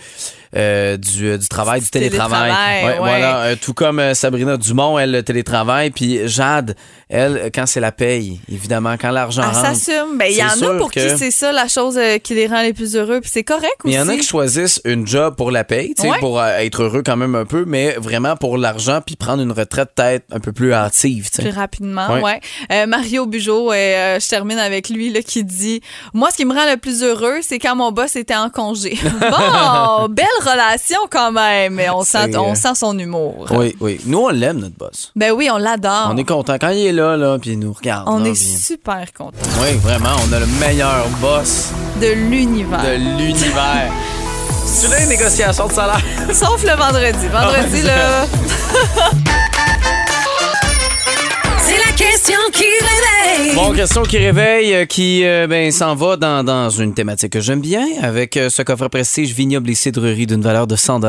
euh, 0.57 0.97
du, 0.97 1.27
euh, 1.27 1.37
du 1.37 1.47
travail, 1.47 1.81
du 1.81 1.89
télétravail. 1.89 2.49
télétravail, 2.51 2.85
ouais. 2.85 2.97
Voilà. 2.97 3.37
Euh, 3.43 3.55
tout 3.61 3.73
comme 3.73 4.13
Sabrina 4.15 4.57
Dumont, 4.57 4.97
elle, 4.97 5.11
le 5.11 5.23
télétravail. 5.23 5.91
Puis 5.91 6.27
Jade, 6.27 6.75
elle, 7.09 7.51
quand 7.53 7.65
c'est 7.67 7.79
la 7.79 7.91
paye, 7.91 8.39
évidemment, 8.51 8.95
quand 8.99 9.11
l'argent 9.11 9.43
Elle 9.43 9.55
rentre. 9.55 9.75
s'assume. 9.75 10.17
Ben, 10.17 10.27
il 10.29 10.37
y 10.37 10.43
en 10.43 10.47
a 10.47 10.77
pour 10.77 10.91
que- 10.91 10.99
qui 11.11 11.17
c'est 11.17 11.31
ça 11.31 11.51
la 11.51 11.67
chose 11.67 11.99
qui 12.23 12.33
les 12.33 12.47
rend 12.47 12.61
les 12.61 12.73
plus 12.73 12.95
heureux. 12.95 13.21
Puis 13.21 13.29
c'est 13.33 13.43
correct 13.43 13.75
aussi. 13.83 13.93
il 13.93 13.97
y 13.97 13.99
en 13.99 14.07
a 14.09 14.15
qui 14.17 14.23
choisissent 14.25 14.81
une 14.85 15.05
job 15.07 15.35
pour 15.35 15.51
la 15.51 15.63
paye, 15.63 15.93
Ouais. 15.99 16.17
pour 16.19 16.43
être 16.43 16.83
heureux 16.83 17.03
quand 17.05 17.17
même 17.17 17.35
un 17.35 17.45
peu, 17.45 17.63
mais 17.67 17.95
vraiment 17.97 18.35
pour 18.35 18.57
l'argent, 18.57 18.99
puis 19.05 19.15
prendre 19.15 19.43
une 19.43 19.51
retraite 19.51 19.89
peut-être 19.95 20.25
un 20.31 20.39
peu 20.39 20.51
plus 20.51 20.73
hâtive. 20.73 21.29
Plus 21.31 21.49
rapidement. 21.51 22.07
Euh, 22.71 22.85
Mario 22.87 23.25
Bugeaud, 23.25 23.71
je 23.71 24.27
termine 24.29 24.57
avec 24.59 24.89
lui, 24.89 25.11
là, 25.11 25.21
qui 25.21 25.43
dit 25.43 25.81
Moi, 26.13 26.29
ce 26.31 26.37
qui 26.37 26.45
me 26.45 26.53
rend 26.53 26.65
le 26.69 26.77
plus 26.77 27.03
heureux, 27.03 27.37
c'est 27.41 27.59
quand 27.59 27.75
mon 27.75 27.91
boss 27.91 28.15
était 28.15 28.35
en 28.35 28.49
congé. 28.49 28.97
bon, 29.21 30.07
belle 30.09 30.25
relation 30.47 30.97
quand 31.09 31.31
même, 31.31 31.73
mais 31.75 31.89
on 31.89 32.03
sent, 32.03 32.35
on 32.37 32.51
euh, 32.51 32.55
sent 32.55 32.75
son 32.75 32.97
humour. 32.97 33.45
Oui, 33.51 33.75
oui. 33.79 33.99
Nous, 34.05 34.17
on 34.19 34.29
l'aime, 34.29 34.59
notre 34.59 34.75
boss. 34.77 35.11
Ben 35.15 35.31
oui, 35.31 35.49
on 35.51 35.57
l'adore. 35.57 36.09
On 36.11 36.17
est 36.17 36.23
content. 36.27 36.55
Quand 36.59 36.69
il 36.69 36.87
est 36.87 36.91
là, 36.91 37.17
là, 37.17 37.37
puis 37.39 37.51
il 37.51 37.59
nous 37.59 37.73
regarde. 37.73 38.05
On 38.07 38.19
là, 38.19 38.29
est 38.29 38.33
puis- 38.33 38.41
super 38.57 39.11
content 39.13 39.37
Oui, 39.61 39.75
vraiment, 39.77 40.15
on 40.27 40.33
a 40.33 40.39
le 40.39 40.47
meilleur 40.59 41.07
boss 41.21 41.69
de 42.01 42.07
l'univers. 42.07 42.81
de 42.83 42.95
l'univers. 43.21 43.91
Tu 44.81 44.87
l'as 44.89 45.01
une 45.01 45.09
négociation 45.09 45.67
de 45.67 45.71
salaire? 45.71 46.01
Sauf 46.33 46.61
le 46.63 46.75
vendredi. 46.75 47.27
Vendredi, 47.31 47.81
Ah, 47.83 47.87
là. 47.87 49.11
Bon, 53.55 53.73
question 53.73 54.03
qui 54.03 54.17
réveille, 54.17 54.73
euh, 54.73 54.85
qui 54.85 55.25
euh, 55.25 55.47
ben, 55.47 55.71
s'en 55.71 55.95
va 55.95 56.15
dans, 56.15 56.43
dans 56.43 56.69
une 56.69 56.93
thématique 56.93 57.33
que 57.33 57.39
j'aime 57.41 57.59
bien, 57.61 57.85
avec 58.01 58.37
euh, 58.37 58.49
ce 58.49 58.61
coffret 58.61 58.89
prestige 58.89 59.33
vignoble 59.33 59.69
et 59.69 59.75
cidrerie 59.75 60.25
d'une 60.27 60.41
valeur 60.41 60.67
de 60.67 60.75
100 60.75 61.01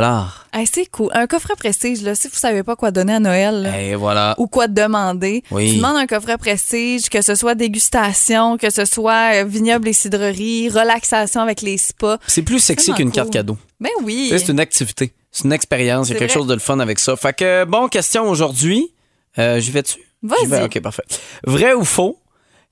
Hey, 0.53 0.67
c'est 0.73 0.87
cool. 0.87 1.11
Un 1.15 1.27
coffret 1.27 1.55
prestige, 1.57 2.03
là, 2.03 2.15
si 2.15 2.29
vous 2.29 2.35
savez 2.37 2.63
pas 2.63 2.75
quoi 2.77 2.91
donner 2.91 3.15
à 3.15 3.21
Noël, 3.21 3.63
là, 3.63 3.81
Et 3.81 3.95
voilà. 3.95 4.35
ou 4.39 4.47
quoi 4.47 4.67
demander. 4.67 5.43
Oui. 5.51 5.71
Tu 5.71 5.77
demandes 5.77 5.97
un 5.97 6.07
coffret 6.07 6.39
prestige, 6.39 7.09
que 7.11 7.23
ce 7.23 7.35
soit 7.35 7.55
dégustation, 7.55 8.57
que 8.57 8.71
ce 8.71 8.85
soit 8.85 9.45
vignoble 9.45 9.89
et 9.89 9.93
cidrerie, 9.93 10.69
relaxation 10.71 11.41
avec 11.43 11.61
les 11.63 11.77
spas. 11.79 12.19
C'est 12.27 12.43
plus 12.43 12.61
sexy 12.61 12.93
qu'une 12.95 13.07
cool. 13.09 13.15
carte 13.15 13.31
cadeau. 13.31 13.57
Ben 13.81 13.91
oui. 14.03 14.29
C'est 14.31 14.49
une 14.49 14.61
activité. 14.61 15.13
C'est 15.31 15.45
une 15.45 15.53
expérience. 15.53 16.09
Il 16.09 16.13
y 16.13 16.13
a 16.13 16.15
C'est 16.15 16.19
quelque 16.21 16.31
vrai. 16.33 16.41
chose 16.41 16.49
de 16.49 16.55
le 16.55 16.61
fun 16.61 16.79
avec 16.81 16.99
ça. 16.99 17.15
Fait 17.17 17.37
que, 17.37 17.65
bon, 17.65 17.89
question 17.89 18.29
aujourd'hui. 18.29 18.91
Euh, 19.39 19.61
J'y 19.61 19.71
vais-tu? 19.71 19.99
Vas-y. 20.23 20.63
OK, 20.65 20.81
parfait. 20.81 21.05
Vrai 21.47 21.75
ou 21.75 21.85
faux? 21.85 22.19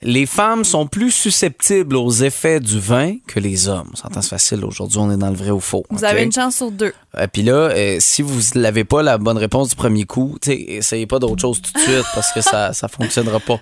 Les 0.03 0.27
femmes 0.27 0.63
sont 0.63 0.87
plus 0.87 1.11
susceptibles 1.11 1.97
aux 1.97 2.11
effets 2.11 2.61
du 2.61 2.79
vin 2.79 3.15
que 3.27 3.41
les 3.41 3.67
hommes. 3.67 3.91
S'entend, 3.95 4.21
c'est 4.21 4.29
facile. 4.29 4.63
Aujourd'hui, 4.63 4.99
on 4.99 5.11
est 5.11 5.17
dans 5.17 5.31
le 5.31 5.37
vrai 5.37 5.51
ou 5.51 5.59
faux. 5.61 5.85
Vous 5.89 6.05
avez 6.05 6.23
une 6.23 6.33
chance 6.33 6.57
sur 6.57 6.71
deux. 6.71 6.93
Euh, 7.17 7.27
Puis 7.33 7.43
là, 7.43 7.71
euh, 7.71 7.97
si 7.99 8.21
vous 8.21 8.39
n'avez 8.61 8.85
pas 8.85 9.03
la 9.03 9.17
bonne 9.17 9.39
réponse 9.39 9.71
du 9.71 9.75
premier 9.77 10.05
coup, 10.05 10.37
essayez 10.47 11.07
pas 11.07 11.19
d'autre 11.19 11.41
chose 11.41 11.63
tout 11.63 11.73
de 11.73 11.79
suite 11.79 12.05
parce 12.15 12.31
que 12.33 12.43
ça 12.43 12.75
ça 12.75 12.89
fonctionnera 12.89 13.41
pas. 13.41 13.59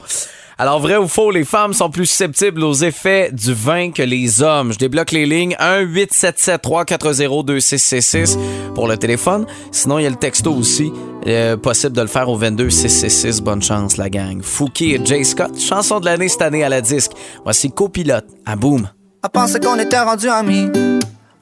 Alors, 0.56 0.78
vrai 0.78 0.96
ou 0.96 1.08
faux, 1.08 1.32
les 1.32 1.44
femmes 1.44 1.72
sont 1.72 1.90
plus 1.90 2.06
susceptibles 2.06 2.62
aux 2.62 2.74
effets 2.74 3.32
du 3.32 3.52
vin 3.52 3.90
que 3.90 4.02
les 4.02 4.40
hommes. 4.40 4.72
Je 4.72 4.78
débloque 4.78 5.10
les 5.10 5.26
lignes 5.26 5.56
1-877-340-2666 5.58 8.38
pour 8.74 8.86
le 8.86 8.96
téléphone. 8.96 9.46
Sinon, 9.72 9.98
il 9.98 10.04
y 10.04 10.06
a 10.06 10.10
le 10.10 10.16
texto 10.16 10.54
aussi. 10.54 10.92
Euh, 11.26 11.56
possible 11.56 11.96
de 11.96 12.02
le 12.02 12.06
faire 12.06 12.28
au 12.28 12.36
22666. 12.36 13.40
Bonne 13.40 13.62
chance, 13.62 13.96
la 13.96 14.08
gang. 14.10 14.42
Fouki 14.42 14.94
et 14.94 15.00
Jay 15.04 15.24
Scott, 15.24 15.58
chanson 15.58 15.98
de 15.98 16.04
l'année 16.04 16.28
cette 16.28 16.42
année 16.42 16.62
à 16.62 16.68
la 16.68 16.80
disque. 16.80 17.10
Voici 17.42 17.72
Copilote 17.72 18.26
à 18.46 18.54
Boom. 18.56 18.88
Elle 19.24 19.30
pensait 19.30 19.58
qu'on 19.58 19.78
était 19.78 19.98
rendu 19.98 20.28
amis. 20.28 20.68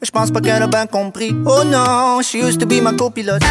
Je 0.01 0.11
pense 0.11 0.31
pas 0.31 0.41
qu'elle 0.41 0.63
a 0.63 0.69
bien 0.69 0.87
compris. 0.87 1.35
Oh 1.45 1.65
non, 1.65 2.23
she 2.23 2.37
used 2.37 2.61
to 2.61 2.67
be 2.67 2.81
ma 2.81 2.93
copilote. 2.93 3.43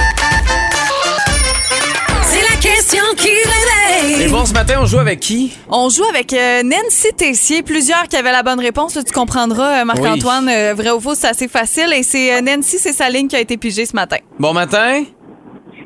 Question 2.61 3.03
qui 3.17 3.27
Et 3.29 4.13
réveille. 4.15 4.29
bon, 4.31 4.45
ce 4.45 4.53
matin, 4.53 4.75
on 4.81 4.85
joue 4.85 4.99
avec 4.99 5.19
qui? 5.19 5.57
On 5.67 5.89
joue 5.89 6.03
avec 6.05 6.31
euh, 6.33 6.61
Nancy 6.63 7.07
Tessier. 7.17 7.63
Plusieurs 7.63 8.03
qui 8.07 8.15
avaient 8.15 8.31
la 8.31 8.43
bonne 8.43 8.59
réponse. 8.59 8.93
Là, 8.95 9.01
tu 9.03 9.11
comprendras, 9.11 9.81
euh, 9.81 9.85
Marc-Antoine. 9.85 10.47
euh, 10.47 10.73
vrai 10.75 10.91
ou 10.91 10.99
faux, 10.99 11.15
c'est 11.15 11.27
assez 11.27 11.47
facile. 11.47 11.91
Et 11.95 12.03
c'est 12.03 12.35
euh, 12.35 12.41
Nancy, 12.41 12.77
c'est 12.77 12.93
sa 12.93 13.09
ligne 13.09 13.27
qui 13.27 13.35
a 13.35 13.39
été 13.39 13.57
pigée 13.57 13.85
ce 13.87 13.95
matin. 13.95 14.17
Bon 14.37 14.53
matin. 14.53 15.03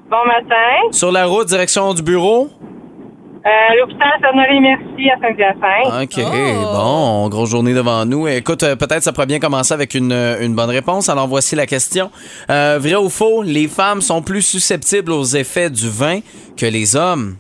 Bon 0.10 0.26
matin. 0.28 0.92
Sur 0.92 1.12
la 1.14 1.26
route, 1.26 1.48
direction 1.48 1.94
du 1.94 2.02
bureau? 2.02 2.50
Euh, 3.45 3.49
L'hôpital 3.79 4.10
Sonnerie-Merci 4.23 5.10
à 5.10 5.19
Saint-Hyacinthe. 5.21 6.03
OK, 6.03 6.19
Oh. 6.25 6.73
bon, 6.73 7.29
grosse 7.29 7.51
journée 7.51 7.75
devant 7.75 8.03
nous. 8.05 8.27
Écoute, 8.27 8.63
euh, 8.63 8.75
peut-être 8.75 9.03
ça 9.03 9.13
pourrait 9.13 9.27
bien 9.27 9.39
commencer 9.39 9.71
avec 9.73 9.93
une, 9.93 10.12
euh, 10.12 10.41
une 10.43 10.55
bonne 10.55 10.71
réponse. 10.71 11.10
Alors 11.10 11.27
voici 11.27 11.55
la 11.55 11.67
question. 11.67 12.10
Euh, 12.49 12.79
vrai 12.81 12.95
ou 12.95 13.08
faux, 13.10 13.43
les 13.43 13.67
femmes 13.67 14.01
sont 14.01 14.23
plus 14.23 14.41
susceptibles 14.41 15.12
aux 15.12 15.25
effets 15.25 15.69
du 15.69 15.88
vin 15.89 16.21
que 16.58 16.65
les 16.65 16.95
hommes? 16.95 17.36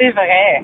C'est 0.00 0.10
vrai. 0.12 0.62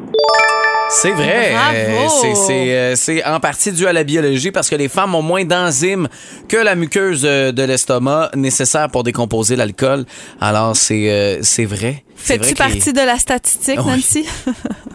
C'est 0.88 1.10
vrai. 1.10 1.52
Bravo. 1.52 1.76
Euh, 1.76 2.08
c'est- 2.22 2.34
C'est 2.46 2.74
euh, 2.74 2.94
c'est 2.96 3.24
en 3.24 3.38
partie 3.40 3.72
dû 3.72 3.86
à 3.86 3.92
la 3.92 4.02
biologie 4.04 4.50
parce 4.50 4.70
que 4.70 4.76
les 4.76 4.88
femmes 4.88 5.14
ont 5.14 5.20
moins 5.22 5.44
d'enzymes 5.44 6.08
que 6.48 6.56
la 6.56 6.74
muqueuse 6.74 7.22
euh, 7.26 7.52
de 7.52 7.62
l'estomac 7.64 8.30
nécessaire 8.34 8.88
pour 8.88 9.02
décomposer 9.02 9.56
l'alcool. 9.56 10.04
Alors, 10.40 10.74
c'est 10.76 11.10
euh, 11.10 11.38
c'est 11.42 11.64
vrai. 11.66 12.04
Fais-tu 12.14 12.54
partie 12.54 12.92
de 12.92 13.00
la 13.00 13.18
statistique. 13.18 13.76
Nancy? 13.78 14.26
Oui. 14.46 14.52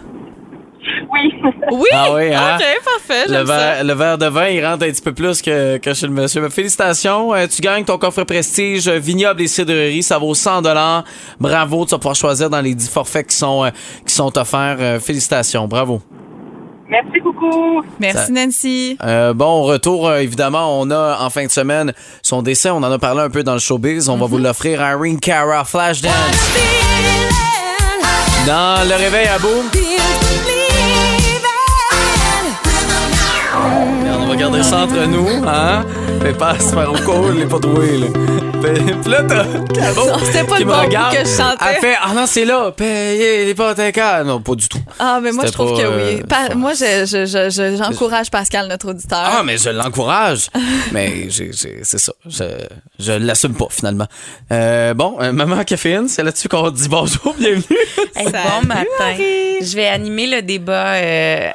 Oui! 1.71 1.87
Ah 1.93 2.13
oui, 2.13 2.33
hein? 2.33 2.57
OK, 2.57 2.65
parfait, 2.83 3.27
Le 3.27 3.33
ça. 3.33 3.43
verre, 3.43 3.83
le 3.83 3.93
verre 3.93 4.17
de 4.17 4.25
vin, 4.27 4.47
il 4.47 4.65
rentre 4.65 4.83
un 4.85 4.89
petit 4.89 5.01
peu 5.01 5.13
plus 5.13 5.41
que, 5.41 5.77
que 5.77 5.93
chez 5.93 6.07
le 6.07 6.13
monsieur. 6.13 6.41
Mais 6.41 6.49
félicitations, 6.49 7.33
euh, 7.33 7.47
tu 7.47 7.61
gagnes 7.61 7.85
ton 7.85 7.97
coffre 7.97 8.23
prestige 8.23 8.87
euh, 8.87 8.97
vignoble 8.99 9.41
et 9.41 9.47
cidrerie. 9.47 10.03
Ça 10.03 10.17
vaut 10.17 10.33
100 10.33 10.61
Bravo, 11.39 11.85
tu 11.85 11.91
vas 11.91 11.97
pouvoir 11.97 12.15
choisir 12.15 12.49
dans 12.49 12.61
les 12.61 12.75
10 12.75 12.89
forfaits 12.89 13.27
qui 13.27 13.35
sont, 13.35 13.63
euh, 13.65 13.69
qui 14.05 14.13
sont 14.13 14.37
offerts. 14.37 14.77
Euh, 14.79 14.99
félicitations, 14.99 15.67
bravo. 15.67 16.01
Merci 16.89 17.21
beaucoup. 17.23 17.81
Merci, 17.99 18.33
Nancy. 18.33 18.97
Euh, 19.01 19.33
bon, 19.33 19.63
retour, 19.63 20.09
euh, 20.09 20.17
évidemment, 20.19 20.77
on 20.81 20.91
a 20.91 21.19
en 21.21 21.29
fin 21.29 21.45
de 21.45 21.51
semaine 21.51 21.93
son 22.21 22.41
décès. 22.41 22.69
On 22.69 22.77
en 22.77 22.91
a 22.91 22.99
parlé 22.99 23.21
un 23.21 23.29
peu 23.29 23.43
dans 23.43 23.53
le 23.53 23.59
showbiz. 23.59 24.09
On 24.09 24.17
va 24.17 24.25
vous 24.25 24.37
l'offrir 24.37 24.81
à 24.81 24.91
Irene 24.91 25.17
Cara 25.19 25.63
Flashdance. 25.63 26.11
Dans 28.45 28.87
le 28.89 28.95
réveil 28.95 29.27
à 29.27 29.39
boum. 29.39 29.69
Garder 34.51 34.63
ça 34.63 34.83
entre 34.83 35.05
nous, 35.07 35.27
hein? 35.47 35.85
Fais 36.21 36.33
pas 36.33 36.59
se 36.59 36.73
faire 36.73 36.91
au 36.91 36.97
col, 37.05 37.35
les 37.37 37.45
pas 37.45 37.59
trouvé, 37.59 37.97
là. 37.97 38.07
Puis 38.61 39.11
là, 39.11 39.23
t'as 39.27 39.43
Caro 39.73 40.19
c'était 40.23 40.43
pas 40.43 40.57
qui 40.57 40.63
le 40.63 40.69
me 40.69 40.73
bon 40.75 40.81
regarde. 40.81 41.15
que 41.15 41.21
je 41.25 41.29
chantais. 41.35 41.65
Elle 41.67 41.79
fait, 41.81 41.95
ah 41.99 42.13
non, 42.13 42.25
c'est 42.27 42.45
là, 42.45 42.71
payez 42.71 43.45
les 43.45 43.51
hypothécaires. 43.51 44.23
Non, 44.23 44.39
pas 44.39 44.53
du 44.53 44.69
tout. 44.69 44.77
Ah, 44.99 45.19
mais 45.21 45.31
moi, 45.31 45.45
je 45.47 45.51
trouve 45.51 45.75
pas, 45.75 45.81
que 45.81 45.87
oui. 45.87 46.21
euh, 46.21 46.55
moi, 46.55 46.73
je- 46.73 47.05
je- 47.07 47.25
je- 47.25 47.49
je- 47.49 47.75
j'encourage 47.77 48.29
Pascal, 48.29 48.67
notre 48.67 48.89
auditeur. 48.89 49.19
Ah, 49.23 49.41
mais 49.43 49.57
je 49.57 49.69
l'encourage. 49.71 50.49
mais 50.91 51.27
j'ai- 51.29 51.51
j'ai- 51.53 51.79
c'est 51.81 51.97
ça. 51.97 52.13
Je, 52.29 52.43
je 52.99 53.13
l'assume 53.13 53.55
pas, 53.55 53.67
finalement. 53.71 54.07
Euh, 54.51 54.93
bon, 54.93 55.17
euh, 55.21 55.31
Maman 55.31 55.63
Caféine, 55.63 56.07
c'est 56.07 56.21
là-dessus 56.23 56.47
qu'on 56.47 56.69
dit 56.69 56.87
bonjour, 56.87 57.33
bienvenue. 57.39 57.63
Hey, 58.15 58.25
bon 58.25 58.67
matin. 58.67 58.85
Marie. 58.99 59.63
Je 59.65 59.75
vais 59.75 59.87
animer 59.87 60.27
le 60.27 60.43
débat 60.43 60.93
euh, 60.97 61.49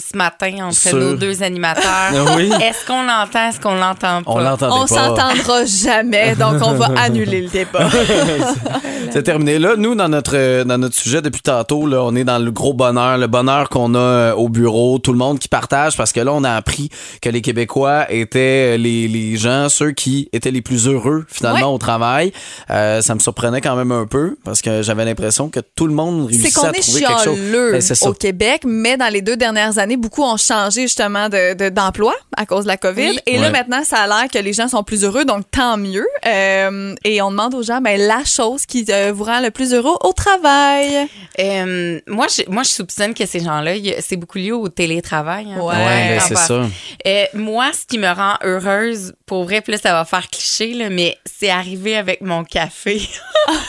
ce 0.00 0.16
matin 0.16 0.68
entre 0.68 0.78
Sur- 0.78 0.96
nos 0.96 1.14
deux 1.16 1.42
animateurs. 1.42 1.82
Oui. 2.36 2.50
Est-ce 2.62 2.86
qu'on 2.86 3.02
l'entend, 3.02 3.48
est-ce 3.50 3.60
qu'on 3.60 3.74
l'entend 3.74 4.22
pas? 4.22 4.30
On 4.32 4.38
l'entendait 4.38 4.72
On 4.74 4.86
pas. 4.86 4.86
s'entendra 4.86 5.64
jamais, 5.66 6.34
donc 6.34 6.62
on 6.62 6.72
va 6.72 6.86
annuler 6.96 7.42
le 7.42 7.48
débat. 7.48 7.90
C'est 9.10 9.22
terminé. 9.22 9.58
Là, 9.58 9.74
nous, 9.76 9.94
dans 9.94 10.08
notre, 10.08 10.32
euh, 10.34 10.64
dans 10.64 10.78
notre 10.78 10.94
sujet 10.96 11.20
depuis 11.20 11.42
tantôt, 11.42 11.86
là, 11.86 12.02
on 12.02 12.14
est 12.16 12.24
dans 12.24 12.38
le 12.38 12.50
gros 12.50 12.72
bonheur, 12.72 13.18
le 13.18 13.26
bonheur 13.26 13.68
qu'on 13.68 13.94
a 13.94 13.98
euh, 13.98 14.34
au 14.34 14.48
bureau, 14.48 14.98
tout 14.98 15.12
le 15.12 15.18
monde 15.18 15.38
qui 15.38 15.48
partage, 15.48 15.96
parce 15.98 16.12
que 16.12 16.20
là, 16.20 16.32
on 16.32 16.44
a 16.44 16.52
appris 16.52 16.88
que 17.20 17.28
les 17.28 17.42
Québécois 17.42 18.06
étaient 18.10 18.78
les, 18.78 19.08
les 19.08 19.36
gens, 19.36 19.68
ceux 19.68 19.90
qui 19.92 20.30
étaient 20.32 20.50
les 20.50 20.62
plus 20.62 20.88
heureux, 20.88 21.26
finalement, 21.28 21.52
Ouais. 21.68 21.74
au 21.74 21.78
travail. 21.78 22.32
Euh, 22.70 23.02
ça 23.02 23.14
me 23.14 23.20
surprenait 23.20 23.60
quand 23.60 23.76
même 23.76 23.92
un 23.92 24.06
peu, 24.06 24.36
parce 24.44 24.62
que 24.62 24.80
j'avais 24.80 25.04
l'impression 25.04 25.50
que 25.50 25.60
tout 25.60 25.86
le 25.86 25.92
monde 25.94 26.28
C'est 26.30 26.36
réussissait 26.38 26.60
qu'on 26.60 26.66
à 26.68 26.70
est 26.70 26.80
trouver 26.80 27.00
quelque 27.02 27.24
chose. 27.24 27.36
chialeux 27.36 27.72
Ben, 27.72 27.80
c'est 27.82 27.94
ça. 27.94 28.08
au 28.08 28.14
Québec, 28.14 28.62
mais 28.64 28.96
dans 28.96 29.12
les 29.12 29.20
deux 29.20 29.36
dernières 29.36 29.76
années, 29.76 29.81
beaucoup 29.96 30.22
ont 30.22 30.36
changé 30.36 30.82
justement 30.82 31.28
de- 31.28 31.54
de- 31.54 31.68
d'emploi 31.68 32.14
à 32.36 32.46
cause 32.46 32.64
de 32.64 32.68
la 32.68 32.76
COVID. 32.76 33.10
Oui. 33.10 33.18
Et 33.26 33.36
là, 33.38 33.46
Ouais. 33.46 33.50
maintenant, 33.50 33.82
ça 33.84 33.98
a 33.98 34.06
l'air 34.06 34.28
que 34.32 34.38
les 34.38 34.52
gens 34.52 34.68
sont 34.68 34.82
plus 34.84 35.04
heureux, 35.04 35.24
donc 35.24 35.44
tant 35.50 35.76
mieux. 35.76 36.06
Euh, 36.26 36.94
et 37.04 37.20
on 37.22 37.30
demande 37.30 37.54
aux 37.54 37.62
gens 37.62 37.80
ben, 37.80 38.00
la 38.00 38.24
chose 38.24 38.66
qui 38.66 38.84
euh, 38.90 39.12
vous 39.14 39.24
rend 39.24 39.40
le 39.40 39.50
plus 39.50 39.72
heureux 39.74 39.96
au 40.02 40.12
travail. 40.12 41.06
Euh, 41.38 42.00
moi, 42.06 42.26
je, 42.28 42.42
moi, 42.50 42.62
je 42.62 42.70
soupçonne 42.70 43.14
que 43.14 43.26
ces 43.26 43.40
gens-là, 43.40 43.72
c'est 44.00 44.16
beaucoup 44.16 44.38
lié 44.38 44.52
au 44.52 44.68
télétravail. 44.68 45.46
hein. 45.52 45.60
Ouais. 45.60 45.74
Ouais, 45.76 46.08
ben, 46.16 46.20
c'est 46.20 46.36
ça. 46.36 46.62
Euh, 47.06 47.24
moi, 47.34 47.70
ce 47.72 47.86
qui 47.86 47.98
me 47.98 48.08
rend 48.08 48.34
heureuse, 48.42 49.14
pour 49.26 49.44
vrai, 49.44 49.60
puis 49.60 49.72
là, 49.72 49.78
ça 49.78 49.92
va 49.92 50.04
faire 50.04 50.28
cliché, 50.28 50.74
là, 50.74 50.88
mais 50.90 51.16
c'est 51.24 51.50
arrivé 51.50 51.96
avec 51.96 52.20
mon 52.20 52.44
café. 52.44 53.00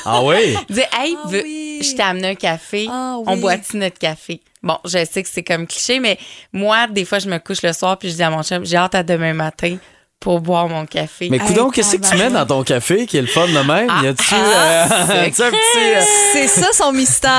Ah 0.05 0.21
oui? 0.23 0.55
Dire, 0.69 0.85
hey, 0.99 1.17
Ah 1.23 1.27
veux- 1.27 1.43
oui. 1.43 1.79
je 1.81 1.95
t'ai 1.95 2.01
amené 2.03 2.29
un 2.29 2.35
café, 2.35 2.87
Ah 2.89 3.15
oui. 3.17 3.23
on 3.27 3.37
boit-tu 3.37 3.77
notre 3.77 3.97
café? 3.97 4.41
Bon, 4.63 4.77
je 4.85 5.03
sais 5.05 5.21
que 5.21 5.29
c'est 5.29 5.43
comme 5.43 5.67
cliché, 5.67 5.99
mais 5.99 6.17
moi, 6.53 6.87
des 6.87 7.03
fois, 7.03 7.19
je 7.19 7.29
me 7.29 7.37
couche 7.37 7.61
le 7.63 7.73
soir 7.73 7.99
puis 7.99 8.09
je 8.09 8.15
dis 8.15 8.23
à 8.23 8.29
mon 8.29 8.43
chum, 8.43 8.65
j'ai 8.65 8.77
hâte 8.77 8.95
à 8.95 9.03
demain 9.03 9.33
matin 9.33 9.77
pour 10.23 10.39
boire 10.39 10.69
mon 10.69 10.85
café. 10.85 11.27
Mais 11.29 11.37
coudonc, 11.37 11.69
qu'est-ce 11.69 11.97
que 11.97 12.07
tu 12.09 12.15
mets 12.15 12.29
dans 12.29 12.45
ton 12.45 12.63
café 12.63 13.05
qui 13.05 13.17
est 13.17 13.21
le 13.21 13.27
fun 13.27 13.45
de 13.45 13.51
même? 13.67 13.89
y 14.03 14.07
a-tu 14.07 14.33
euh, 14.33 14.85
y 15.15 15.27
a-tu 15.27 15.41
un 15.43 15.49
petit, 15.51 15.95
euh, 15.97 16.01
C'est 16.31 16.47
ça 16.47 16.67
son 16.71 16.85
un 16.89 16.91
mystère. 16.93 17.31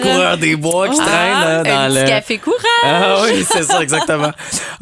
coureur 0.08 0.38
des 0.38 0.56
bois 0.56 0.88
qui 0.88 0.96
traîne 0.96 1.08
là, 1.10 1.58
Ah, 1.60 1.62
dans 1.62 1.70
un 1.70 1.88
le. 1.90 1.94
petit 2.00 2.10
café 2.10 2.38
courant. 2.38 2.56
Ah 2.82 3.16
oui, 3.24 3.44
c'est 3.50 3.62
ça, 3.64 3.82
exactement. 3.82 4.30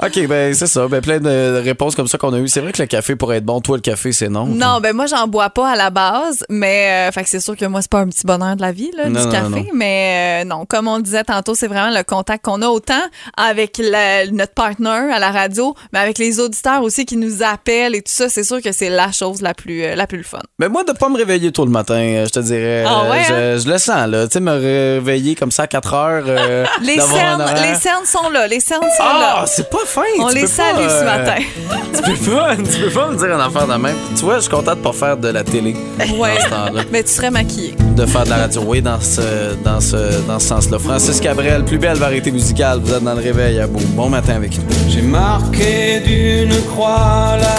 OK, 0.03 0.27
ben 0.29 0.55
c'est 0.55 0.67
ça. 0.69 0.87
Ben, 0.87 1.01
plein 1.01 1.19
de 1.19 1.61
réponses 1.65 1.97
comme 1.97 2.07
ça 2.09 2.17
qu'on 2.17 2.33
a 2.33 2.39
eues. 2.39 2.47
C'est 2.49 2.61
vrai 2.61 2.71
que 2.73 2.81
le 2.81 2.87
café 2.87 3.17
pourrait 3.17 3.39
être 3.39 3.45
bon. 3.45 3.61
Toi, 3.61 3.77
le 3.77 3.81
café, 3.83 4.13
c'est 4.13 4.29
non. 4.29 4.47
Non, 4.47 4.79
ben 4.81 4.95
moi 4.95 5.07
j'en 5.07 5.27
bois 5.27 5.51
pas 5.51 5.71
à 5.73 5.77
la 5.77 5.91
base, 5.91 6.45
mais 6.49 7.09
euh, 7.09 7.13
fait 7.13 7.25
que 7.25 7.29
c'est 7.29 7.41
sûr 7.41 7.57
que 7.57 7.65
moi 7.65 7.83
c'est 7.83 7.91
pas 7.91 7.99
un 8.01 8.09
petit 8.09 8.25
bonheur 8.27 8.55
de 8.55 8.63
la 8.63 8.71
vie 8.73 8.91
là, 8.97 9.09
Non, 9.09 9.21
du 9.21 9.27
non, 9.27 9.33
café, 9.33 9.49
non. 9.49 9.65
mais 9.75 10.43
euh, 10.43 10.45
non, 10.45 10.65
comme 10.65 10.87
on 10.87 10.97
le 10.97 11.03
disait 11.03 11.25
tantôt, 11.25 11.55
c'est 11.57 11.67
vraiment 11.67 11.91
le 11.97 12.05
contact 12.05 12.45
qu'on 12.45 12.63
a 12.63 12.69
autant 12.69 13.03
avec 13.37 13.79
la- 13.79 14.27
notre 14.29 14.55
partner 14.55 15.11
à 15.13 15.19
la 15.19 15.31
radio, 15.33 15.75
mais 15.93 15.99
avec 15.99 16.19
les 16.19 16.39
auditeurs 16.39 16.83
aussi 16.83 17.05
qui 17.07 17.17
nous 17.17 17.32
appellent 17.41 17.95
et 17.95 18.03
tout 18.03 18.13
ça, 18.13 18.29
c'est 18.29 18.45
sûr 18.45 18.61
que 18.61 18.73
c'est 18.73 18.91
la 18.91 19.13
chose 19.13 19.41
la 19.41 19.55
plus 19.55 19.83
euh, 19.85 19.95
la 19.95 20.07
plus 20.07 20.23
fun. 20.25 20.39
Mais 20.59 20.69
moi, 20.69 20.85
de 20.85 20.93
pas 20.93 21.09
me 21.09 21.17
réveiller 21.17 21.53
tôt 21.53 21.65
le 21.65 21.71
matin, 21.71 21.95
euh, 21.95 22.27
je 22.27 22.31
te 22.31 22.41
dirais. 22.41 22.85
Ah 22.87 23.05
ouais, 23.11 23.23
euh, 23.31 23.59
je, 23.59 23.65
je 23.65 23.69
le 23.71 23.79
sens, 23.79 24.09
là. 24.09 24.27
Tu 24.27 24.33
sais, 24.35 24.41
me 24.41 24.51
réveiller 24.53 25.35
comme 25.35 25.51
ça 25.51 25.63
à 25.63 25.67
4 25.67 25.95
heures. 25.95 26.25
euh, 26.27 26.65
Les 26.83 26.99
cernes, 27.01 27.45
les 27.63 27.75
cernes 27.77 28.05
sont 28.05 28.29
là, 28.31 28.47
les 28.47 28.61
cernes 28.61 28.83
sont 28.83 29.03
Ah, 29.05 29.39
là. 29.41 29.45
c'est 29.47 29.71
pas 29.71 29.79
fin. 29.87 30.03
On 30.21 30.29
tu 30.29 30.35
les 30.35 30.41
pas, 30.43 30.47
salue 30.49 30.89
ce 30.89 31.05
matin. 31.05 31.37
Tu 31.95 32.01
peux 32.19 32.33
pas, 32.35 32.57
tu 32.57 32.81
peux 32.81 32.91
pas 32.91 33.09
me 33.11 33.17
dire 33.17 33.27
une 33.35 33.41
affaire 33.41 33.67
de 33.69 33.75
même. 33.81 33.95
Tu 34.17 34.25
vois, 34.25 34.37
je 34.37 34.41
suis 34.41 34.51
content 34.51 34.75
de 34.75 34.81
pas 34.81 34.93
faire 34.93 35.17
de 35.17 35.29
la 35.29 35.45
télé 35.45 35.77
Ouais. 36.19 36.35
dans 36.37 36.41
ce 36.45 36.49
temps-là. 36.49 36.83
Mais 36.91 37.03
tu 37.05 37.13
serais 37.13 37.31
maquillée. 37.31 37.75
De 37.95 38.07
faire 38.07 38.25
de 38.25 38.31
la 38.31 38.37
radio, 38.39 38.63
oui, 38.67 38.81
dans 38.83 39.01
ce, 39.01 39.55
dans 39.63 39.79
ce, 39.81 40.21
dans 40.27 40.39
ce 40.41 40.49
sens-là. 40.49 40.79
Francis 40.79 41.21
Cabrel, 41.21 41.65
plus 41.65 41.79
belle 41.79 41.99
variété 41.99 42.31
musicale. 42.33 42.81
Vous 42.83 42.93
êtes 42.95 43.05
dans 43.05 43.15
le 43.15 43.21
réveil 43.23 43.61
à 43.61 43.67
beau. 43.67 43.79
Bon 43.91 44.09
matin 44.09 44.35
avec 44.37 44.57
nous. 44.57 44.65
J'ai 44.89 45.03
marqué 45.03 46.01
d'une 46.01 46.61
croix 46.75 47.22
la 47.37 47.55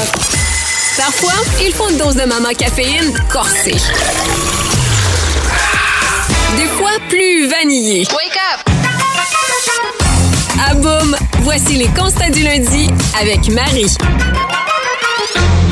Parfois, 0.97 1.33
il 1.59 1.73
faut 1.73 1.89
une 1.89 1.97
dose 1.97 2.15
de 2.15 2.25
maman 2.25 2.49
caféine 2.57 3.13
corsée. 3.31 3.75
Des 6.55 6.67
fois, 6.77 6.91
plus 7.09 7.47
vanillée. 7.47 8.05
Wake 8.11 8.39
up! 8.53 8.73
À 10.69 10.75
boum, 10.75 11.15
voici 11.41 11.77
les 11.77 11.87
constats 11.87 12.29
du 12.29 12.43
lundi 12.43 12.89
avec 13.19 13.49
Marie. 13.49 13.95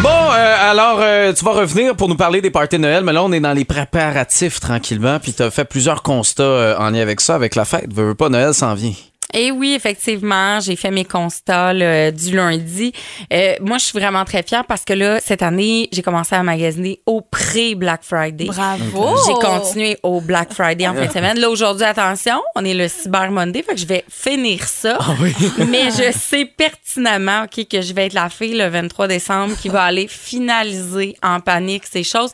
Bon, 0.01 0.10
euh, 0.10 0.71
alors, 0.71 0.97
euh, 0.99 1.32
tu 1.34 1.45
vas 1.45 1.51
revenir 1.51 1.95
pour 1.95 2.10
nous 2.10 2.15
parler 2.15 2.41
des 2.41 2.49
parties 2.49 2.77
de 2.77 2.82
Noël, 2.82 3.04
mais 3.04 3.13
là, 3.13 3.23
on 3.23 3.32
est 3.32 3.39
dans 3.39 3.54
les 3.54 3.65
préparatifs 3.65 4.60
tranquillement, 4.60 5.19
puis 5.19 5.34
tu 5.34 5.43
as 5.43 5.51
fait 5.51 5.65
plusieurs 5.65 6.01
constats 6.01 6.43
euh, 6.43 6.77
en 6.80 6.89
lien 6.89 7.01
avec 7.01 7.21
ça, 7.21 7.36
avec 7.36 7.54
la 7.54 7.65
fête. 7.65 7.93
Veux, 7.93 8.08
veux 8.08 8.15
pas, 8.15 8.30
Noël 8.30 8.54
s'en 8.56 8.73
vient. 8.73 8.93
Et 9.33 9.51
oui, 9.51 9.73
effectivement, 9.73 10.59
j'ai 10.59 10.75
fait 10.75 10.91
mes 10.91 11.05
constats 11.05 11.73
là, 11.73 12.11
du 12.11 12.35
lundi. 12.35 12.93
Euh, 13.31 13.55
moi, 13.61 13.77
je 13.77 13.85
suis 13.85 13.97
vraiment 13.97 14.25
très 14.25 14.43
fière 14.43 14.65
parce 14.65 14.83
que 14.83 14.93
là, 14.93 15.19
cette 15.19 15.41
année, 15.41 15.89
j'ai 15.91 16.01
commencé 16.01 16.35
à 16.35 16.43
magasiner 16.43 17.01
au 17.05 17.21
pré-Black 17.21 18.03
Friday. 18.03 18.45
Bravo. 18.45 19.15
J'ai 19.25 19.33
continué 19.33 19.97
au 20.03 20.21
Black 20.21 20.53
Friday 20.53 20.87
en 20.87 20.93
fin 20.93 21.05
de 21.05 21.11
semaine. 21.11 21.39
Là, 21.39 21.49
aujourd'hui, 21.49 21.85
attention, 21.85 22.41
on 22.55 22.65
est 22.65 22.73
le 22.73 22.87
Cyber 22.87 23.31
Monday, 23.31 23.63
fait 23.63 23.73
que 23.73 23.79
je 23.79 23.85
vais 23.85 24.03
finir 24.09 24.63
ça. 24.67 24.99
Mais 25.69 25.91
je 25.91 26.11
sais 26.11 26.45
pertinemment 26.45 27.43
ok, 27.43 27.67
que 27.67 27.81
je 27.81 27.93
vais 27.93 28.07
être 28.07 28.13
la 28.13 28.29
fille 28.29 28.57
le 28.57 28.67
23 28.67 29.07
décembre 29.07 29.55
qui 29.61 29.69
va 29.69 29.83
aller 29.83 30.07
finaliser 30.07 31.15
en 31.23 31.39
panique 31.39 31.83
ces 31.89 32.03
choses. 32.03 32.31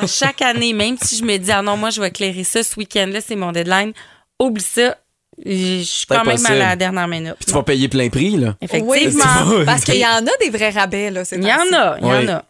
À 0.00 0.06
chaque 0.06 0.42
année, 0.42 0.72
même 0.72 0.96
si 1.00 1.16
je 1.16 1.24
me 1.24 1.36
dis, 1.36 1.50
ah 1.50 1.62
non, 1.62 1.76
moi, 1.76 1.90
je 1.90 2.00
vais 2.00 2.08
éclairer 2.08 2.44
ça 2.44 2.62
ce 2.62 2.76
week-end-là, 2.76 3.20
c'est 3.20 3.36
mon 3.36 3.52
deadline, 3.52 3.92
oublie 4.38 4.62
ça. 4.62 4.96
Je 5.44 5.82
suis 5.82 6.06
quand 6.06 6.24
même 6.24 6.44
à 6.46 6.54
la 6.54 6.76
dernière 6.76 7.08
minute. 7.08 7.34
Puis 7.38 7.46
tu 7.46 7.52
vas 7.52 7.62
payer 7.62 7.88
plein 7.88 8.08
prix, 8.08 8.36
là. 8.36 8.54
Effectivement. 8.60 9.24
Oui. 9.46 9.64
Parce 9.66 9.84
qu'il 9.84 9.96
y 9.96 10.06
en 10.06 10.24
a 10.26 10.30
des 10.40 10.50
vrais 10.50 10.70
rabais 10.70 11.10
là, 11.10 11.22
Il 11.32 11.44
y 11.44 11.52
en 11.52 11.76
a, 11.78 11.96
il 12.00 12.06
y 12.06 12.10
Oui. 12.10 12.28
en 12.28 12.32
a. 12.32 12.44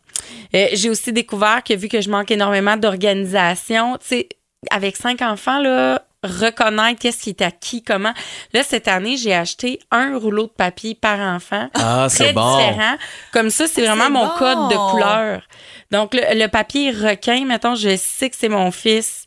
Euh, 0.54 0.66
J'ai 0.72 0.88
aussi 0.90 1.12
découvert 1.12 1.62
que 1.64 1.74
vu 1.74 1.88
que 1.88 2.00
je 2.00 2.08
manque 2.10 2.30
énormément 2.30 2.76
d'organisation, 2.76 3.96
tu 3.98 4.06
sais, 4.06 4.28
avec 4.70 4.96
cinq 4.96 5.20
enfants, 5.22 5.58
là, 5.60 6.02
reconnaître 6.22 7.00
qu'est-ce 7.00 7.18
qui 7.22 7.30
est 7.30 7.42
à 7.42 7.50
qui, 7.50 7.82
comment. 7.82 8.12
Là, 8.52 8.62
cette 8.62 8.88
année, 8.88 9.16
j'ai 9.16 9.34
acheté 9.34 9.78
un 9.90 10.16
rouleau 10.18 10.44
de 10.46 10.52
papier 10.52 10.94
par 10.94 11.18
enfant. 11.20 11.68
Ah, 11.74 12.06
c'est 12.08 12.24
Très 12.24 12.32
bon. 12.32 12.56
différent. 12.56 12.96
Comme 13.32 13.50
ça, 13.50 13.66
c'est 13.68 13.82
vraiment 13.82 14.04
C'est 14.04 14.10
mon 14.10 14.26
bon. 14.26 14.32
code 14.38 14.70
de 14.70 14.90
couleur. 14.90 15.42
Donc, 15.90 16.14
le, 16.14 16.20
le 16.40 16.46
papier 16.48 16.90
requin, 16.90 17.44
mettons, 17.44 17.74
je 17.74 17.96
sais 17.96 18.30
que 18.30 18.36
c'est 18.38 18.48
mon 18.48 18.70
fils 18.70 19.25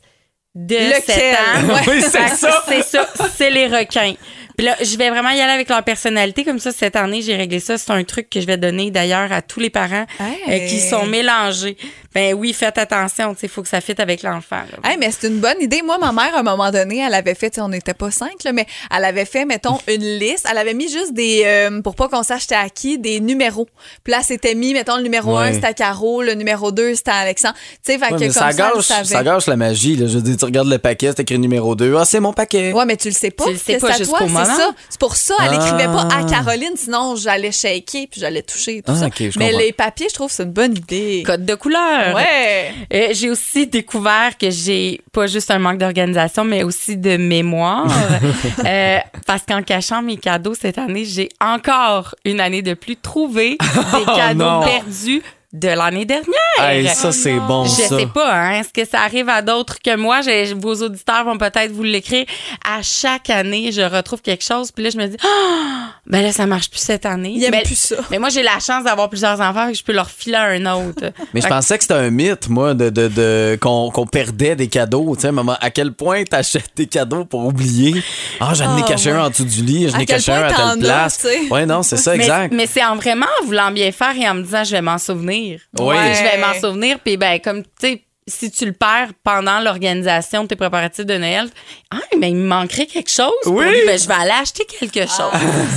de 0.54 0.74
Lequel? 0.74 1.02
7 1.02 1.34
ans. 1.34 1.80
Oui, 1.88 2.02
c'est 2.02 2.28
ça. 2.28 2.62
C'est 2.66 2.82
ça, 2.82 3.08
c'est 3.34 3.50
les 3.50 3.66
requins. 3.66 4.14
Puis 4.60 4.66
là, 4.66 4.76
je 4.82 4.94
vais 4.98 5.08
vraiment 5.08 5.30
y 5.30 5.40
aller 5.40 5.54
avec 5.54 5.70
leur 5.70 5.82
personnalité. 5.82 6.44
Comme 6.44 6.58
ça, 6.58 6.70
cette 6.70 6.94
année, 6.94 7.22
j'ai 7.22 7.34
réglé 7.34 7.60
ça. 7.60 7.78
C'est 7.78 7.92
un 7.92 8.04
truc 8.04 8.28
que 8.28 8.42
je 8.42 8.46
vais 8.46 8.58
donner 8.58 8.90
d'ailleurs 8.90 9.32
à 9.32 9.40
tous 9.40 9.58
les 9.58 9.70
parents 9.70 10.04
euh, 10.20 10.58
qui 10.68 10.78
sont 10.80 11.06
mélangés. 11.06 11.78
Ben 12.14 12.34
oui, 12.34 12.52
faites 12.52 12.76
attention. 12.76 13.34
Il 13.42 13.48
faut 13.48 13.62
que 13.62 13.68
ça 13.68 13.80
fitte 13.80 14.00
avec 14.00 14.22
l'enfant. 14.22 14.60
Hey, 14.84 14.98
mais 14.98 15.10
c'est 15.12 15.28
une 15.28 15.38
bonne 15.38 15.62
idée. 15.62 15.80
Moi, 15.82 15.96
ma 15.96 16.12
mère, 16.12 16.34
à 16.36 16.40
un 16.40 16.42
moment 16.42 16.70
donné, 16.70 16.98
elle 16.98 17.14
avait 17.14 17.34
fait, 17.34 17.48
tu 17.48 17.54
sais, 17.54 17.60
on 17.62 17.68
n'était 17.70 17.94
pas 17.94 18.10
cinq, 18.10 18.44
là, 18.44 18.52
mais 18.52 18.66
elle 18.94 19.04
avait 19.06 19.24
fait, 19.24 19.46
mettons, 19.46 19.78
une 19.88 20.18
liste. 20.18 20.46
Elle 20.50 20.58
avait 20.58 20.74
mis 20.74 20.90
juste 20.90 21.14
des, 21.14 21.42
euh, 21.46 21.80
pour 21.80 21.94
pas 21.94 22.08
qu'on 22.08 22.22
sache 22.22 22.42
c'était 22.42 22.56
à 22.56 22.68
qui, 22.68 22.98
des 22.98 23.20
numéros. 23.20 23.66
Puis 24.04 24.10
là, 24.10 24.18
c'était 24.22 24.54
mis, 24.54 24.74
mettons, 24.74 24.96
le 24.96 25.04
numéro 25.04 25.38
Ouais. 25.38 25.48
1, 25.48 25.52
c'était 25.54 25.68
à 25.68 25.72
Caro, 25.72 26.20
le 26.22 26.34
numéro 26.34 26.70
2, 26.70 26.96
c'était 26.96 27.12
à 27.12 27.18
Alexandre. 27.18 27.54
Tu 27.82 27.92
sais, 27.92 27.98
fait 27.98 28.12
Ouais, 28.12 28.18
que 28.18 28.24
comme 28.24 28.32
ça, 28.32 28.50
ça, 28.50 28.52
gâche, 28.52 28.84
savait. 28.84 29.04
ça 29.04 29.22
gâche 29.22 29.46
la 29.46 29.56
magie. 29.56 29.96
Là. 29.96 30.06
Je 30.06 30.16
veux 30.18 30.22
dire, 30.22 30.36
tu 30.36 30.44
regardes 30.44 30.68
le 30.68 30.78
paquet, 30.78 31.12
c'est 31.16 31.20
écrit 31.20 31.38
numéro 31.38 31.74
2. 31.74 31.94
Ah, 31.96 32.04
c'est 32.04 32.20
mon 32.20 32.34
paquet. 32.34 32.72
Ouais, 32.72 32.84
mais 32.84 32.96
tu 32.98 33.08
le 33.08 33.14
sais 33.14 33.30
pas. 33.30 33.44
Tu 33.44 33.52
le 33.52 33.56
sais 33.58 33.78
pas 33.78 33.94
à 33.94 33.96
jusqu'au 33.96 34.26
moment. 34.26 34.49
C'est 34.56 34.62
ça. 34.62 34.70
C'est 34.88 35.00
pour 35.00 35.16
ça, 35.16 35.34
elle 35.42 35.50
Ah. 35.52 35.54
écrivait 35.56 35.92
pas 35.92 36.08
à 36.14 36.24
Caroline, 36.24 36.72
sinon 36.76 37.16
j'allais 37.16 37.52
shaker 37.52 38.06
puis 38.10 38.20
j'allais 38.20 38.42
toucher 38.42 38.82
tout 38.82 38.92
Ah, 38.94 38.96
ça. 38.96 39.08
mais 39.38 39.52
les 39.52 39.72
papiers, 39.72 40.06
je 40.08 40.14
trouve 40.14 40.28
que 40.28 40.34
c'est 40.34 40.42
une 40.44 40.52
bonne 40.52 40.76
idée. 40.76 41.22
Code 41.26 41.44
de 41.44 41.54
couleur. 41.54 42.14
Ouais. 42.14 42.72
Euh, 42.92 43.08
j'ai 43.12 43.30
aussi 43.30 43.66
découvert 43.66 44.36
que 44.38 44.50
j'ai 44.50 45.00
pas 45.12 45.26
juste 45.26 45.50
un 45.50 45.58
manque 45.58 45.78
d'organisation, 45.78 46.44
mais 46.44 46.62
aussi 46.62 46.96
de 46.96 47.16
mémoire. 47.16 47.86
Euh, 48.66 48.98
parce 49.26 49.42
qu'en 49.48 49.62
cachant 49.62 50.02
mes 50.02 50.16
cadeaux 50.16 50.54
cette 50.54 50.78
année, 50.78 51.04
j'ai 51.04 51.28
encore 51.40 52.14
une 52.24 52.40
année 52.40 52.62
de 52.62 52.74
plus 52.74 52.96
trouvé 52.96 53.56
des 53.60 54.04
cadeaux 54.04 54.44
non. 54.44 54.62
perdus 54.62 55.22
de 55.52 55.66
l'année 55.68 56.04
dernière. 56.04 56.26
Hey, 56.60 56.86
ça, 56.88 57.10
c'est 57.10 57.34
bon, 57.40 57.64
Je 57.64 57.70
ça. 57.70 57.98
sais 57.98 58.06
pas, 58.06 58.32
hein. 58.32 58.60
Est-ce 58.60 58.68
que 58.72 58.88
ça 58.88 59.00
arrive 59.00 59.28
à 59.28 59.42
d'autres 59.42 59.78
que 59.82 59.96
moi? 59.96 60.20
J'ai- 60.20 60.54
vos 60.54 60.74
auditeurs 60.76 61.24
vont 61.24 61.38
peut-être 61.38 61.72
vous 61.72 61.82
l'écrire. 61.82 62.24
À 62.64 62.82
chaque 62.82 63.30
année, 63.30 63.72
je 63.72 63.80
retrouve 63.80 64.20
quelque 64.22 64.44
chose. 64.44 64.70
Puis 64.70 64.84
là, 64.84 64.90
je 64.90 64.98
me 64.98 65.06
dis, 65.08 65.16
ah, 65.24 65.88
ben 66.06 66.22
là, 66.22 66.30
ça 66.32 66.46
marche 66.46 66.70
plus 66.70 66.78
cette 66.78 67.04
année. 67.04 67.32
Il 67.36 67.42
aime 67.44 67.50
mais, 67.50 67.62
plus 67.62 67.78
ça. 67.78 67.96
Mais 68.12 68.18
moi, 68.20 68.28
j'ai 68.28 68.42
la 68.44 68.60
chance 68.60 68.84
d'avoir 68.84 69.08
plusieurs 69.08 69.40
enfants 69.40 69.68
et 69.68 69.74
je 69.74 69.82
peux 69.82 69.92
leur 69.92 70.08
filer 70.08 70.36
un 70.36 70.66
autre. 70.66 71.10
Mais 71.34 71.40
je 71.40 71.48
pensais 71.48 71.76
que 71.78 71.82
c'était 71.84 71.94
un 71.94 72.10
mythe, 72.10 72.48
moi, 72.48 72.74
de, 72.74 72.88
de, 72.90 73.08
de- 73.08 73.58
qu'on, 73.60 73.90
qu'on 73.90 74.06
perdait 74.06 74.54
des 74.54 74.68
cadeaux. 74.68 75.14
Tu 75.16 75.22
sais, 75.22 75.32
maman, 75.32 75.56
à 75.60 75.70
quel 75.70 75.92
point 75.92 76.22
t'achètes 76.24 76.70
des 76.76 76.86
cadeaux 76.86 77.24
pour 77.24 77.44
oublier? 77.46 78.00
Ah, 78.38 78.52
j'en 78.54 78.76
ai 78.78 78.82
Ah, 78.84 78.88
caché 78.88 79.10
un 79.10 79.24
en 79.24 79.30
dessous 79.30 79.44
du 79.44 79.62
lit, 79.62 79.88
j'en 79.88 79.98
ai 79.98 80.06
caché 80.06 80.30
un 80.32 80.42
à 80.44 80.52
telle 80.52 80.78
place. 80.80 81.26
Ouais, 81.50 81.66
non, 81.66 81.82
c'est 81.82 81.96
ça, 81.96 82.12
Mais- 82.12 82.18
exact. 82.24 82.52
Mais, 82.54 82.66
c'est 82.68 82.84
en 82.84 82.94
vraiment 82.96 83.26
en 83.42 83.46
voulant 83.46 83.70
bien 83.72 83.90
faire 83.90 84.14
et 84.16 84.28
en 84.28 84.34
me 84.34 84.42
disant 84.42 84.62
je 84.64 84.72
vais 84.72 84.82
m'en 84.82 84.98
souvenir. 84.98 85.39
Oui. 85.78 85.96
Je 85.96 86.22
vais 86.22 86.38
m'en 86.40 86.54
souvenir. 86.54 86.98
Puis 87.00 87.16
ben 87.16 87.38
comme 87.40 87.62
tu 87.62 87.70
sais, 87.80 88.02
si 88.30 88.50
tu 88.50 88.64
le 88.64 88.72
perds 88.72 89.10
pendant 89.22 89.60
l'organisation 89.60 90.44
de 90.44 90.48
tes 90.48 90.56
préparatifs 90.56 91.04
de 91.04 91.18
Noël, 91.18 91.48
ah 91.90 91.98
mais 92.18 92.30
il 92.30 92.36
me 92.36 92.46
manquerait 92.46 92.86
quelque 92.86 93.10
chose. 93.10 93.30
pour 93.42 93.54
Oui. 93.54 93.66
lui. 93.68 93.76
Ben, 93.86 93.98
je 93.98 94.06
vais 94.06 94.14
aller 94.14 94.30
acheter 94.40 94.64
quelque 94.64 95.00
chose. 95.00 95.32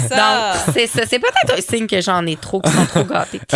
ça. 0.09 0.15
Donc 0.15 0.73
c'est 0.73 0.87
ça. 0.87 1.01
C'est 1.09 1.19
peut-être 1.19 1.57
un 1.57 1.61
signe 1.61 1.87
que 1.87 1.99
j'en 2.01 2.25
ai 2.25 2.35
trop, 2.37 2.61
qui 2.61 2.71
sont 2.71 2.85
trop 2.85 3.03
gâtés. 3.03 3.41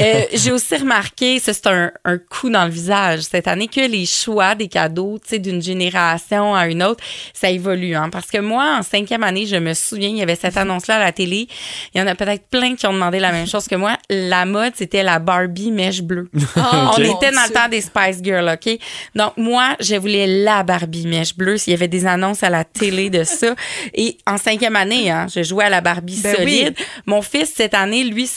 Euh, 0.00 0.24
J'ai 0.32 0.52
aussi 0.52 0.76
remarqué, 0.76 1.38
ça 1.38 1.52
c'est 1.54 1.66
un, 1.66 1.90
un 2.04 2.18
coup 2.18 2.50
dans 2.50 2.64
le 2.64 2.70
visage 2.70 3.20
cette 3.22 3.48
année 3.48 3.68
que 3.68 3.80
les 3.80 4.06
choix 4.06 4.54
des 4.54 4.68
cadeaux, 4.68 5.18
tu 5.22 5.30
sais, 5.30 5.38
d'une 5.38 5.62
génération 5.62 6.54
à 6.54 6.66
une 6.66 6.82
autre, 6.82 7.02
ça 7.32 7.50
évolue. 7.50 7.94
Hein, 7.94 8.10
parce 8.10 8.30
que 8.30 8.38
moi, 8.38 8.76
en 8.78 8.82
cinquième 8.82 9.22
année, 9.22 9.46
je 9.46 9.56
me 9.56 9.74
souviens, 9.74 10.08
il 10.08 10.16
y 10.16 10.22
avait 10.22 10.36
cette 10.36 10.56
annonce-là 10.56 10.96
à 10.96 10.98
la 10.98 11.12
télé. 11.12 11.48
Il 11.94 12.00
y 12.00 12.02
en 12.02 12.06
a 12.06 12.14
peut-être 12.14 12.46
plein 12.48 12.74
qui 12.74 12.86
ont 12.86 12.92
demandé 12.92 13.18
la 13.20 13.32
même 13.32 13.46
chose 13.52 13.66
que 13.66 13.76
moi. 13.76 13.96
La 14.10 14.44
mode, 14.44 14.72
c'était 14.76 15.02
la 15.02 15.18
Barbie 15.18 15.70
mèche 15.70 16.02
bleue. 16.02 16.28
Ah, 16.56 16.92
On 16.96 16.98
était 17.02 17.30
dans 17.32 17.44
le 17.46 17.52
temps 17.52 17.68
des 17.70 17.80
Spice 17.80 18.18
Girls, 18.22 18.41
OK? 18.48 18.78
Donc, 19.14 19.32
moi, 19.36 19.76
je 19.80 19.96
voulais 19.96 20.26
la 20.26 20.62
Barbie 20.62 21.06
mèche 21.06 21.36
bleue. 21.36 21.56
Il 21.66 21.70
y 21.70 21.74
avait 21.74 21.88
des 21.88 22.06
annonces 22.06 22.42
à 22.42 22.50
la 22.50 22.64
télé 22.64 23.10
de 23.10 23.24
ça. 23.24 23.54
Et 23.94 24.18
en 24.26 24.38
cinquième 24.38 24.76
année, 24.76 25.10
hein, 25.10 25.26
je 25.34 25.42
jouais 25.42 25.64
à 25.64 25.70
la 25.70 25.80
Barbie 25.80 26.20
Ben 26.22 26.36
oui. 26.38 26.58
solide. 26.58 26.74
Mon 27.06 27.22
fils, 27.22 27.52
cette 27.54 27.74
année, 27.74 28.04
lui, 28.04 28.28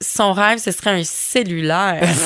son 0.00 0.32
rêve, 0.32 0.58
ce 0.58 0.70
serait 0.70 0.90
un 1.00 1.04
cellulaire. 1.04 2.02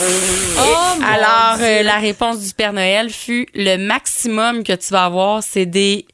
Oh, 0.59 1.03
Alors, 1.05 1.59
euh, 1.61 1.82
la 1.82 1.99
réponse 1.99 2.41
du 2.41 2.55
Père 2.55 2.72
Noël 2.72 3.11
fut 3.11 3.47
le 3.55 3.76
maximum 3.76 4.64
que 4.64 4.72
tu 4.72 4.91
vas 4.91 5.05
avoir, 5.05 5.43
c'est 5.43 5.66
des 5.66 6.07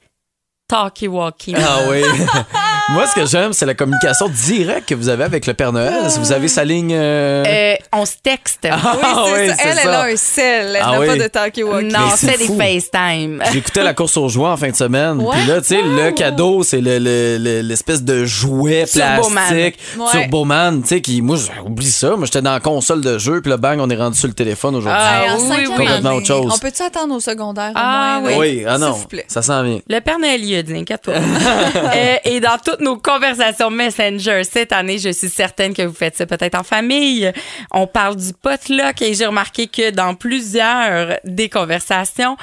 talkie-walkie. 0.68 1.54
Ah 1.56 1.78
oui. 1.88 2.02
Moi, 2.90 3.06
ce 3.06 3.14
que 3.14 3.26
j'aime, 3.26 3.52
c'est 3.52 3.64
la 3.64 3.74
communication 3.74 4.28
directe 4.28 4.88
que 4.88 4.94
vous 4.94 5.08
avez 5.08 5.24
avec 5.24 5.46
le 5.46 5.54
Père 5.54 5.72
Noël. 5.72 6.10
Si 6.10 6.18
vous 6.18 6.32
avez 6.32 6.48
sa 6.48 6.64
ligne. 6.64 6.92
euh, 6.94 7.44
Euh, 7.46 7.74
on 7.92 8.04
se 8.04 8.14
texte. 8.22 8.66
Ah, 8.70 8.76
Oui, 8.96 9.00
c'est 9.02 9.40
oui, 9.42 9.48
ça. 9.48 9.54
Elle, 9.64 9.78
elle 9.82 9.88
a 9.90 10.02
un 10.02 10.16
sel. 10.16 10.66
Elle 10.76 10.82
Ah 10.82 10.90
n'a 10.92 11.00
oui. 11.00 11.06
pas 11.06 11.16
de 11.16 11.28
talkie-walkie. 11.28 11.92
non, 11.92 12.08
c'est 12.16 12.36
des. 12.38 12.48
FaceTime. 12.48 13.42
J'écoutais 13.52 13.82
la 13.82 13.94
course 13.94 14.16
aux 14.16 14.28
jouets 14.28 14.48
en 14.48 14.56
fin 14.56 14.68
de 14.70 14.76
semaine. 14.76 15.20
Ouais. 15.20 15.30
Puis 15.38 15.46
là, 15.46 15.60
tu 15.60 15.68
sais, 15.68 15.80
le 15.82 16.10
cadeau, 16.10 16.62
c'est 16.64 16.80
le- 16.80 16.98
le- 16.98 17.38
le- 17.38 17.60
l'espèce 17.62 18.02
de 18.02 18.24
jouet 18.24 18.84
Turboman. 18.86 19.30
plastique. 19.48 19.78
Ouais. 19.98 20.06
Turboman, 20.10 20.82
tu 20.82 20.88
sais, 20.88 21.00
qui, 21.00 21.22
moi, 21.22 21.36
j'oublie 21.36 21.90
ça. 21.90 22.16
Moi, 22.16 22.26
j'étais 22.26 22.42
dans 22.42 22.52
la 22.52 22.60
console 22.60 23.00
de 23.00 23.16
jeu, 23.18 23.40
puis 23.40 23.50
là, 23.50 23.56
bang, 23.56 23.78
on 23.80 23.88
est 23.88 23.96
rendu 23.96 24.18
sur 24.18 24.28
le 24.28 24.34
téléphone 24.34 24.74
aujourd'hui. 24.74 25.00
Ah, 25.02 25.36
oui, 25.38 25.54
oui. 25.58 25.64
Complètement 25.64 26.12
autre 26.14 26.26
chose. 26.26 26.52
On 26.54 26.58
peut-tu 26.58 26.82
attendre 26.82 27.14
au 27.14 27.20
secondaire 27.20 27.70
au 27.70 27.76
Ah, 27.76 28.18
moins, 28.20 28.30
là? 28.32 28.38
oui, 28.38 28.64
ah 28.66 28.76
non, 28.78 28.92
S'il 28.92 29.02
vous 29.02 29.08
plaît. 29.08 29.24
ça 29.28 29.40
s'en 29.40 29.62
vient. 29.62 29.78
Le 29.88 30.00
Père 30.00 30.18
Noël 30.18 30.44
y 30.44 30.56
a 30.56 30.62
dit, 30.62 30.74
inquiète-toi. 30.76 31.14
Euh, 31.94 32.16
et 32.24 32.40
dans 32.40 32.56
nos 32.80 32.96
conversations 32.96 33.70
Messenger 33.70 34.42
cette 34.44 34.72
année, 34.72 34.98
je 34.98 35.10
suis 35.10 35.28
certaine 35.28 35.74
que 35.74 35.82
vous 35.82 35.94
faites 35.94 36.16
ça 36.16 36.26
peut-être 36.26 36.54
en 36.54 36.62
famille. 36.62 37.32
On 37.70 37.86
parle 37.86 38.16
du 38.16 38.32
potluck 38.32 39.00
et 39.02 39.14
j'ai 39.14 39.26
remarqué 39.26 39.66
que 39.66 39.90
dans 39.90 40.14
plusieurs 40.14 41.18
des 41.24 41.48
conversations, 41.48 42.36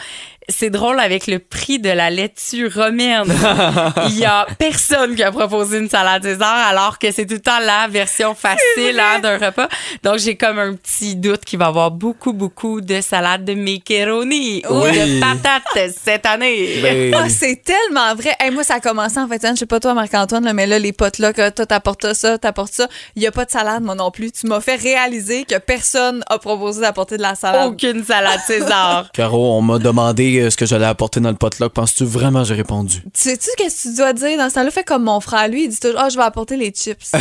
c'est 0.50 0.70
drôle 0.70 1.00
avec 1.00 1.28
le 1.28 1.40
prix 1.40 1.80
de 1.80 1.90
la 1.90 2.10
laitue 2.10 2.68
romaine. 2.68 3.26
Il 4.10 4.18
y 4.20 4.26
a 4.26 4.46
personne 4.58 5.16
qui 5.16 5.24
a 5.24 5.32
proposé 5.32 5.78
une 5.78 5.90
salade 5.90 6.24
César 6.24 6.56
alors 6.68 7.00
que 7.00 7.12
c'est 7.12 7.26
tout 7.26 7.36
le 7.36 7.40
temps 7.40 7.60
la 7.60 7.88
version 7.88 8.36
facile 8.36 9.00
hein, 9.00 9.20
d'un 9.20 9.38
repas. 9.38 9.68
Donc 10.04 10.18
j'ai 10.20 10.36
comme 10.36 10.60
un 10.60 10.74
petit 10.76 11.16
doute 11.16 11.46
qu'il 11.46 11.60
va 11.60 11.66
y 11.66 11.68
avoir 11.70 11.92
beaucoup 11.92 12.34
beaucoup 12.34 12.82
de 12.82 13.02
salade 13.02 13.46
de 13.46 13.54
macaroni 13.54 14.62
ou 14.70 14.82
Oui. 14.84 14.92
de 14.92 15.20
patates 15.20 15.92
cette 16.04 16.26
année. 16.26 16.80
Ben, 16.82 17.14
Ah, 17.16 17.30
c'est 17.30 17.62
tellement 17.64 18.14
vrai. 18.16 18.36
Hey, 18.40 18.52
moi, 18.52 18.64
ça 18.64 18.76
a 18.76 18.80
commencé 18.80 19.20
en 19.20 19.28
fait. 19.28 19.46
Je 19.50 19.56
sais 19.56 19.66
pas 19.66 19.80
toi, 19.80 19.94
Marc-Antoine, 19.94 20.46
là, 20.46 20.54
mais 20.54 20.68
là, 20.68 20.80
les 20.80 20.94
potes 20.94 21.18
là, 21.20 21.34
que 21.34 21.50
toi, 21.50 21.66
t'apportes 21.66 22.14
ça, 22.14 22.38
t'apportes 22.38 22.74
ça. 22.74 22.88
Il 23.16 23.24
y 23.24 23.28
a 23.28 23.32
pas 23.32 23.46
de 23.46 23.52
salade, 23.52 23.84
moi 23.84 23.96
non 23.96 24.12
plus. 24.12 24.32
Tu 24.32 24.48
m'as 24.48 24.62
fait 24.62 24.76
réaliser 24.76 25.44
que 25.46 25.58
personne 25.58 26.24
a 26.30 26.38
proposé 26.38 26.82
d'apporter 26.82 27.18
de 27.18 27.22
la 27.22 27.36
salade. 27.36 27.68
Aucune 27.68 28.04
salade 28.04 28.40
César. 28.46 29.10
Caro, 29.14 29.54
on 29.58 29.62
m'a 29.62 29.80
demandé 29.80 30.39
euh, 30.42 30.50
ce 30.50 30.58
que 30.58 30.66
j'allais 30.66 30.86
apporter 30.86 31.20
dans 31.20 31.30
le 31.30 31.36
potluck. 31.36 31.74
Penses-tu 31.74 32.04
vraiment 32.06 32.44
j'ai 32.44 32.56
répondu? 32.56 33.02
Tu 33.02 33.10
sais-tu 33.14 33.50
qu'est-ce 33.58 33.84
que 33.84 33.90
tu 33.90 33.96
dois 33.98 34.14
dire? 34.14 34.38
Dans 34.38 34.50
ce 34.50 34.56
temps-là? 34.56 34.72
Fais 34.72 34.84
comme 34.84 35.04
mon 35.04 35.20
frère, 35.20 35.48
lui, 35.48 35.66
il 35.66 35.70
dit 35.70 35.80
toujours, 35.80 36.00
ah, 36.02 36.10
je 36.10 36.18
vais 36.18 36.24
apporter 36.24 36.58
les 36.58 36.72
chips. 36.72 37.12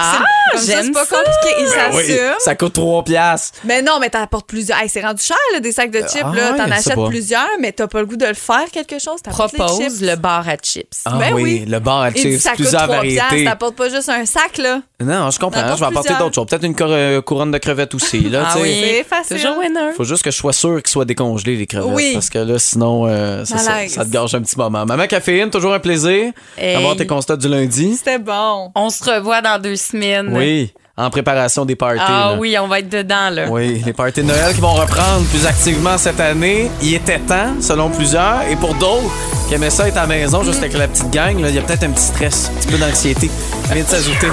Ah, 0.00 0.20
Comme 0.52 0.60
ça, 0.60 0.66
c'est 0.66 0.72
j'aime 0.84 0.92
pas 0.92 1.04
ça. 1.04 1.16
compliqué. 1.16 1.56
Il 1.58 1.64
Ben 1.64 1.90
oui, 1.96 2.06
s'assume. 2.06 2.34
ça 2.38 2.54
coûte 2.54 2.72
3 2.74 3.02
piastres. 3.02 3.58
Mais 3.64 3.82
non, 3.82 3.98
mais 4.00 4.08
t'apportes 4.08 4.46
plusieurs. 4.46 4.78
Hey, 4.78 4.88
c'est 4.88 5.00
rendu 5.00 5.20
cher, 5.20 5.36
là, 5.52 5.58
des 5.58 5.72
sacs 5.72 5.90
de 5.90 5.98
chips. 6.02 6.22
ah 6.22 6.32
là. 6.32 6.52
T'en 6.52 6.70
achètes 6.70 6.94
pas. 6.94 7.08
plusieurs, 7.08 7.48
mais 7.60 7.72
t'as 7.72 7.88
pas 7.88 7.98
le 7.98 8.06
goût 8.06 8.16
de 8.16 8.24
le 8.26 8.34
faire 8.34 8.70
quelque 8.72 9.00
chose. 9.00 9.20
T'apportes 9.22 9.52
les 9.54 9.58
Propose 9.58 9.78
chips. 9.98 10.00
le 10.02 10.14
bar 10.14 10.48
à 10.48 10.54
chips. 10.56 11.00
Ah 11.04 11.16
Ben 11.18 11.34
oui, 11.34 11.42
oui. 11.42 11.64
le 11.66 11.80
bar 11.80 12.02
à 12.02 12.10
Il 12.10 12.14
dit, 12.14 12.20
chips, 12.22 12.40
ça 12.40 12.50
coûte 12.50 12.58
plusieurs 12.60 12.82
3 12.84 13.00
piastres. 13.00 13.24
variétés. 13.24 13.50
T'apportes 13.50 13.74
pas 13.74 13.88
juste 13.88 14.08
un 14.08 14.24
sac, 14.24 14.58
là. 14.58 14.82
Non, 15.00 15.30
je 15.32 15.38
comprends. 15.40 15.74
Je 15.74 15.80
vais 15.80 15.86
apporter 15.86 16.14
d'autres 16.14 16.34
choses. 16.36 16.46
Peut-être 16.46 16.64
une 16.64 16.76
euh, 16.80 17.20
couronne 17.20 17.50
de 17.50 17.58
crevettes 17.58 17.96
aussi. 17.96 18.20
Là, 18.20 18.50
Ah 18.52 18.56
oui, 18.60 18.80
C'est 18.80 19.02
facile. 19.02 19.36
Toujours 19.38 19.58
winner. 19.58 19.92
Faut 19.96 20.04
juste 20.04 20.22
que 20.22 20.30
je 20.30 20.36
sois 20.36 20.52
sûr 20.52 20.76
qu'ils 20.80 20.92
soient 20.92 21.04
décongelés, 21.06 21.56
les 21.56 21.66
crevettes. 21.66 21.90
Oui. 21.92 22.12
Parce 22.14 22.30
que 22.30 22.38
là, 22.48 22.58
sinon, 22.58 23.06
euh, 23.06 23.44
ça, 23.44 23.56
te 24.04 24.10
gâche 24.10 24.34
un 24.34 24.40
petit 24.42 24.56
moment. 24.56 24.84
Maman 24.86 25.06
Caféine, 25.06 25.50
toujours 25.50 25.74
un 25.74 25.78
plaisir 25.78 26.32
Hey. 26.56 26.74
d'avoir 26.74 26.96
tes 26.96 27.06
constats 27.06 27.36
du 27.36 27.48
lundi. 27.48 27.94
C'était 27.96 28.18
bon. 28.18 28.70
On 28.74 28.90
se 28.90 29.04
revoit 29.04 29.40
dans 29.40 29.60
deux 29.60 29.76
semaines. 29.76 30.30
Oui, 30.36 30.72
en 30.96 31.10
préparation 31.10 31.64
des 31.64 31.76
parties. 31.76 32.00
Ah 32.04 32.30
là. 32.32 32.36
oui, 32.38 32.56
on 32.60 32.66
va 32.66 32.80
être 32.80 32.88
dedans, 32.88 33.30
là. 33.30 33.46
Oui, 33.48 33.80
les 33.84 33.92
parties 33.92 34.22
de 34.22 34.26
Noël 34.26 34.54
qui 34.54 34.60
vont 34.60 34.74
reprendre 34.74 35.24
plus 35.30 35.46
activement 35.46 35.96
cette 35.98 36.18
année. 36.20 36.70
Il 36.82 36.94
était 36.94 37.20
temps, 37.20 37.60
selon 37.60 37.88
plusieurs. 37.90 38.42
Et 38.50 38.56
pour 38.56 38.74
d'autres 38.74 39.10
qui 39.48 39.54
aimaient 39.54 39.70
ça 39.70 39.86
être 39.88 39.96
à 39.96 40.02
la 40.02 40.06
maison 40.08 40.42
juste 40.42 40.58
avec 40.58 40.72
la 40.74 40.88
petite 40.88 41.10
gang, 41.10 41.40
là, 41.40 41.48
il 41.50 41.54
y 41.54 41.58
a 41.58 41.62
peut-être 41.62 41.84
un 41.84 41.90
petit 41.90 42.04
stress, 42.04 42.50
un 42.54 42.60
petit 42.60 42.68
peu 42.68 42.78
d'anxiété 42.78 43.28
qui 43.28 43.72
vient 43.72 43.82
de 43.84 43.88
s'ajouter. 43.88 44.28